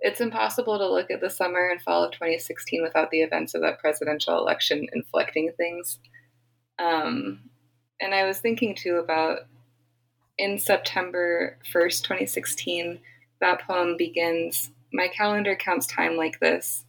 it's 0.00 0.20
impossible 0.20 0.76
to 0.78 0.88
look 0.88 1.10
at 1.10 1.20
the 1.20 1.30
summer 1.30 1.70
and 1.70 1.80
fall 1.80 2.04
of 2.04 2.12
2016 2.12 2.82
without 2.82 3.10
the 3.10 3.22
events 3.22 3.54
of 3.54 3.62
that 3.62 3.78
presidential 3.78 4.36
election 4.38 4.86
inflecting 4.92 5.52
things. 5.56 5.98
Um, 6.78 7.40
and 8.00 8.14
I 8.14 8.24
was 8.24 8.38
thinking 8.38 8.74
too 8.74 8.96
about 8.96 9.40
in 10.38 10.58
September 10.58 11.56
1st, 11.72 12.02
2016, 12.02 13.00
that 13.40 13.62
poem 13.66 13.96
begins 13.96 14.70
My 14.92 15.08
calendar 15.08 15.56
counts 15.56 15.86
time 15.86 16.16
like 16.16 16.40
this 16.40 16.84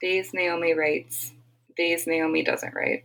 days 0.00 0.32
Naomi 0.32 0.74
writes, 0.74 1.32
days 1.76 2.06
Naomi 2.06 2.42
doesn't 2.42 2.74
write. 2.74 3.04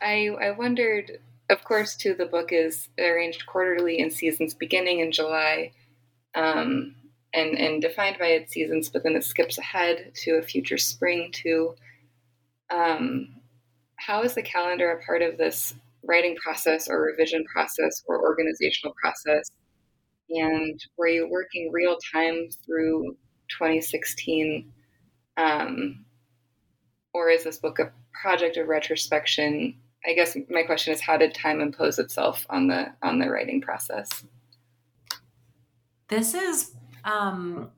I, 0.00 0.30
I 0.40 0.50
wondered, 0.50 1.20
of 1.48 1.62
course, 1.62 1.94
too, 1.94 2.14
the 2.14 2.26
book 2.26 2.52
is 2.52 2.88
arranged 2.98 3.46
quarterly 3.46 4.00
in 4.00 4.10
seasons 4.10 4.52
beginning 4.52 4.98
in 4.98 5.12
July 5.12 5.70
um, 6.34 6.96
and, 7.32 7.56
and 7.56 7.80
defined 7.80 8.18
by 8.18 8.26
its 8.26 8.52
seasons, 8.52 8.88
but 8.88 9.04
then 9.04 9.14
it 9.14 9.24
skips 9.24 9.58
ahead 9.58 10.12
to 10.24 10.32
a 10.32 10.42
future 10.42 10.78
spring, 10.78 11.30
too. 11.32 11.76
Um, 12.68 13.36
how 14.04 14.22
is 14.22 14.34
the 14.34 14.42
calendar 14.42 14.90
a 14.90 15.04
part 15.04 15.22
of 15.22 15.38
this 15.38 15.74
writing 16.04 16.36
process 16.36 16.88
or 16.88 17.02
revision 17.02 17.44
process 17.44 18.02
or 18.06 18.20
organizational 18.20 18.94
process? 19.00 19.50
And 20.30 20.80
were 20.96 21.08
you 21.08 21.28
working 21.30 21.70
real 21.72 21.96
time 22.12 22.48
through 22.64 23.16
2016? 23.50 24.72
Um, 25.36 26.04
or 27.14 27.30
is 27.30 27.44
this 27.44 27.58
book 27.58 27.78
a 27.78 27.92
project 28.20 28.56
of 28.56 28.66
retrospection? 28.66 29.78
I 30.04 30.14
guess 30.14 30.36
my 30.50 30.62
question 30.64 30.92
is 30.92 31.00
how 31.00 31.16
did 31.16 31.34
time 31.34 31.60
impose 31.60 31.98
itself 31.98 32.44
on 32.50 32.66
the 32.66 32.92
on 33.02 33.18
the 33.18 33.30
writing 33.30 33.60
process? 33.60 34.24
This 36.08 36.34
is 36.34 36.72
um, 37.04 37.70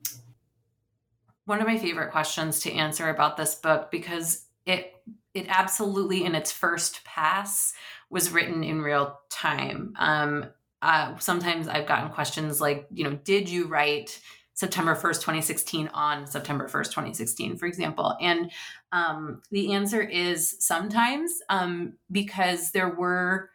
one 1.45 1.61
of 1.61 1.67
my 1.67 1.77
favorite 1.77 2.11
questions 2.11 2.61
to 2.61 2.71
answer 2.71 3.09
about 3.09 3.37
this 3.37 3.55
book 3.55 3.91
because 3.91 4.45
it 4.65 4.95
it 5.35 5.45
absolutely 5.49 6.23
in 6.23 6.33
its 6.33 6.51
first 6.51 7.03
pass 7.03 7.73
was 8.09 8.31
written 8.31 8.63
in 8.63 8.81
real 8.81 9.19
time. 9.29 9.93
Um, 9.97 10.45
uh, 10.81 11.17
sometimes 11.19 11.67
I've 11.67 11.87
gotten 11.87 12.09
questions 12.09 12.61
like, 12.61 12.87
you 12.91 13.03
know, 13.03 13.19
did 13.23 13.49
you 13.49 13.67
write 13.67 14.19
September 14.53 14.95
1st, 14.95 15.15
2016 15.15 15.89
on 15.93 16.25
September 16.25 16.67
1st, 16.67 16.85
2016, 16.85 17.57
for 17.57 17.65
example? 17.65 18.15
And 18.21 18.51
um, 18.91 19.41
the 19.51 19.73
answer 19.73 20.01
is 20.01 20.55
sometimes 20.59 21.31
um, 21.49 21.93
because 22.09 22.71
there 22.71 22.89
were 22.89 23.49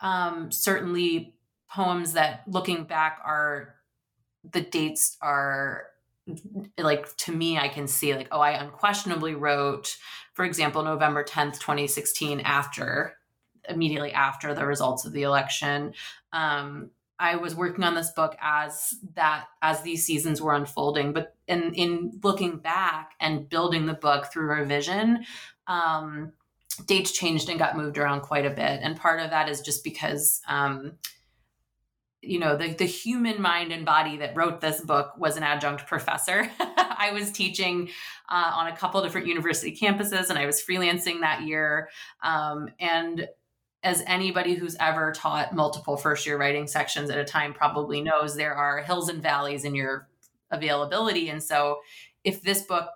um, 0.00 0.50
certainly 0.52 1.34
poems 1.70 2.12
that 2.12 2.42
looking 2.46 2.84
back 2.84 3.18
are 3.24 3.76
the 4.52 4.60
dates 4.60 5.16
are 5.22 5.84
like 6.78 7.14
to 7.16 7.32
me 7.32 7.58
i 7.58 7.66
can 7.66 7.88
see 7.88 8.14
like 8.14 8.28
oh 8.30 8.40
i 8.40 8.50
unquestionably 8.50 9.34
wrote 9.34 9.96
for 10.32 10.44
example 10.44 10.82
november 10.82 11.24
10th 11.24 11.58
2016 11.60 12.40
after 12.40 13.14
immediately 13.68 14.12
after 14.12 14.54
the 14.54 14.66
results 14.66 15.04
of 15.04 15.12
the 15.12 15.22
election. 15.22 15.94
Um, 16.32 16.90
i 17.18 17.36
was 17.36 17.54
working 17.54 17.84
on 17.84 17.94
this 17.94 18.10
book 18.10 18.36
as 18.40 18.94
that 19.14 19.46
as 19.60 19.82
these 19.82 20.04
seasons 20.04 20.40
were 20.40 20.54
unfolding 20.54 21.12
but 21.12 21.36
in 21.46 21.74
in 21.74 22.18
looking 22.22 22.56
back 22.58 23.12
and 23.20 23.48
building 23.48 23.86
the 23.86 23.94
book 23.94 24.32
through 24.32 24.46
revision 24.46 25.24
um, 25.66 26.32
dates 26.86 27.12
changed 27.12 27.48
and 27.48 27.58
got 27.58 27.76
moved 27.76 27.98
around 27.98 28.22
quite 28.22 28.46
a 28.46 28.50
bit. 28.50 28.80
And 28.82 28.96
part 28.96 29.20
of 29.20 29.30
that 29.30 29.48
is 29.48 29.60
just 29.60 29.84
because 29.84 30.40
um, 30.48 30.92
you 32.22 32.38
know 32.38 32.56
the, 32.56 32.72
the 32.72 32.84
human 32.84 33.42
mind 33.42 33.72
and 33.72 33.84
body 33.84 34.16
that 34.18 34.36
wrote 34.36 34.60
this 34.60 34.80
book 34.80 35.12
was 35.18 35.36
an 35.36 35.42
adjunct 35.42 35.86
professor. 35.86 36.48
I 36.60 37.10
was 37.12 37.32
teaching 37.32 37.90
uh, 38.30 38.52
on 38.54 38.68
a 38.68 38.76
couple 38.76 39.02
different 39.02 39.26
university 39.26 39.76
campuses 39.76 40.30
and 40.30 40.38
i 40.38 40.46
was 40.46 40.62
freelancing 40.62 41.20
that 41.20 41.42
year. 41.42 41.88
Um, 42.22 42.68
and 42.78 43.28
as 43.82 44.04
anybody 44.06 44.54
who's 44.54 44.76
ever 44.78 45.10
taught 45.12 45.52
multiple 45.52 45.96
first 45.96 46.24
year 46.24 46.38
writing 46.38 46.68
sections 46.68 47.10
at 47.10 47.18
a 47.18 47.24
time 47.24 47.52
probably 47.52 48.00
knows 48.00 48.36
there 48.36 48.54
are 48.54 48.80
hills 48.82 49.08
and 49.08 49.20
valleys 49.20 49.64
in 49.64 49.74
your 49.74 50.08
availability. 50.52 51.28
And 51.28 51.42
so 51.42 51.80
if 52.22 52.42
this 52.42 52.62
book 52.62 52.88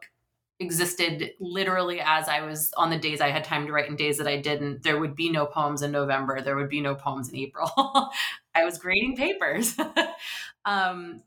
existed 0.59 1.33
literally 1.39 2.01
as 2.01 2.29
I 2.29 2.41
was 2.43 2.73
on 2.77 2.91
the 2.91 2.99
days 2.99 3.21
I 3.21 3.31
had 3.31 3.45
time 3.45 3.67
to 3.67 3.73
write 3.73 3.89
and 3.89 3.99
days 3.99 4.19
that 4.19 4.27
I 4.27 4.41
didn't. 4.41 4.83
There 4.83 4.99
would 4.99 5.15
be 5.15 5.31
no 5.31 5.47
poems 5.47 5.83
in 5.83 5.93
November. 5.93 6.41
There 6.41 6.57
would 6.57 6.71
be 6.71 6.81
no 6.81 6.95
poems 6.95 7.29
in 7.29 7.37
April. 7.37 7.71
I 8.55 8.65
was 8.65 8.79
grading 8.79 9.17
papers. 9.17 9.77
um, 10.65 11.23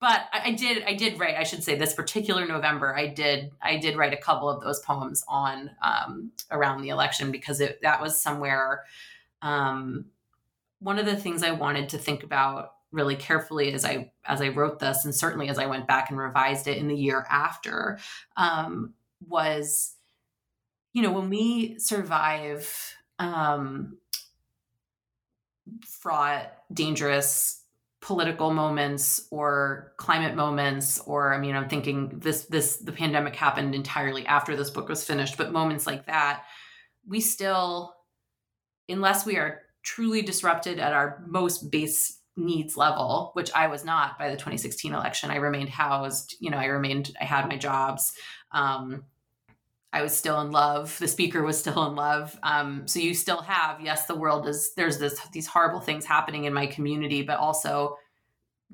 but 0.00 0.28
I, 0.32 0.48
I, 0.48 0.52
did 0.52 0.82
I 0.84 0.94
did 0.94 1.18
write, 1.18 1.36
I 1.36 1.44
should 1.44 1.64
say 1.64 1.76
this 1.76 1.94
particular 1.94 2.46
November, 2.46 2.94
I 2.94 3.06
did 3.06 3.52
I 3.62 3.78
did 3.78 3.96
write 3.96 4.12
a 4.12 4.18
couple 4.18 4.50
of 4.50 4.60
those 4.60 4.80
poems 4.80 5.24
on 5.28 5.70
um, 5.82 6.32
around 6.50 6.82
the 6.82 6.90
election 6.90 7.30
because 7.30 7.60
it, 7.60 7.80
that 7.82 8.02
was 8.02 8.20
somewhere 8.20 8.84
um, 9.40 10.06
one 10.80 10.98
of 10.98 11.06
the 11.06 11.16
things 11.16 11.42
I 11.42 11.52
wanted 11.52 11.88
to 11.90 11.98
think 11.98 12.22
about 12.22 12.73
really 12.94 13.16
carefully 13.16 13.72
as 13.72 13.84
I 13.84 14.12
as 14.24 14.40
I 14.40 14.48
wrote 14.48 14.78
this, 14.78 15.04
and 15.04 15.14
certainly 15.14 15.48
as 15.48 15.58
I 15.58 15.66
went 15.66 15.86
back 15.86 16.08
and 16.08 16.18
revised 16.18 16.68
it 16.68 16.78
in 16.78 16.88
the 16.88 16.96
year 16.96 17.26
after, 17.28 17.98
um, 18.36 18.94
was, 19.28 19.94
you 20.92 21.02
know, 21.02 21.12
when 21.12 21.28
we 21.28 21.78
survive 21.78 22.96
um, 23.18 23.98
fraught, 25.84 26.52
dangerous 26.72 27.60
political 28.00 28.52
moments 28.52 29.26
or 29.30 29.94
climate 29.96 30.36
moments 30.36 31.00
or 31.06 31.32
i 31.32 31.38
mean 31.38 31.56
i'm 31.56 31.70
thinking 31.70 32.10
this 32.18 32.44
this 32.44 32.76
the 32.76 32.92
pandemic 32.92 33.34
happened 33.34 33.74
entirely 33.74 34.26
after 34.26 34.54
this 34.54 34.68
book 34.68 34.90
was 34.90 35.02
finished 35.02 35.38
but 35.38 35.52
moments 35.52 35.86
like 35.86 36.04
that 36.04 36.42
we 37.08 37.18
still 37.18 37.94
unless 38.90 39.24
we 39.24 39.38
are 39.38 39.62
truly 39.82 40.20
disrupted 40.20 40.78
at 40.78 40.92
our 40.92 41.24
most 41.26 41.70
base 41.70 42.20
needs 42.36 42.76
level, 42.76 43.30
which 43.34 43.50
I 43.54 43.68
was 43.68 43.84
not 43.84 44.18
by 44.18 44.28
the 44.28 44.36
2016 44.36 44.92
election. 44.92 45.30
I 45.30 45.36
remained 45.36 45.68
housed, 45.68 46.36
you 46.40 46.50
know, 46.50 46.58
I 46.58 46.66
remained, 46.66 47.14
I 47.20 47.24
had 47.24 47.48
my 47.48 47.56
jobs. 47.56 48.12
Um, 48.52 49.04
I 49.92 50.02
was 50.02 50.16
still 50.16 50.40
in 50.40 50.50
love. 50.50 50.98
The 50.98 51.06
speaker 51.06 51.42
was 51.44 51.58
still 51.58 51.86
in 51.86 51.94
love. 51.94 52.36
Um, 52.42 52.88
so 52.88 52.98
you 52.98 53.14
still 53.14 53.42
have, 53.42 53.80
yes, 53.80 54.06
the 54.06 54.16
world 54.16 54.48
is, 54.48 54.72
there's 54.74 54.98
this, 54.98 55.18
these 55.32 55.46
horrible 55.46 55.80
things 55.80 56.04
happening 56.04 56.44
in 56.44 56.52
my 56.52 56.66
community, 56.66 57.22
but 57.22 57.38
also 57.38 57.96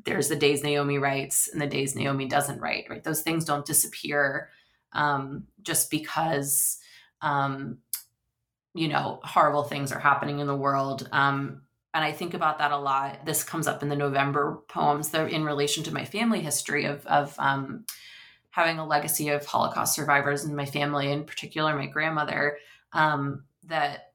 there's 0.04 0.28
the 0.28 0.36
days 0.36 0.62
Naomi 0.62 0.96
writes 0.96 1.48
and 1.52 1.60
the 1.60 1.66
days 1.66 1.94
Naomi 1.94 2.26
doesn't 2.26 2.60
write, 2.60 2.86
right? 2.88 3.04
Those 3.04 3.20
things 3.20 3.44
don't 3.44 3.66
disappear 3.66 4.48
um, 4.94 5.44
just 5.62 5.90
because, 5.90 6.78
um, 7.20 7.78
you 8.72 8.88
know, 8.88 9.20
horrible 9.22 9.64
things 9.64 9.92
are 9.92 10.00
happening 10.00 10.38
in 10.38 10.46
the 10.46 10.56
world. 10.56 11.08
Um, 11.12 11.62
and 11.92 12.04
I 12.04 12.12
think 12.12 12.34
about 12.34 12.58
that 12.58 12.72
a 12.72 12.78
lot. 12.78 13.24
This 13.26 13.42
comes 13.42 13.66
up 13.66 13.82
in 13.82 13.88
the 13.88 13.96
November 13.96 14.60
poems. 14.68 15.12
In 15.14 15.44
relation 15.44 15.82
to 15.84 15.94
my 15.94 16.04
family 16.04 16.40
history 16.40 16.84
of 16.84 17.06
of 17.06 17.34
um, 17.38 17.84
having 18.50 18.78
a 18.78 18.86
legacy 18.86 19.28
of 19.28 19.44
Holocaust 19.46 19.94
survivors 19.94 20.44
in 20.44 20.54
my 20.54 20.66
family, 20.66 21.10
in 21.10 21.24
particular 21.24 21.74
my 21.74 21.86
grandmother. 21.86 22.58
Um, 22.92 23.44
that 23.64 24.12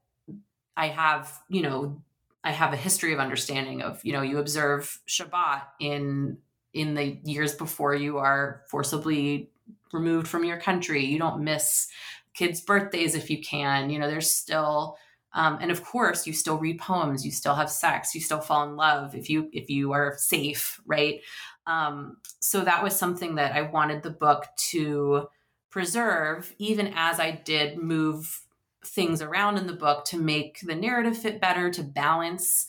I 0.76 0.88
have, 0.88 1.32
you 1.48 1.62
know, 1.62 2.02
I 2.44 2.52
have 2.52 2.74
a 2.74 2.78
history 2.78 3.14
of 3.14 3.20
understanding 3.20 3.82
of, 3.82 4.04
you 4.04 4.14
know, 4.14 4.22
you 4.22 4.38
observe 4.38 5.00
Shabbat 5.08 5.64
in 5.80 6.38
in 6.74 6.94
the 6.94 7.20
years 7.24 7.56
before 7.56 7.96
you 7.96 8.18
are 8.18 8.62
forcibly 8.70 9.50
removed 9.94 10.28
from 10.28 10.44
your 10.44 10.60
country. 10.60 11.06
You 11.06 11.18
don't 11.18 11.44
miss 11.44 11.88
kids' 12.34 12.60
birthdays 12.60 13.16
if 13.16 13.30
you 13.30 13.42
can. 13.42 13.90
You 13.90 13.98
know, 13.98 14.10
there's 14.10 14.32
still 14.32 14.98
um, 15.36 15.58
and 15.62 15.70
of 15.70 15.84
course, 15.84 16.26
you 16.26 16.34
still 16.34 16.58
read 16.58 16.80
poems, 16.80 17.26
you 17.26 17.32
still 17.32 17.56
have 17.56 17.70
sex, 17.70 18.16
you 18.16 18.22
still 18.22 18.40
fall 18.40 18.68
in 18.68 18.78
love 18.78 19.14
if 19.14 19.30
you 19.30 19.50
if 19.52 19.70
you 19.70 19.92
are 19.92 20.16
safe, 20.18 20.80
right? 20.86 21.22
Um, 21.68 22.18
so 22.40 22.62
that 22.62 22.82
was 22.82 22.96
something 22.96 23.36
that 23.36 23.54
I 23.54 23.64
wanted 23.64 24.02
the 24.02 24.12
book 24.12 24.46
to 24.70 25.28
preserve, 25.70 26.54
even 26.58 26.94
as 26.96 27.20
I 27.20 27.32
did 27.32 27.78
move 27.78 28.44
things 28.86 29.22
around 29.22 29.58
in 29.58 29.68
the 29.68 29.74
book 29.74 30.06
to 30.06 30.18
make 30.18 30.60
the 30.62 30.76
narrative 30.76 31.18
fit 31.18 31.42
better, 31.42 31.70
to 31.72 31.84
balance 31.84 32.68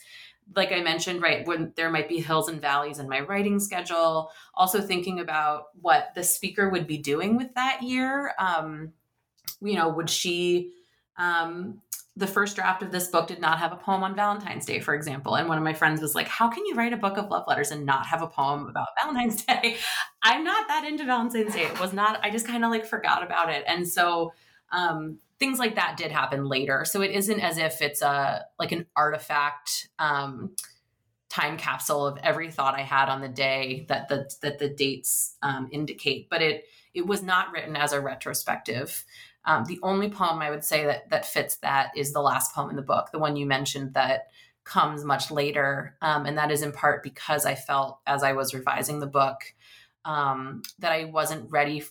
like 0.55 0.71
I 0.71 0.81
mentioned, 0.81 1.23
right, 1.23 1.45
when 1.45 1.73
there 1.75 1.91
might 1.91 2.09
be 2.09 2.21
hills 2.21 2.49
and 2.49 2.61
valleys 2.61 3.01
in 3.01 3.09
my 3.09 3.21
writing 3.21 3.59
schedule, 3.59 4.31
also 4.55 4.81
thinking 4.81 5.19
about 5.19 5.65
what 5.81 6.13
the 6.15 6.23
speaker 6.23 6.69
would 6.69 6.87
be 6.87 6.99
doing 6.99 7.37
with 7.37 7.53
that 7.55 7.83
year. 7.83 8.33
Um, 8.39 8.93
you 9.61 9.75
know, 9.75 9.89
would 9.89 10.09
she 10.09 10.73
um, 11.17 11.83
the 12.17 12.27
first 12.27 12.57
draft 12.57 12.83
of 12.83 12.91
this 12.91 13.09
book 13.09 13.27
did 13.27 13.41
not 13.41 13.59
have 13.59 13.73
a 13.73 13.77
poem 13.77 14.03
on 14.03 14.17
Valentine's 14.17 14.65
Day, 14.65 14.81
for 14.81 14.95
example. 14.95 15.35
And 15.37 15.49
one 15.49 15.59
of 15.59 15.65
my 15.65 15.75
friends 15.75 16.01
was 16.01 16.15
like, 16.15 16.29
How 16.29 16.49
can 16.49 16.65
you 16.65 16.75
write 16.75 16.95
a 16.95 16.97
book 16.97 17.19
of 17.19 17.29
love 17.29 17.45
letters 17.47 17.71
and 17.71 17.85
not 17.85 18.07
have 18.07 18.23
a 18.23 18.27
poem 18.27 18.67
about 18.67 18.89
Valentine's 19.01 19.45
Day? 19.45 19.77
I'm 20.23 20.43
not 20.43 20.67
that 20.69 20.85
into 20.87 21.05
Valentine's 21.05 21.55
Day. 21.55 21.65
It 21.65 21.79
was 21.79 21.93
not, 21.93 22.19
I 22.23 22.31
just 22.31 22.47
kind 22.47 22.65
of 22.65 22.71
like 22.71 22.87
forgot 22.87 23.23
about 23.23 23.51
it. 23.51 23.65
And 23.67 23.87
so 23.87 24.33
um, 24.73 25.19
things 25.39 25.59
like 25.59 25.75
that 25.75 25.97
did 25.97 26.11
happen 26.11 26.49
later. 26.49 26.85
So 26.85 27.03
it 27.03 27.11
isn't 27.11 27.41
as 27.41 27.59
if 27.59 27.83
it's 27.83 28.03
a 28.03 28.47
like 28.59 28.73
an 28.73 28.87
artifact 28.97 29.89
um, 29.99 30.53
time 31.29 31.59
capsule 31.59 32.07
of 32.07 32.19
every 32.23 32.51
thought 32.51 32.75
I 32.75 32.83
had 32.83 33.09
on 33.09 33.21
the 33.21 33.29
day 33.29 33.85
that 33.89 34.09
the 34.09 34.31
that 34.43 34.59
the 34.59 34.69
dates 34.69 35.37
um, 35.43 35.69
indicate. 35.71 36.29
But 36.31 36.43
it 36.43 36.65
it 36.95 37.07
was 37.07 37.23
not 37.23 37.53
written 37.53 37.77
as 37.77 37.93
a 37.93 38.01
retrospective 38.01 39.05
Um, 39.47 39.65
the 39.65 39.79
only 39.83 40.11
poem 40.11 40.41
I 40.41 40.51
would 40.51 40.65
say 40.65 40.85
that 40.85 41.09
that 41.11 41.25
fits 41.25 41.57
that 41.59 41.93
is 41.97 42.13
the 42.13 42.21
last 42.21 42.55
poem 42.55 42.71
in 42.71 42.77
the 42.77 42.83
book, 42.83 43.11
the 43.13 43.19
one 43.19 43.37
you 43.37 43.47
mentioned 43.47 43.95
that 43.95 44.27
comes 44.65 45.05
much 45.05 45.31
later, 45.31 45.97
um, 46.03 46.27
and 46.27 46.37
that 46.37 46.51
is 46.51 46.63
in 46.63 46.73
part 46.73 47.03
because 47.03 47.47
I 47.47 47.55
felt 47.55 48.01
as 48.07 48.23
I 48.23 48.33
was 48.33 48.53
revising 48.53 48.99
the 48.99 49.07
book 49.07 49.41
um, 50.05 50.63
that 50.81 50.93
I 50.93 51.05
wasn't 51.05 51.51
ready 51.51 51.85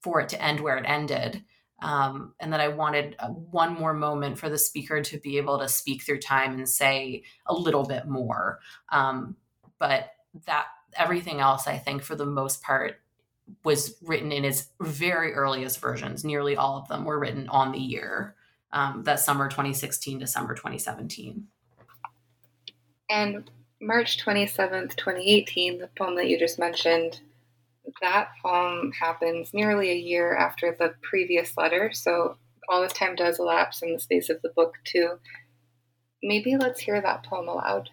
for 0.00 0.20
it 0.20 0.28
to 0.30 0.42
end 0.42 0.60
where 0.60 0.76
it 0.76 0.84
ended. 0.86 1.44
Um, 1.82 2.34
and 2.38 2.52
that 2.52 2.60
I 2.60 2.68
wanted 2.68 3.16
uh, 3.18 3.28
one 3.28 3.72
more 3.72 3.94
moment 3.94 4.38
for 4.38 4.50
the 4.50 4.58
speaker 4.58 5.00
to 5.00 5.18
be 5.18 5.38
able 5.38 5.58
to 5.60 5.66
speak 5.66 6.02
through 6.02 6.20
time 6.20 6.52
and 6.52 6.68
say 6.68 7.22
a 7.46 7.54
little 7.54 7.86
bit 7.86 8.06
more. 8.06 8.58
Um, 8.92 9.34
but 9.78 10.10
that 10.44 10.66
everything 10.94 11.40
else, 11.40 11.66
I 11.66 11.78
think, 11.78 12.02
for 12.02 12.14
the 12.14 12.26
most 12.26 12.62
part, 12.62 13.00
was 13.64 13.96
written 14.02 14.32
in 14.32 14.44
its 14.44 14.68
very 14.80 15.32
earliest 15.34 15.80
versions. 15.80 16.24
Nearly 16.24 16.56
all 16.56 16.76
of 16.78 16.88
them 16.88 17.04
were 17.04 17.18
written 17.18 17.48
on 17.48 17.72
the 17.72 17.78
year 17.78 18.34
um, 18.72 19.02
that 19.04 19.20
summer 19.20 19.48
2016 19.48 20.20
to 20.20 20.26
summer 20.26 20.54
2017. 20.54 21.46
And 23.08 23.50
March 23.80 24.24
27th, 24.24 24.96
2018, 24.96 25.78
the 25.78 25.88
poem 25.98 26.14
that 26.16 26.28
you 26.28 26.38
just 26.38 26.58
mentioned, 26.58 27.20
that 28.00 28.28
poem 28.42 28.92
happens 28.92 29.52
nearly 29.52 29.90
a 29.90 29.94
year 29.94 30.36
after 30.36 30.76
the 30.78 30.94
previous 31.02 31.56
letter. 31.56 31.90
So 31.92 32.36
all 32.68 32.82
this 32.82 32.92
time 32.92 33.16
does 33.16 33.38
elapse 33.38 33.82
in 33.82 33.92
the 33.92 33.98
space 33.98 34.30
of 34.30 34.40
the 34.42 34.50
book, 34.50 34.74
too. 34.84 35.18
Maybe 36.22 36.56
let's 36.56 36.80
hear 36.80 37.00
that 37.00 37.24
poem 37.24 37.48
aloud. 37.48 37.90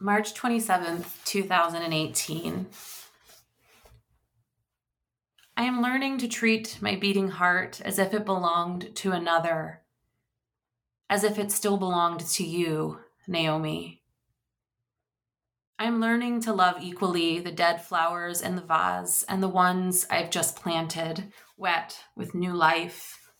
March 0.00 0.34
27th, 0.34 1.22
2018. 1.24 2.66
I 5.56 5.62
am 5.62 5.80
learning 5.80 6.18
to 6.18 6.26
treat 6.26 6.78
my 6.80 6.96
beating 6.96 7.28
heart 7.28 7.80
as 7.80 8.00
if 8.00 8.12
it 8.12 8.24
belonged 8.24 8.96
to 8.96 9.12
another, 9.12 9.82
as 11.08 11.22
if 11.22 11.38
it 11.38 11.52
still 11.52 11.76
belonged 11.76 12.20
to 12.20 12.44
you, 12.44 12.98
Naomi. 13.28 14.02
I'm 15.78 16.00
learning 16.00 16.40
to 16.42 16.52
love 16.52 16.76
equally 16.80 17.38
the 17.38 17.52
dead 17.52 17.84
flowers 17.84 18.40
in 18.40 18.56
the 18.56 18.62
vase 18.62 19.22
and 19.28 19.40
the 19.40 19.48
ones 19.48 20.06
I've 20.10 20.30
just 20.30 20.56
planted, 20.56 21.32
wet 21.56 22.00
with 22.16 22.34
new 22.34 22.52
life. 22.52 23.30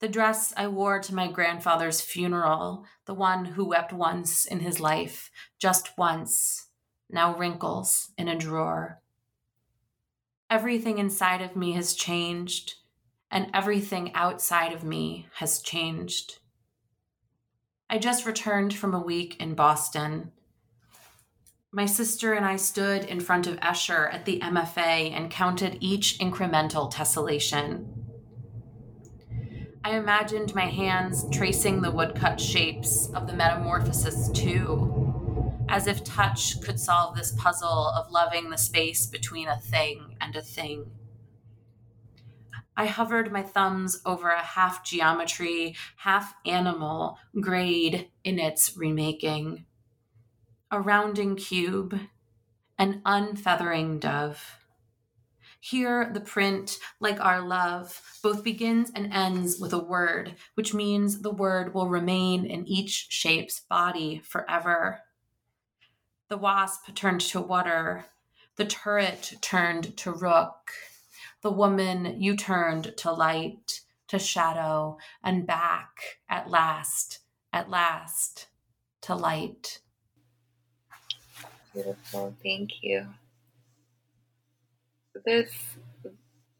The 0.00 0.08
dress 0.08 0.52
I 0.58 0.68
wore 0.68 1.00
to 1.00 1.14
my 1.14 1.30
grandfather's 1.30 2.02
funeral, 2.02 2.84
the 3.06 3.14
one 3.14 3.46
who 3.46 3.64
wept 3.64 3.94
once 3.94 4.44
in 4.44 4.60
his 4.60 4.78
life, 4.78 5.30
just 5.58 5.96
once, 5.96 6.68
now 7.08 7.34
wrinkles 7.34 8.10
in 8.18 8.28
a 8.28 8.36
drawer. 8.36 9.01
Everything 10.52 10.98
inside 10.98 11.40
of 11.40 11.56
me 11.56 11.72
has 11.72 11.94
changed, 11.94 12.74
and 13.30 13.46
everything 13.54 14.12
outside 14.14 14.74
of 14.74 14.84
me 14.84 15.26
has 15.36 15.62
changed. 15.62 16.40
I 17.88 17.96
just 17.96 18.26
returned 18.26 18.74
from 18.74 18.92
a 18.92 19.00
week 19.00 19.40
in 19.40 19.54
Boston. 19.54 20.30
My 21.72 21.86
sister 21.86 22.34
and 22.34 22.44
I 22.44 22.56
stood 22.56 23.06
in 23.06 23.18
front 23.18 23.46
of 23.46 23.60
Escher 23.60 24.12
at 24.12 24.26
the 24.26 24.40
MFA 24.40 25.12
and 25.16 25.30
counted 25.30 25.78
each 25.80 26.18
incremental 26.18 26.92
tessellation. 26.92 27.86
I 29.82 29.96
imagined 29.96 30.54
my 30.54 30.66
hands 30.66 31.24
tracing 31.32 31.80
the 31.80 31.90
woodcut 31.90 32.38
shapes 32.38 33.08
of 33.14 33.26
the 33.26 33.32
metamorphosis 33.32 34.28
too, 34.28 35.01
as 35.68 35.86
if 35.86 36.04
touch 36.04 36.60
could 36.60 36.78
solve 36.78 37.16
this 37.16 37.32
puzzle 37.32 37.88
of 37.88 38.10
loving 38.10 38.50
the 38.50 38.58
space 38.58 39.06
between 39.06 39.48
a 39.48 39.60
thing 39.60 40.16
and 40.20 40.36
a 40.36 40.42
thing. 40.42 40.86
I 42.76 42.86
hovered 42.86 43.30
my 43.30 43.42
thumbs 43.42 44.00
over 44.06 44.30
a 44.30 44.42
half 44.42 44.84
geometry, 44.84 45.76
half 45.96 46.34
animal 46.46 47.18
grade 47.40 48.08
in 48.24 48.38
its 48.38 48.76
remaking. 48.76 49.66
A 50.70 50.80
rounding 50.80 51.36
cube, 51.36 51.98
an 52.78 53.02
unfeathering 53.04 53.98
dove. 53.98 54.58
Here, 55.60 56.10
the 56.12 56.20
print, 56.20 56.78
like 56.98 57.20
our 57.20 57.40
love, 57.40 58.00
both 58.20 58.42
begins 58.42 58.90
and 58.96 59.12
ends 59.12 59.60
with 59.60 59.72
a 59.72 59.78
word, 59.78 60.34
which 60.54 60.74
means 60.74 61.20
the 61.20 61.30
word 61.30 61.72
will 61.72 61.88
remain 61.88 62.44
in 62.44 62.66
each 62.66 63.06
shape's 63.10 63.60
body 63.60 64.20
forever. 64.24 65.02
The 66.32 66.38
wasp 66.38 66.94
turned 66.94 67.20
to 67.20 67.42
water. 67.42 68.06
The 68.56 68.64
turret 68.64 69.34
turned 69.42 69.98
to 69.98 70.10
rook. 70.10 70.72
The 71.42 71.50
woman 71.50 72.22
you 72.22 72.36
turned 72.36 72.96
to 72.96 73.12
light, 73.12 73.82
to 74.08 74.18
shadow, 74.18 74.96
and 75.22 75.46
back 75.46 75.90
at 76.30 76.48
last, 76.48 77.18
at 77.52 77.68
last, 77.68 78.48
to 79.02 79.14
light. 79.14 79.80
Beautiful. 81.74 82.34
Thank 82.42 82.70
you. 82.80 83.08
This, 85.26 85.52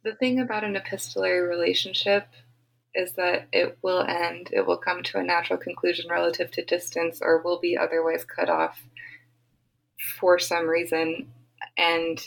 the 0.04 0.14
thing 0.16 0.38
about 0.38 0.64
an 0.64 0.76
epistolary 0.76 1.48
relationship 1.48 2.28
is 2.94 3.14
that 3.14 3.48
it 3.54 3.78
will 3.80 4.02
end, 4.02 4.50
it 4.52 4.66
will 4.66 4.76
come 4.76 5.02
to 5.02 5.18
a 5.18 5.22
natural 5.22 5.58
conclusion 5.58 6.10
relative 6.10 6.50
to 6.50 6.62
distance 6.62 7.22
or 7.22 7.40
will 7.40 7.58
be 7.58 7.74
otherwise 7.74 8.26
cut 8.26 8.50
off 8.50 8.82
for 10.18 10.38
some 10.38 10.66
reason. 10.66 11.32
And 11.76 12.18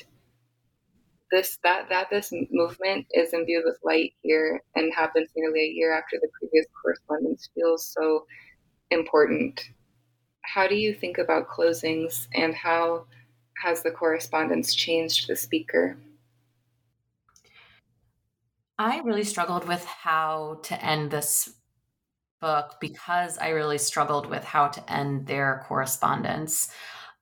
this 1.31 1.57
that 1.63 1.89
that 1.89 2.09
this 2.09 2.31
movement 2.51 3.07
is 3.11 3.33
imbued 3.33 3.63
with 3.65 3.77
light 3.83 4.13
here 4.21 4.61
and 4.75 4.93
happens 4.93 5.29
nearly 5.35 5.61
a 5.61 5.73
year 5.73 5.93
after 5.93 6.17
the 6.21 6.29
previous 6.39 6.67
correspondence 6.81 7.49
feels 7.55 7.85
so 7.85 8.25
important. 8.91 9.69
How 10.41 10.67
do 10.67 10.75
you 10.75 10.93
think 10.93 11.17
about 11.17 11.49
closings 11.49 12.27
and 12.33 12.53
how 12.53 13.07
has 13.63 13.81
the 13.81 13.91
correspondence 13.91 14.75
changed 14.75 15.27
the 15.27 15.35
speaker? 15.35 15.97
I 18.77 18.99
really 18.99 19.23
struggled 19.23 19.67
with 19.67 19.83
how 19.85 20.59
to 20.63 20.85
end 20.85 21.09
this 21.09 21.55
book 22.41 22.75
because 22.81 23.37
i 23.37 23.49
really 23.49 23.77
struggled 23.77 24.25
with 24.27 24.43
how 24.43 24.67
to 24.67 24.91
end 24.91 25.25
their 25.25 25.63
correspondence 25.67 26.69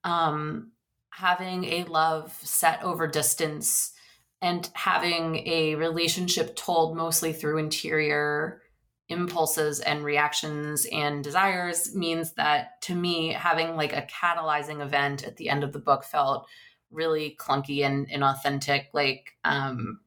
um, 0.03 0.71
having 1.11 1.65
a 1.65 1.83
love 1.85 2.33
set 2.41 2.83
over 2.83 3.07
distance 3.07 3.93
and 4.41 4.69
having 4.73 5.37
a 5.47 5.75
relationship 5.75 6.55
told 6.55 6.97
mostly 6.97 7.31
through 7.31 7.59
interior 7.59 8.61
impulses 9.09 9.79
and 9.79 10.03
reactions 10.03 10.85
and 10.91 11.23
desires 11.23 11.95
means 11.95 12.33
that 12.33 12.81
to 12.81 12.95
me 12.95 13.29
having 13.29 13.75
like 13.75 13.93
a 13.93 14.07
catalyzing 14.07 14.81
event 14.81 15.23
at 15.23 15.37
the 15.37 15.49
end 15.49 15.63
of 15.63 15.73
the 15.73 15.79
book 15.79 16.03
felt 16.03 16.47
really 16.89 17.35
clunky 17.39 17.85
and 17.85 18.09
inauthentic 18.09 18.85
like 18.93 19.31
um 19.43 19.99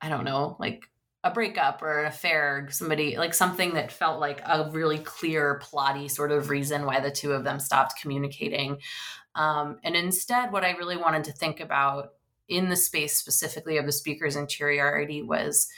i 0.00 0.08
don't 0.08 0.24
know 0.24 0.56
like 0.58 0.84
a 1.24 1.30
breakup 1.30 1.82
or 1.82 2.00
an 2.00 2.06
affair 2.06 2.68
somebody 2.70 3.16
like 3.18 3.34
something 3.34 3.74
that 3.74 3.92
felt 3.92 4.18
like 4.18 4.40
a 4.46 4.70
really 4.72 4.98
clear 4.98 5.60
plotty 5.62 6.10
sort 6.10 6.32
of 6.32 6.48
reason 6.48 6.86
why 6.86 7.00
the 7.00 7.10
two 7.10 7.32
of 7.32 7.44
them 7.44 7.60
stopped 7.60 8.00
communicating 8.00 8.78
um, 9.38 9.78
and 9.84 9.94
instead, 9.94 10.50
what 10.50 10.64
I 10.64 10.72
really 10.72 10.96
wanted 10.96 11.22
to 11.24 11.32
think 11.32 11.60
about 11.60 12.14
in 12.48 12.70
the 12.70 12.76
space 12.76 13.16
specifically 13.16 13.78
of 13.78 13.86
the 13.86 13.92
speaker's 13.92 14.34
interiority 14.34 15.22
was 15.22 15.68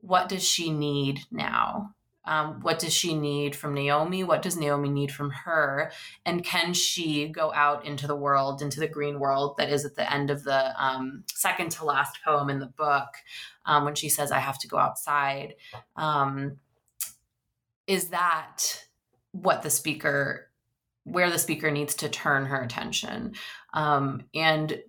what 0.00 0.28
does 0.28 0.42
she 0.42 0.70
need 0.70 1.20
now? 1.30 1.94
Um, 2.24 2.60
what 2.62 2.80
does 2.80 2.92
she 2.92 3.14
need 3.14 3.54
from 3.54 3.74
Naomi? 3.74 4.24
What 4.24 4.42
does 4.42 4.56
Naomi 4.56 4.88
need 4.88 5.12
from 5.12 5.30
her? 5.30 5.92
And 6.26 6.44
can 6.44 6.74
she 6.74 7.28
go 7.28 7.52
out 7.52 7.86
into 7.86 8.08
the 8.08 8.16
world, 8.16 8.60
into 8.60 8.80
the 8.80 8.88
green 8.88 9.20
world 9.20 9.56
that 9.58 9.70
is 9.70 9.84
at 9.84 9.94
the 9.94 10.12
end 10.12 10.30
of 10.30 10.42
the 10.42 10.84
um, 10.84 11.22
second 11.32 11.70
to 11.72 11.84
last 11.84 12.18
poem 12.24 12.50
in 12.50 12.58
the 12.58 12.66
book 12.66 13.08
um, 13.66 13.84
when 13.84 13.94
she 13.94 14.08
says, 14.08 14.32
I 14.32 14.40
have 14.40 14.58
to 14.58 14.68
go 14.68 14.78
outside? 14.78 15.54
Um, 15.94 16.58
is 17.86 18.08
that 18.08 18.84
what 19.30 19.62
the 19.62 19.70
speaker 19.70 20.49
where 21.10 21.30
the 21.30 21.38
speaker 21.38 21.70
needs 21.70 21.94
to 21.96 22.08
turn 22.08 22.46
her 22.46 22.62
attention. 22.62 23.34
Um, 23.72 24.24
and 24.34 24.80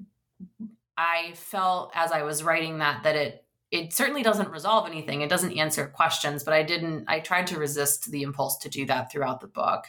I 0.98 1.34
felt 1.36 1.92
as 1.96 2.12
I 2.12 2.24
was 2.24 2.44
writing 2.44 2.80
that 2.80 3.04
that 3.04 3.16
it 3.16 3.46
it 3.72 3.94
certainly 3.94 4.22
doesn't 4.22 4.52
resolve 4.52 4.86
anything. 4.86 5.22
It 5.22 5.30
doesn't 5.30 5.58
answer 5.58 5.88
questions, 5.88 6.44
but 6.44 6.54
I 6.54 6.62
didn't. 6.62 7.06
I 7.08 7.22
tried 7.22 7.48
to 7.48 7.60
resist 7.60 8.12
the 8.12 8.22
impulse 8.22 8.58
to 8.60 8.70
do 8.70 8.86
that 8.88 9.12
throughout 9.12 9.40
the 9.40 9.48
book. 9.48 9.86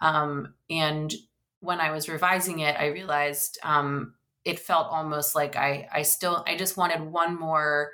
Um, 0.00 0.54
and 0.68 1.14
when 1.60 1.80
I 1.80 1.92
was 1.92 2.08
revising 2.08 2.58
it, 2.60 2.76
I 2.78 2.86
realized 2.86 3.58
um, 3.62 4.14
it 4.44 4.58
felt 4.58 4.88
almost 4.90 5.34
like 5.34 5.56
I 5.56 5.88
I 5.92 6.02
still 6.02 6.44
I 6.46 6.56
just 6.56 6.76
wanted 6.76 7.00
one 7.00 7.38
more 7.38 7.92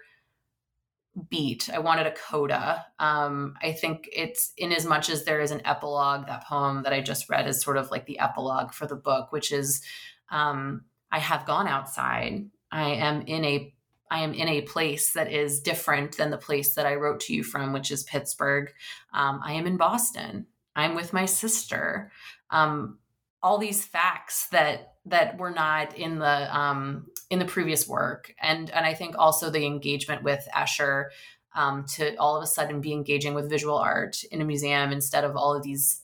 beat. 1.30 1.70
I 1.72 1.78
wanted 1.78 2.06
a 2.06 2.12
coda. 2.12 2.84
Um, 2.98 3.54
I 3.62 3.72
think 3.72 4.08
it's 4.12 4.52
in 4.56 4.72
as 4.72 4.84
much 4.84 5.08
as 5.08 5.24
there 5.24 5.40
is 5.40 5.50
an 5.50 5.62
epilogue, 5.64 6.26
that 6.26 6.44
poem 6.44 6.82
that 6.82 6.92
I 6.92 7.00
just 7.00 7.30
read 7.30 7.48
is 7.48 7.62
sort 7.62 7.76
of 7.76 7.90
like 7.90 8.06
the 8.06 8.18
epilogue 8.18 8.72
for 8.72 8.86
the 8.86 8.96
book, 8.96 9.32
which 9.32 9.52
is 9.52 9.82
um, 10.30 10.84
I 11.10 11.18
have 11.18 11.46
gone 11.46 11.68
outside. 11.68 12.50
I 12.70 12.90
am 12.90 13.22
in 13.22 13.44
a 13.44 13.72
I 14.08 14.20
am 14.20 14.34
in 14.34 14.46
a 14.46 14.62
place 14.62 15.14
that 15.14 15.32
is 15.32 15.60
different 15.60 16.16
than 16.16 16.30
the 16.30 16.36
place 16.36 16.76
that 16.76 16.86
I 16.86 16.94
wrote 16.94 17.18
to 17.20 17.34
you 17.34 17.42
from, 17.42 17.72
which 17.72 17.90
is 17.90 18.04
Pittsburgh. 18.04 18.72
Um, 19.12 19.40
I 19.42 19.54
am 19.54 19.66
in 19.66 19.76
Boston. 19.76 20.46
I'm 20.76 20.94
with 20.94 21.12
my 21.12 21.24
sister. 21.24 22.12
Um, 22.50 22.98
all 23.47 23.59
these 23.59 23.84
facts 23.84 24.49
that 24.49 24.94
that 25.05 25.38
were 25.38 25.53
not 25.53 25.97
in 25.97 26.18
the 26.18 26.59
um, 26.59 27.07
in 27.30 27.38
the 27.38 27.44
previous 27.44 27.86
work, 27.86 28.34
and 28.42 28.70
and 28.70 28.84
I 28.84 28.92
think 28.92 29.14
also 29.16 29.51
the 29.51 29.64
engagement 29.64 30.24
with 30.24 30.44
Escher 30.53 31.11
um, 31.55 31.84
to 31.94 32.16
all 32.16 32.36
of 32.36 32.42
a 32.42 32.47
sudden 32.49 32.80
be 32.80 32.92
engaging 32.92 33.34
with 33.34 33.49
visual 33.49 33.78
art 33.78 34.24
in 34.32 34.42
a 34.42 34.44
museum 34.44 34.90
instead 34.90 35.22
of 35.22 35.36
all 35.36 35.55
of 35.55 35.62
these 35.62 36.03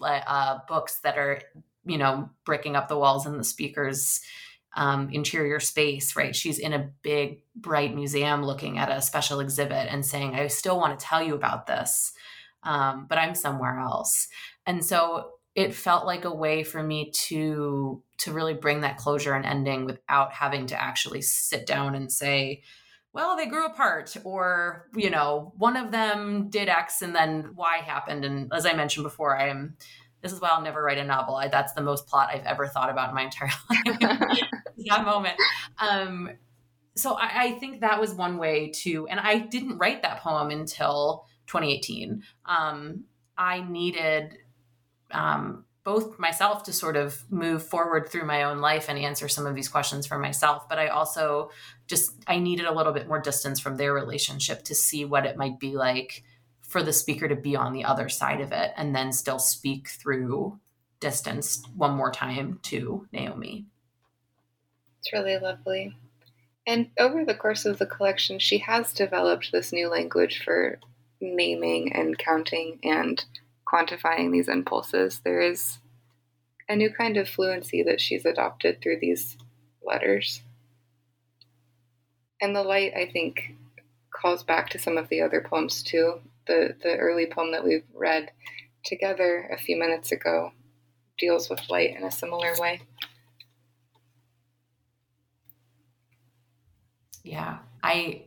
uh, 0.00 0.58
books 0.68 1.00
that 1.00 1.18
are 1.18 1.42
you 1.84 1.98
know 1.98 2.30
breaking 2.44 2.76
up 2.76 2.86
the 2.86 2.96
walls 2.96 3.26
and 3.26 3.40
the 3.40 3.44
speakers 3.44 4.20
um, 4.76 5.10
interior 5.10 5.58
space, 5.58 6.14
right? 6.14 6.34
She's 6.34 6.60
in 6.60 6.72
a 6.72 6.90
big, 7.02 7.42
bright 7.56 7.92
museum 7.92 8.44
looking 8.44 8.78
at 8.78 8.88
a 8.88 9.02
special 9.02 9.40
exhibit 9.40 9.88
and 9.88 10.06
saying, 10.06 10.34
I 10.34 10.46
still 10.46 10.78
want 10.78 10.98
to 10.98 11.04
tell 11.04 11.22
you 11.22 11.34
about 11.34 11.66
this, 11.66 12.12
um, 12.64 13.06
but 13.08 13.18
I'm 13.18 13.36
somewhere 13.36 13.78
else. 13.78 14.26
And 14.66 14.84
so 14.84 15.33
it 15.54 15.74
felt 15.74 16.04
like 16.04 16.24
a 16.24 16.34
way 16.34 16.64
for 16.64 16.82
me 16.82 17.10
to 17.12 18.02
to 18.18 18.32
really 18.32 18.54
bring 18.54 18.80
that 18.80 18.96
closure 18.96 19.34
and 19.34 19.44
ending 19.44 19.84
without 19.84 20.32
having 20.32 20.66
to 20.66 20.80
actually 20.80 21.22
sit 21.22 21.66
down 21.66 21.94
and 21.94 22.10
say 22.10 22.62
well 23.12 23.36
they 23.36 23.46
grew 23.46 23.66
apart 23.66 24.16
or 24.24 24.88
you 24.94 25.10
know 25.10 25.52
one 25.56 25.76
of 25.76 25.90
them 25.90 26.48
did 26.50 26.68
x 26.68 27.02
and 27.02 27.14
then 27.14 27.50
y 27.54 27.78
happened 27.78 28.24
and 28.24 28.52
as 28.52 28.66
i 28.66 28.72
mentioned 28.72 29.04
before 29.04 29.36
i 29.36 29.48
am 29.48 29.76
this 30.24 30.32
is 30.32 30.40
why 30.40 30.48
I'll 30.48 30.62
never 30.62 30.82
write 30.82 30.96
a 30.96 31.04
novel. 31.04 31.36
I, 31.36 31.48
that's 31.48 31.74
the 31.74 31.82
most 31.82 32.06
plot 32.06 32.30
I've 32.32 32.46
ever 32.46 32.66
thought 32.66 32.88
about 32.88 33.10
in 33.10 33.14
my 33.14 33.24
entire 33.24 33.50
life. 33.70 34.40
that 34.88 35.04
moment. 35.04 35.36
Um, 35.78 36.30
so 36.96 37.12
I, 37.12 37.42
I, 37.42 37.52
think 37.58 37.82
that 37.82 38.00
was 38.00 38.14
one 38.14 38.38
way 38.38 38.70
to, 38.76 39.06
and 39.08 39.20
I 39.20 39.38
didn't 39.38 39.76
write 39.76 40.00
that 40.00 40.20
poem 40.20 40.48
until 40.48 41.26
2018. 41.48 42.22
Um, 42.46 43.04
I 43.36 43.60
needed 43.68 44.38
um, 45.14 45.64
both 45.84 46.18
myself 46.18 46.62
to 46.64 46.72
sort 46.72 46.96
of 46.96 47.22
move 47.30 47.62
forward 47.62 48.08
through 48.08 48.24
my 48.24 48.44
own 48.44 48.58
life 48.58 48.88
and 48.88 48.98
answer 48.98 49.28
some 49.28 49.46
of 49.46 49.54
these 49.54 49.68
questions 49.68 50.06
for 50.06 50.18
myself, 50.18 50.68
but 50.68 50.78
I 50.78 50.88
also 50.88 51.50
just 51.86 52.12
I 52.26 52.38
needed 52.38 52.66
a 52.66 52.74
little 52.74 52.92
bit 52.92 53.06
more 53.06 53.20
distance 53.20 53.60
from 53.60 53.76
their 53.76 53.92
relationship 53.92 54.64
to 54.64 54.74
see 54.74 55.04
what 55.04 55.26
it 55.26 55.36
might 55.36 55.60
be 55.60 55.76
like 55.76 56.24
for 56.62 56.82
the 56.82 56.92
speaker 56.92 57.28
to 57.28 57.36
be 57.36 57.54
on 57.54 57.74
the 57.74 57.84
other 57.84 58.08
side 58.08 58.40
of 58.40 58.50
it 58.50 58.72
and 58.76 58.96
then 58.96 59.12
still 59.12 59.38
speak 59.38 59.88
through 59.88 60.58
distance 61.00 61.62
one 61.76 61.94
more 61.94 62.10
time 62.10 62.58
to 62.62 63.06
Naomi. 63.12 63.66
It's 65.00 65.12
really 65.12 65.38
lovely. 65.38 65.94
And 66.66 66.88
over 66.98 67.26
the 67.26 67.34
course 67.34 67.66
of 67.66 67.78
the 67.78 67.84
collection, 67.84 68.38
she 68.38 68.58
has 68.58 68.94
developed 68.94 69.52
this 69.52 69.70
new 69.70 69.88
language 69.88 70.42
for 70.42 70.80
naming 71.20 71.92
and 71.92 72.16
counting 72.16 72.78
and 72.82 73.22
quantifying 73.66 74.32
these 74.32 74.48
impulses. 74.48 75.20
There 75.24 75.40
is 75.40 75.78
a 76.68 76.76
new 76.76 76.92
kind 76.92 77.16
of 77.16 77.28
fluency 77.28 77.82
that 77.82 78.00
she's 78.00 78.24
adopted 78.24 78.80
through 78.80 78.98
these 79.00 79.36
letters. 79.82 80.42
And 82.40 82.54
the 82.54 82.62
light, 82.62 82.92
I 82.94 83.06
think, 83.10 83.54
calls 84.10 84.42
back 84.42 84.70
to 84.70 84.78
some 84.78 84.96
of 84.96 85.08
the 85.08 85.20
other 85.20 85.40
poems 85.40 85.82
too 85.82 86.20
the, 86.46 86.74
the 86.82 86.96
early 86.96 87.26
poem 87.26 87.52
that 87.52 87.64
we've 87.64 87.84
read 87.94 88.30
together 88.84 89.48
a 89.52 89.58
few 89.58 89.78
minutes 89.78 90.12
ago 90.12 90.52
deals 91.18 91.48
with 91.48 91.70
light 91.70 91.96
in 91.96 92.04
a 92.04 92.10
similar 92.10 92.52
way. 92.58 92.82
Yeah, 97.22 97.58
I 97.82 98.24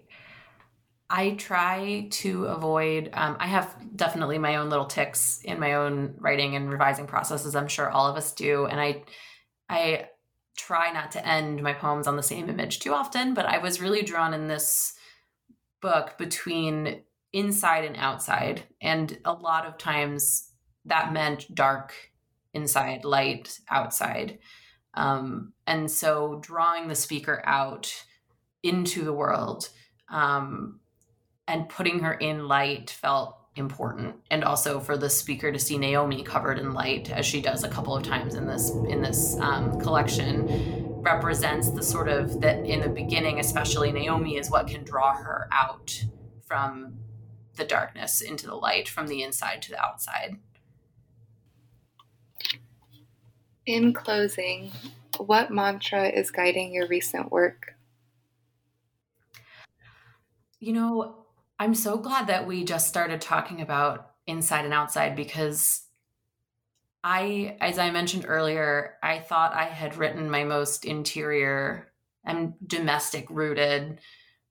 I 1.09 1.31
try 1.31 2.07
to 2.11 2.45
avoid. 2.45 3.09
Um, 3.13 3.37
I 3.39 3.47
have 3.47 3.75
definitely 3.95 4.37
my 4.37 4.57
own 4.57 4.69
little 4.69 4.85
tics 4.85 5.41
in 5.43 5.59
my 5.59 5.73
own 5.73 6.15
writing 6.17 6.55
and 6.55 6.69
revising 6.69 7.07
processes. 7.07 7.55
I'm 7.55 7.69
sure 7.69 7.89
all 7.89 8.07
of 8.07 8.17
us 8.17 8.33
do, 8.33 8.65
and 8.65 8.79
I 8.79 9.03
I 9.69 10.09
try 10.57 10.91
not 10.91 11.11
to 11.11 11.25
end 11.25 11.61
my 11.63 11.73
poems 11.73 12.07
on 12.07 12.17
the 12.17 12.23
same 12.23 12.49
image 12.49 12.79
too 12.79 12.93
often. 12.93 13.33
But 13.33 13.45
I 13.45 13.59
was 13.59 13.81
really 13.81 14.01
drawn 14.01 14.33
in 14.33 14.47
this 14.47 14.93
book 15.81 16.17
between 16.17 17.03
inside 17.31 17.85
and 17.85 17.95
outside. 17.97 18.63
And 18.81 19.17
a 19.23 19.33
lot 19.33 19.65
of 19.65 19.77
times 19.77 20.51
that 20.85 21.13
meant 21.13 21.53
dark 21.53 21.93
inside, 22.53 23.05
light 23.05 23.59
outside. 23.69 24.39
Um, 24.93 25.53
and 25.67 25.91
so 25.91 26.39
drawing 26.41 26.87
the 26.87 26.95
speaker 26.95 27.41
out 27.45 27.93
into 28.63 29.03
the 29.03 29.13
world 29.13 29.69
um, 30.09 30.79
and 31.47 31.69
putting 31.69 31.99
her 31.99 32.13
in 32.13 32.47
light 32.47 32.89
felt 32.89 33.35
important 33.55 34.15
and 34.29 34.43
also 34.43 34.79
for 34.79 34.97
the 34.97 35.09
speaker 35.09 35.51
to 35.51 35.57
see 35.57 35.79
naomi 35.79 36.21
covered 36.21 36.59
in 36.59 36.73
light 36.73 37.09
as 37.09 37.25
she 37.25 37.41
does 37.41 37.63
a 37.63 37.67
couple 37.67 37.95
of 37.95 38.03
times 38.03 38.35
in 38.35 38.45
this 38.45 38.69
in 38.87 39.01
this 39.01 39.35
um, 39.39 39.79
collection 39.79 41.01
represents 41.01 41.71
the 41.71 41.81
sort 41.81 42.07
of 42.07 42.39
that 42.39 42.63
in 42.65 42.81
the 42.81 42.89
beginning 42.89 43.39
especially 43.39 43.91
naomi 43.91 44.37
is 44.37 44.51
what 44.51 44.67
can 44.67 44.83
draw 44.83 45.15
her 45.15 45.47
out 45.51 46.05
from 46.45 46.99
the 47.57 47.65
darkness 47.65 48.21
into 48.21 48.47
the 48.47 48.55
light 48.55 48.87
from 48.87 49.07
the 49.07 49.21
inside 49.21 49.61
to 49.63 49.71
the 49.71 49.83
outside. 49.83 50.37
In 53.65 53.91
closing, 53.91 54.71
what 55.17 55.51
mantra 55.51 56.07
is 56.07 56.31
guiding 56.31 56.71
your 56.71 56.87
recent 56.87 57.31
work? 57.31 57.73
You 60.59 60.73
know, 60.73 61.25
I'm 61.59 61.73
so 61.73 61.97
glad 61.97 62.27
that 62.27 62.45
we 62.45 62.63
just 62.63 62.87
started 62.87 63.19
talking 63.19 63.61
about 63.61 64.11
inside 64.27 64.65
and 64.65 64.73
outside 64.73 65.15
because 65.15 65.83
I, 67.03 67.57
as 67.61 67.79
I 67.79 67.89
mentioned 67.89 68.25
earlier, 68.27 68.95
I 69.01 69.19
thought 69.19 69.53
I 69.53 69.65
had 69.65 69.97
written 69.97 70.29
my 70.29 70.43
most 70.43 70.85
interior 70.85 71.91
and 72.23 72.53
domestic 72.65 73.27
rooted 73.29 73.99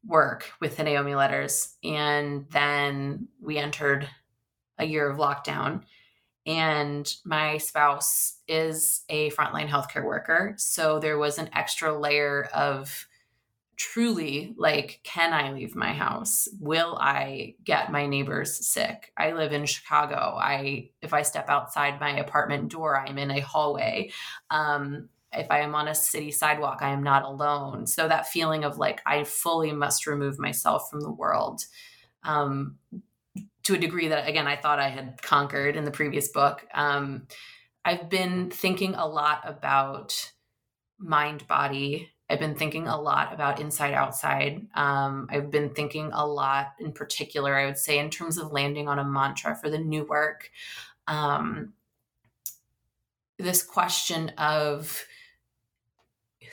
work 0.04 0.50
with 0.60 0.76
the 0.76 0.82
Naomi 0.82 1.14
letters. 1.14 1.76
And 1.84 2.46
then 2.50 3.28
we 3.40 3.58
entered 3.58 4.08
a 4.78 4.84
year 4.84 5.08
of 5.08 5.18
lockdown. 5.18 5.82
And 6.44 7.12
my 7.24 7.58
spouse 7.58 8.38
is 8.48 9.02
a 9.08 9.30
frontline 9.30 9.68
healthcare 9.68 10.04
worker. 10.04 10.54
So 10.58 10.98
there 10.98 11.18
was 11.18 11.38
an 11.38 11.50
extra 11.52 11.96
layer 11.98 12.48
of 12.54 13.06
truly 13.76 14.54
like, 14.56 15.00
can 15.02 15.32
I 15.32 15.52
leave 15.52 15.74
my 15.76 15.92
house? 15.92 16.48
Will 16.60 16.96
I 17.00 17.54
get 17.62 17.92
my 17.92 18.06
neighbors 18.06 18.66
sick? 18.66 19.12
I 19.16 19.32
live 19.32 19.52
in 19.52 19.66
Chicago. 19.66 20.36
I, 20.40 20.90
if 21.02 21.12
I 21.12 21.22
step 21.22 21.48
outside 21.48 22.00
my 22.00 22.18
apartment 22.18 22.70
door, 22.70 22.98
I'm 22.98 23.18
in 23.18 23.30
a 23.30 23.40
hallway. 23.40 24.10
Um, 24.50 25.08
if 25.32 25.50
I 25.50 25.60
am 25.60 25.74
on 25.74 25.88
a 25.88 25.94
city 25.94 26.30
sidewalk, 26.30 26.78
I 26.80 26.90
am 26.90 27.02
not 27.02 27.24
alone. 27.24 27.86
So 27.86 28.08
that 28.08 28.28
feeling 28.28 28.64
of 28.64 28.78
like 28.78 29.02
I 29.06 29.24
fully 29.24 29.72
must 29.72 30.06
remove 30.06 30.38
myself 30.38 30.88
from 30.90 31.00
the 31.00 31.10
world, 31.10 31.62
um, 32.22 32.78
to 33.64 33.74
a 33.74 33.78
degree 33.78 34.08
that 34.08 34.28
again 34.28 34.46
I 34.46 34.56
thought 34.56 34.78
I 34.78 34.88
had 34.88 35.20
conquered 35.20 35.76
in 35.76 35.84
the 35.84 35.90
previous 35.90 36.28
book. 36.28 36.64
Um, 36.72 37.26
I've 37.84 38.08
been 38.08 38.50
thinking 38.50 38.94
a 38.94 39.06
lot 39.06 39.42
about 39.44 40.32
mind 40.98 41.46
body. 41.46 42.10
I've 42.28 42.40
been 42.40 42.56
thinking 42.56 42.88
a 42.88 43.00
lot 43.00 43.32
about 43.32 43.60
inside 43.60 43.94
outside. 43.94 44.66
Um, 44.74 45.28
I've 45.30 45.50
been 45.50 45.70
thinking 45.70 46.10
a 46.12 46.26
lot, 46.26 46.72
in 46.80 46.92
particular, 46.92 47.54
I 47.56 47.66
would 47.66 47.78
say, 47.78 47.98
in 47.98 48.10
terms 48.10 48.36
of 48.36 48.52
landing 48.52 48.88
on 48.88 48.98
a 48.98 49.04
mantra 49.04 49.54
for 49.54 49.70
the 49.70 49.78
new 49.78 50.04
work. 50.04 50.50
Um, 51.06 51.72
this 53.38 53.62
question 53.62 54.30
of 54.38 55.04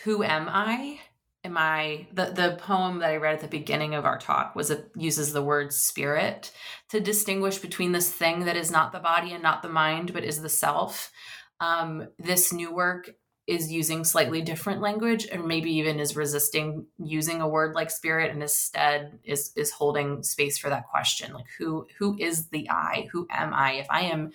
who 0.03 0.23
am 0.23 0.47
I? 0.49 0.99
Am 1.45 1.57
I 1.57 2.07
the 2.13 2.25
the 2.25 2.57
poem 2.61 2.99
that 2.99 3.09
I 3.09 3.17
read 3.17 3.35
at 3.35 3.41
the 3.41 3.47
beginning 3.47 3.95
of 3.95 4.05
our 4.05 4.17
talk 4.17 4.55
was 4.55 4.71
a, 4.71 4.85
uses 4.95 5.33
the 5.33 5.41
word 5.41 5.73
spirit 5.73 6.51
to 6.89 6.99
distinguish 6.99 7.57
between 7.57 7.91
this 7.91 8.11
thing 8.11 8.45
that 8.45 8.55
is 8.55 8.71
not 8.71 8.91
the 8.91 8.99
body 8.99 9.33
and 9.33 9.43
not 9.43 9.61
the 9.61 9.69
mind, 9.69 10.13
but 10.13 10.23
is 10.23 10.41
the 10.41 10.49
self. 10.49 11.11
Um, 11.59 12.07
this 12.17 12.53
new 12.53 12.73
work 12.73 13.11
is 13.45 13.71
using 13.71 14.03
slightly 14.03 14.41
different 14.41 14.81
language 14.81 15.27
and 15.31 15.45
maybe 15.45 15.71
even 15.71 15.99
is 15.99 16.15
resisting 16.15 16.85
using 16.97 17.41
a 17.41 17.47
word 17.47 17.75
like 17.75 17.91
spirit 17.91 18.31
and 18.31 18.41
instead 18.41 19.19
is 19.23 19.51
is 19.57 19.71
holding 19.71 20.23
space 20.23 20.57
for 20.57 20.69
that 20.69 20.87
question 20.87 21.33
like 21.33 21.47
who 21.57 21.85
who 21.99 22.15
is 22.17 22.47
the 22.49 22.69
i 22.69 23.07
who 23.11 23.27
am 23.29 23.53
i 23.53 23.73
if 23.73 23.87
i 23.89 24.01
am 24.01 24.31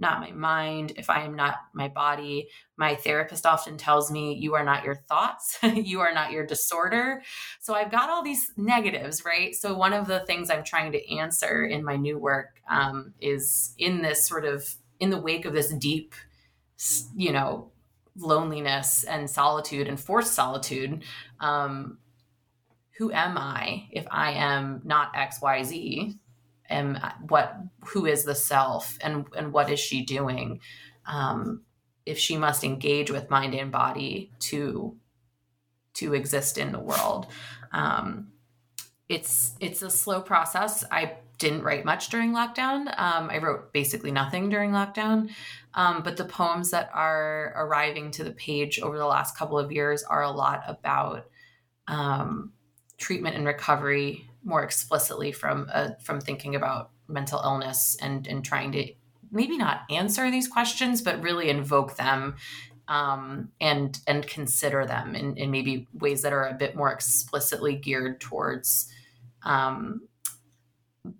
not 0.00 0.20
my 0.20 0.30
mind, 0.30 0.94
if 0.96 1.10
I 1.10 1.24
am 1.24 1.36
not 1.36 1.56
my 1.74 1.88
body. 1.88 2.48
My 2.76 2.94
therapist 2.94 3.44
often 3.44 3.76
tells 3.76 4.10
me, 4.10 4.34
You 4.34 4.54
are 4.54 4.64
not 4.64 4.82
your 4.82 4.94
thoughts, 4.94 5.58
you 5.62 6.00
are 6.00 6.14
not 6.14 6.32
your 6.32 6.46
disorder. 6.46 7.22
So 7.60 7.74
I've 7.74 7.90
got 7.90 8.08
all 8.08 8.24
these 8.24 8.50
negatives, 8.56 9.24
right? 9.24 9.54
So 9.54 9.74
one 9.74 9.92
of 9.92 10.06
the 10.06 10.20
things 10.20 10.50
I'm 10.50 10.64
trying 10.64 10.92
to 10.92 11.16
answer 11.16 11.64
in 11.64 11.84
my 11.84 11.96
new 11.96 12.18
work 12.18 12.60
um, 12.68 13.12
is 13.20 13.74
in 13.76 14.00
this 14.00 14.26
sort 14.26 14.46
of, 14.46 14.74
in 14.98 15.10
the 15.10 15.20
wake 15.20 15.44
of 15.44 15.52
this 15.52 15.72
deep, 15.74 16.14
you 17.14 17.32
know, 17.32 17.69
loneliness 18.20 19.04
and 19.04 19.28
solitude 19.28 19.88
and 19.88 19.98
forced 19.98 20.34
solitude. 20.34 21.02
Um, 21.40 21.98
who 22.98 23.10
am 23.12 23.38
I 23.38 23.88
if 23.90 24.06
I 24.10 24.32
am 24.32 24.82
not 24.84 25.12
X, 25.14 25.40
Y, 25.40 25.62
Z? 25.62 26.18
And 26.68 27.00
what 27.28 27.56
who 27.86 28.06
is 28.06 28.24
the 28.24 28.34
self 28.34 28.98
and 29.00 29.26
and 29.36 29.52
what 29.52 29.70
is 29.70 29.80
she 29.80 30.04
doing? 30.04 30.60
Um, 31.06 31.62
if 32.06 32.18
she 32.18 32.36
must 32.36 32.64
engage 32.64 33.10
with 33.10 33.30
mind 33.30 33.54
and 33.54 33.72
body 33.72 34.30
to 34.40 34.96
to 35.94 36.14
exist 36.14 36.58
in 36.58 36.72
the 36.72 36.78
world. 36.78 37.26
Um, 37.72 38.32
it's 39.08 39.54
it's 39.60 39.82
a 39.82 39.90
slow 39.90 40.20
process. 40.20 40.84
I 40.90 41.16
didn't 41.40 41.62
write 41.62 41.84
much 41.84 42.10
during 42.10 42.32
lockdown. 42.32 42.86
Um, 42.98 43.30
I 43.30 43.38
wrote 43.38 43.72
basically 43.72 44.12
nothing 44.12 44.50
during 44.50 44.70
lockdown. 44.70 45.30
Um, 45.74 46.02
but 46.02 46.16
the 46.16 46.24
poems 46.24 46.70
that 46.70 46.90
are 46.94 47.52
arriving 47.56 48.12
to 48.12 48.24
the 48.24 48.30
page 48.30 48.78
over 48.78 48.96
the 48.98 49.06
last 49.06 49.36
couple 49.36 49.58
of 49.58 49.72
years 49.72 50.04
are 50.04 50.22
a 50.22 50.30
lot 50.30 50.62
about 50.68 51.26
um, 51.88 52.52
treatment 52.98 53.36
and 53.36 53.46
recovery 53.46 54.28
more 54.44 54.62
explicitly 54.62 55.32
from 55.32 55.68
uh, 55.72 55.90
from 56.02 56.20
thinking 56.20 56.54
about 56.54 56.90
mental 57.08 57.40
illness 57.42 57.96
and 58.00 58.26
and 58.26 58.44
trying 58.44 58.72
to 58.72 58.92
maybe 59.32 59.56
not 59.56 59.82
answer 59.90 60.30
these 60.30 60.46
questions, 60.46 61.02
but 61.02 61.22
really 61.22 61.48
invoke 61.48 61.96
them 61.96 62.36
um, 62.86 63.50
and 63.60 63.98
and 64.06 64.26
consider 64.26 64.84
them 64.84 65.14
in, 65.14 65.36
in 65.36 65.50
maybe 65.50 65.88
ways 65.94 66.22
that 66.22 66.32
are 66.32 66.46
a 66.46 66.54
bit 66.54 66.76
more 66.76 66.92
explicitly 66.92 67.76
geared 67.76 68.20
towards 68.20 68.92
um, 69.42 70.02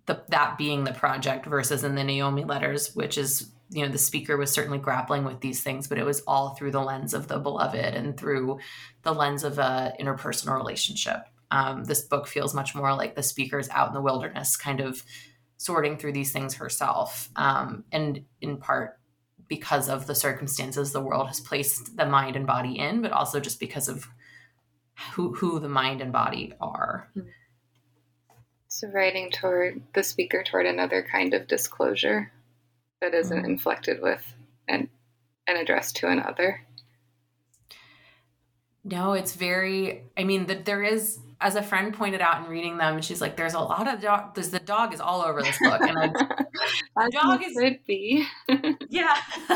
the, 0.06 0.22
that 0.28 0.58
being 0.58 0.84
the 0.84 0.92
project 0.92 1.46
versus 1.46 1.84
in 1.84 1.94
the 1.94 2.04
Naomi 2.04 2.44
letters, 2.44 2.94
which 2.94 3.16
is 3.16 3.50
you 3.70 3.84
know 3.84 3.92
the 3.92 3.98
speaker 3.98 4.36
was 4.36 4.50
certainly 4.50 4.78
grappling 4.78 5.24
with 5.24 5.40
these 5.40 5.62
things, 5.62 5.88
but 5.88 5.98
it 5.98 6.04
was 6.04 6.22
all 6.26 6.50
through 6.50 6.72
the 6.72 6.80
lens 6.80 7.14
of 7.14 7.28
the 7.28 7.38
beloved 7.38 7.94
and 7.94 8.16
through 8.16 8.58
the 9.02 9.14
lens 9.14 9.44
of 9.44 9.58
a 9.58 9.94
interpersonal 10.00 10.56
relationship. 10.56 11.26
Um, 11.50 11.84
this 11.84 12.02
book 12.02 12.26
feels 12.26 12.54
much 12.54 12.74
more 12.74 12.94
like 12.94 13.14
the 13.14 13.22
speaker's 13.22 13.68
out 13.70 13.88
in 13.88 13.94
the 13.94 14.00
wilderness, 14.00 14.56
kind 14.56 14.80
of 14.80 15.02
sorting 15.56 15.96
through 15.96 16.12
these 16.12 16.32
things 16.32 16.54
herself, 16.54 17.30
um, 17.36 17.84
and 17.92 18.24
in 18.40 18.56
part 18.56 18.98
because 19.48 19.88
of 19.88 20.06
the 20.06 20.14
circumstances 20.14 20.92
the 20.92 21.00
world 21.00 21.26
has 21.26 21.40
placed 21.40 21.96
the 21.96 22.06
mind 22.06 22.36
and 22.36 22.46
body 22.46 22.78
in, 22.78 23.02
but 23.02 23.12
also 23.12 23.40
just 23.40 23.58
because 23.58 23.88
of 23.88 24.06
who 25.12 25.32
who 25.34 25.58
the 25.58 25.68
mind 25.68 26.00
and 26.00 26.12
body 26.12 26.52
are. 26.60 27.10
Mm-hmm. 27.16 27.28
So 28.72 28.86
writing 28.86 29.32
toward 29.32 29.82
the 29.94 30.04
speaker 30.04 30.44
toward 30.44 30.64
another 30.64 31.02
kind 31.02 31.34
of 31.34 31.48
disclosure 31.48 32.30
that 33.00 33.14
isn't 33.14 33.36
mm-hmm. 33.36 33.50
inflected 33.50 34.00
with 34.00 34.22
and 34.68 34.88
and 35.48 35.58
addressed 35.58 35.96
to 35.96 36.08
another. 36.08 36.64
No, 38.84 39.14
it's 39.14 39.34
very 39.34 40.04
I 40.16 40.22
mean 40.22 40.46
that 40.46 40.66
there 40.66 40.84
is 40.84 41.18
as 41.40 41.56
a 41.56 41.62
friend 41.64 41.92
pointed 41.92 42.20
out 42.20 42.44
in 42.44 42.50
reading 42.50 42.78
them, 42.78 43.02
she's 43.02 43.20
like, 43.20 43.36
"There's 43.36 43.54
a 43.54 43.60
lot 43.60 43.92
of 43.92 44.00
dog. 44.00 44.34
There's 44.34 44.50
the 44.50 44.60
dog 44.60 44.94
is 44.94 45.00
all 45.00 45.22
over 45.22 45.42
this 45.42 45.58
book, 45.58 45.80
and 45.80 46.14
the 46.14 47.10
dog 47.12 47.42
is 47.44 47.56
could 47.56 47.80
be. 47.86 48.24
yeah, 48.88 49.16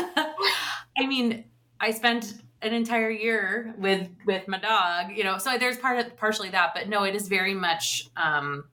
I 0.97 1.07
mean, 1.07 1.45
I 1.79 1.91
spent 1.91 2.33
an 2.61 2.73
entire 2.73 3.11
year 3.11 3.75
with 3.77 4.09
with 4.25 4.45
my 4.49 4.59
dog, 4.59 5.15
you 5.15 5.23
know. 5.23 5.37
So 5.37 5.57
there's 5.57 5.77
part 5.77 5.99
of 5.99 6.17
partially 6.17 6.49
that, 6.49 6.73
but 6.75 6.89
no, 6.89 7.03
it 7.03 7.15
is 7.15 7.29
very 7.29 7.53
much 7.53 8.09
um, 8.17 8.65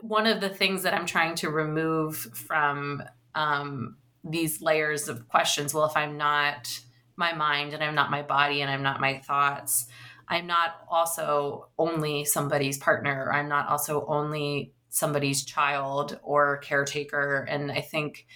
one 0.00 0.26
of 0.26 0.40
the 0.40 0.48
things 0.48 0.82
that 0.82 0.94
I'm 0.94 1.06
trying 1.06 1.34
to 1.36 1.50
remove 1.50 2.16
from 2.16 3.02
um, 3.34 3.96
these 4.24 4.60
layers 4.60 5.08
of 5.08 5.28
questions. 5.28 5.74
Well, 5.74 5.84
if 5.84 5.96
I'm 5.96 6.16
not 6.16 6.68
my 7.16 7.34
mind 7.34 7.74
and 7.74 7.82
I'm 7.82 7.94
not 7.94 8.10
my 8.10 8.22
body 8.22 8.62
and 8.62 8.70
I'm 8.70 8.82
not 8.82 9.00
my 9.00 9.18
thoughts, 9.18 9.86
I'm 10.28 10.46
not 10.46 10.76
also 10.88 11.68
only 11.78 12.24
somebody's 12.24 12.78
partner. 12.78 13.30
I'm 13.32 13.48
not 13.48 13.68
also 13.68 14.06
only 14.06 14.72
somebody's 14.88 15.44
child 15.44 16.18
or 16.22 16.58
caretaker. 16.58 17.46
And 17.48 17.72
I 17.72 17.80
think 17.80 18.26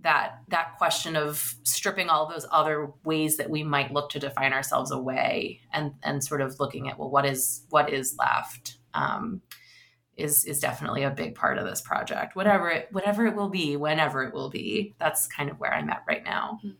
that 0.00 0.38
that 0.48 0.76
question 0.78 1.16
of 1.16 1.56
stripping 1.64 2.08
all 2.08 2.28
those 2.28 2.46
other 2.50 2.92
ways 3.04 3.36
that 3.36 3.50
we 3.50 3.62
might 3.62 3.92
look 3.92 4.10
to 4.10 4.18
define 4.18 4.52
ourselves 4.52 4.90
away 4.90 5.60
and 5.72 5.92
and 6.02 6.22
sort 6.22 6.40
of 6.40 6.60
looking 6.60 6.88
at 6.88 6.98
well 6.98 7.10
what 7.10 7.26
is 7.26 7.64
what 7.70 7.92
is 7.92 8.16
left 8.16 8.78
um, 8.94 9.42
is 10.18 10.44
is 10.44 10.60
definitely 10.60 11.04
a 11.04 11.10
big 11.10 11.34
part 11.34 11.58
of 11.58 11.64
this 11.64 11.80
project. 11.80 12.36
Whatever 12.36 12.68
it 12.68 12.88
whatever 12.90 13.26
it 13.26 13.34
will 13.34 13.48
be, 13.48 13.76
whenever 13.76 14.24
it 14.24 14.34
will 14.34 14.50
be, 14.50 14.94
that's 14.98 15.26
kind 15.26 15.50
of 15.50 15.58
where 15.58 15.72
I'm 15.72 15.88
at 15.90 16.04
right 16.08 16.24
now. 16.24 16.58
Hmm. 16.62 16.70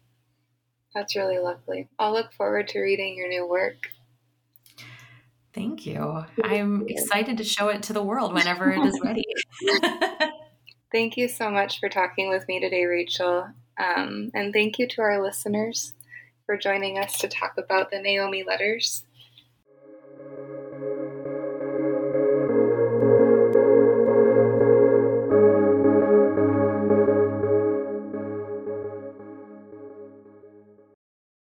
That's 0.94 1.14
really 1.14 1.38
lovely. 1.38 1.88
I'll 1.98 2.12
look 2.12 2.32
forward 2.32 2.68
to 2.68 2.80
reading 2.80 3.16
your 3.16 3.28
new 3.28 3.46
work. 3.46 3.76
Thank 5.54 5.86
you. 5.86 6.24
I'm 6.42 6.86
excited 6.88 7.38
to 7.38 7.44
show 7.44 7.68
it 7.68 7.82
to 7.84 7.92
the 7.92 8.02
world 8.02 8.32
whenever 8.32 8.70
it 8.70 8.84
is 8.84 9.00
ready. 9.02 9.24
thank 10.92 11.16
you 11.16 11.28
so 11.28 11.50
much 11.50 11.80
for 11.80 11.88
talking 11.88 12.28
with 12.28 12.46
me 12.48 12.60
today, 12.60 12.84
Rachel. 12.84 13.48
Um, 13.78 14.30
and 14.34 14.52
thank 14.52 14.78
you 14.78 14.86
to 14.88 15.02
our 15.02 15.22
listeners 15.22 15.94
for 16.46 16.56
joining 16.56 16.98
us 16.98 17.18
to 17.18 17.28
talk 17.28 17.54
about 17.58 17.90
the 17.90 18.00
Naomi 18.00 18.42
letters. 18.42 19.04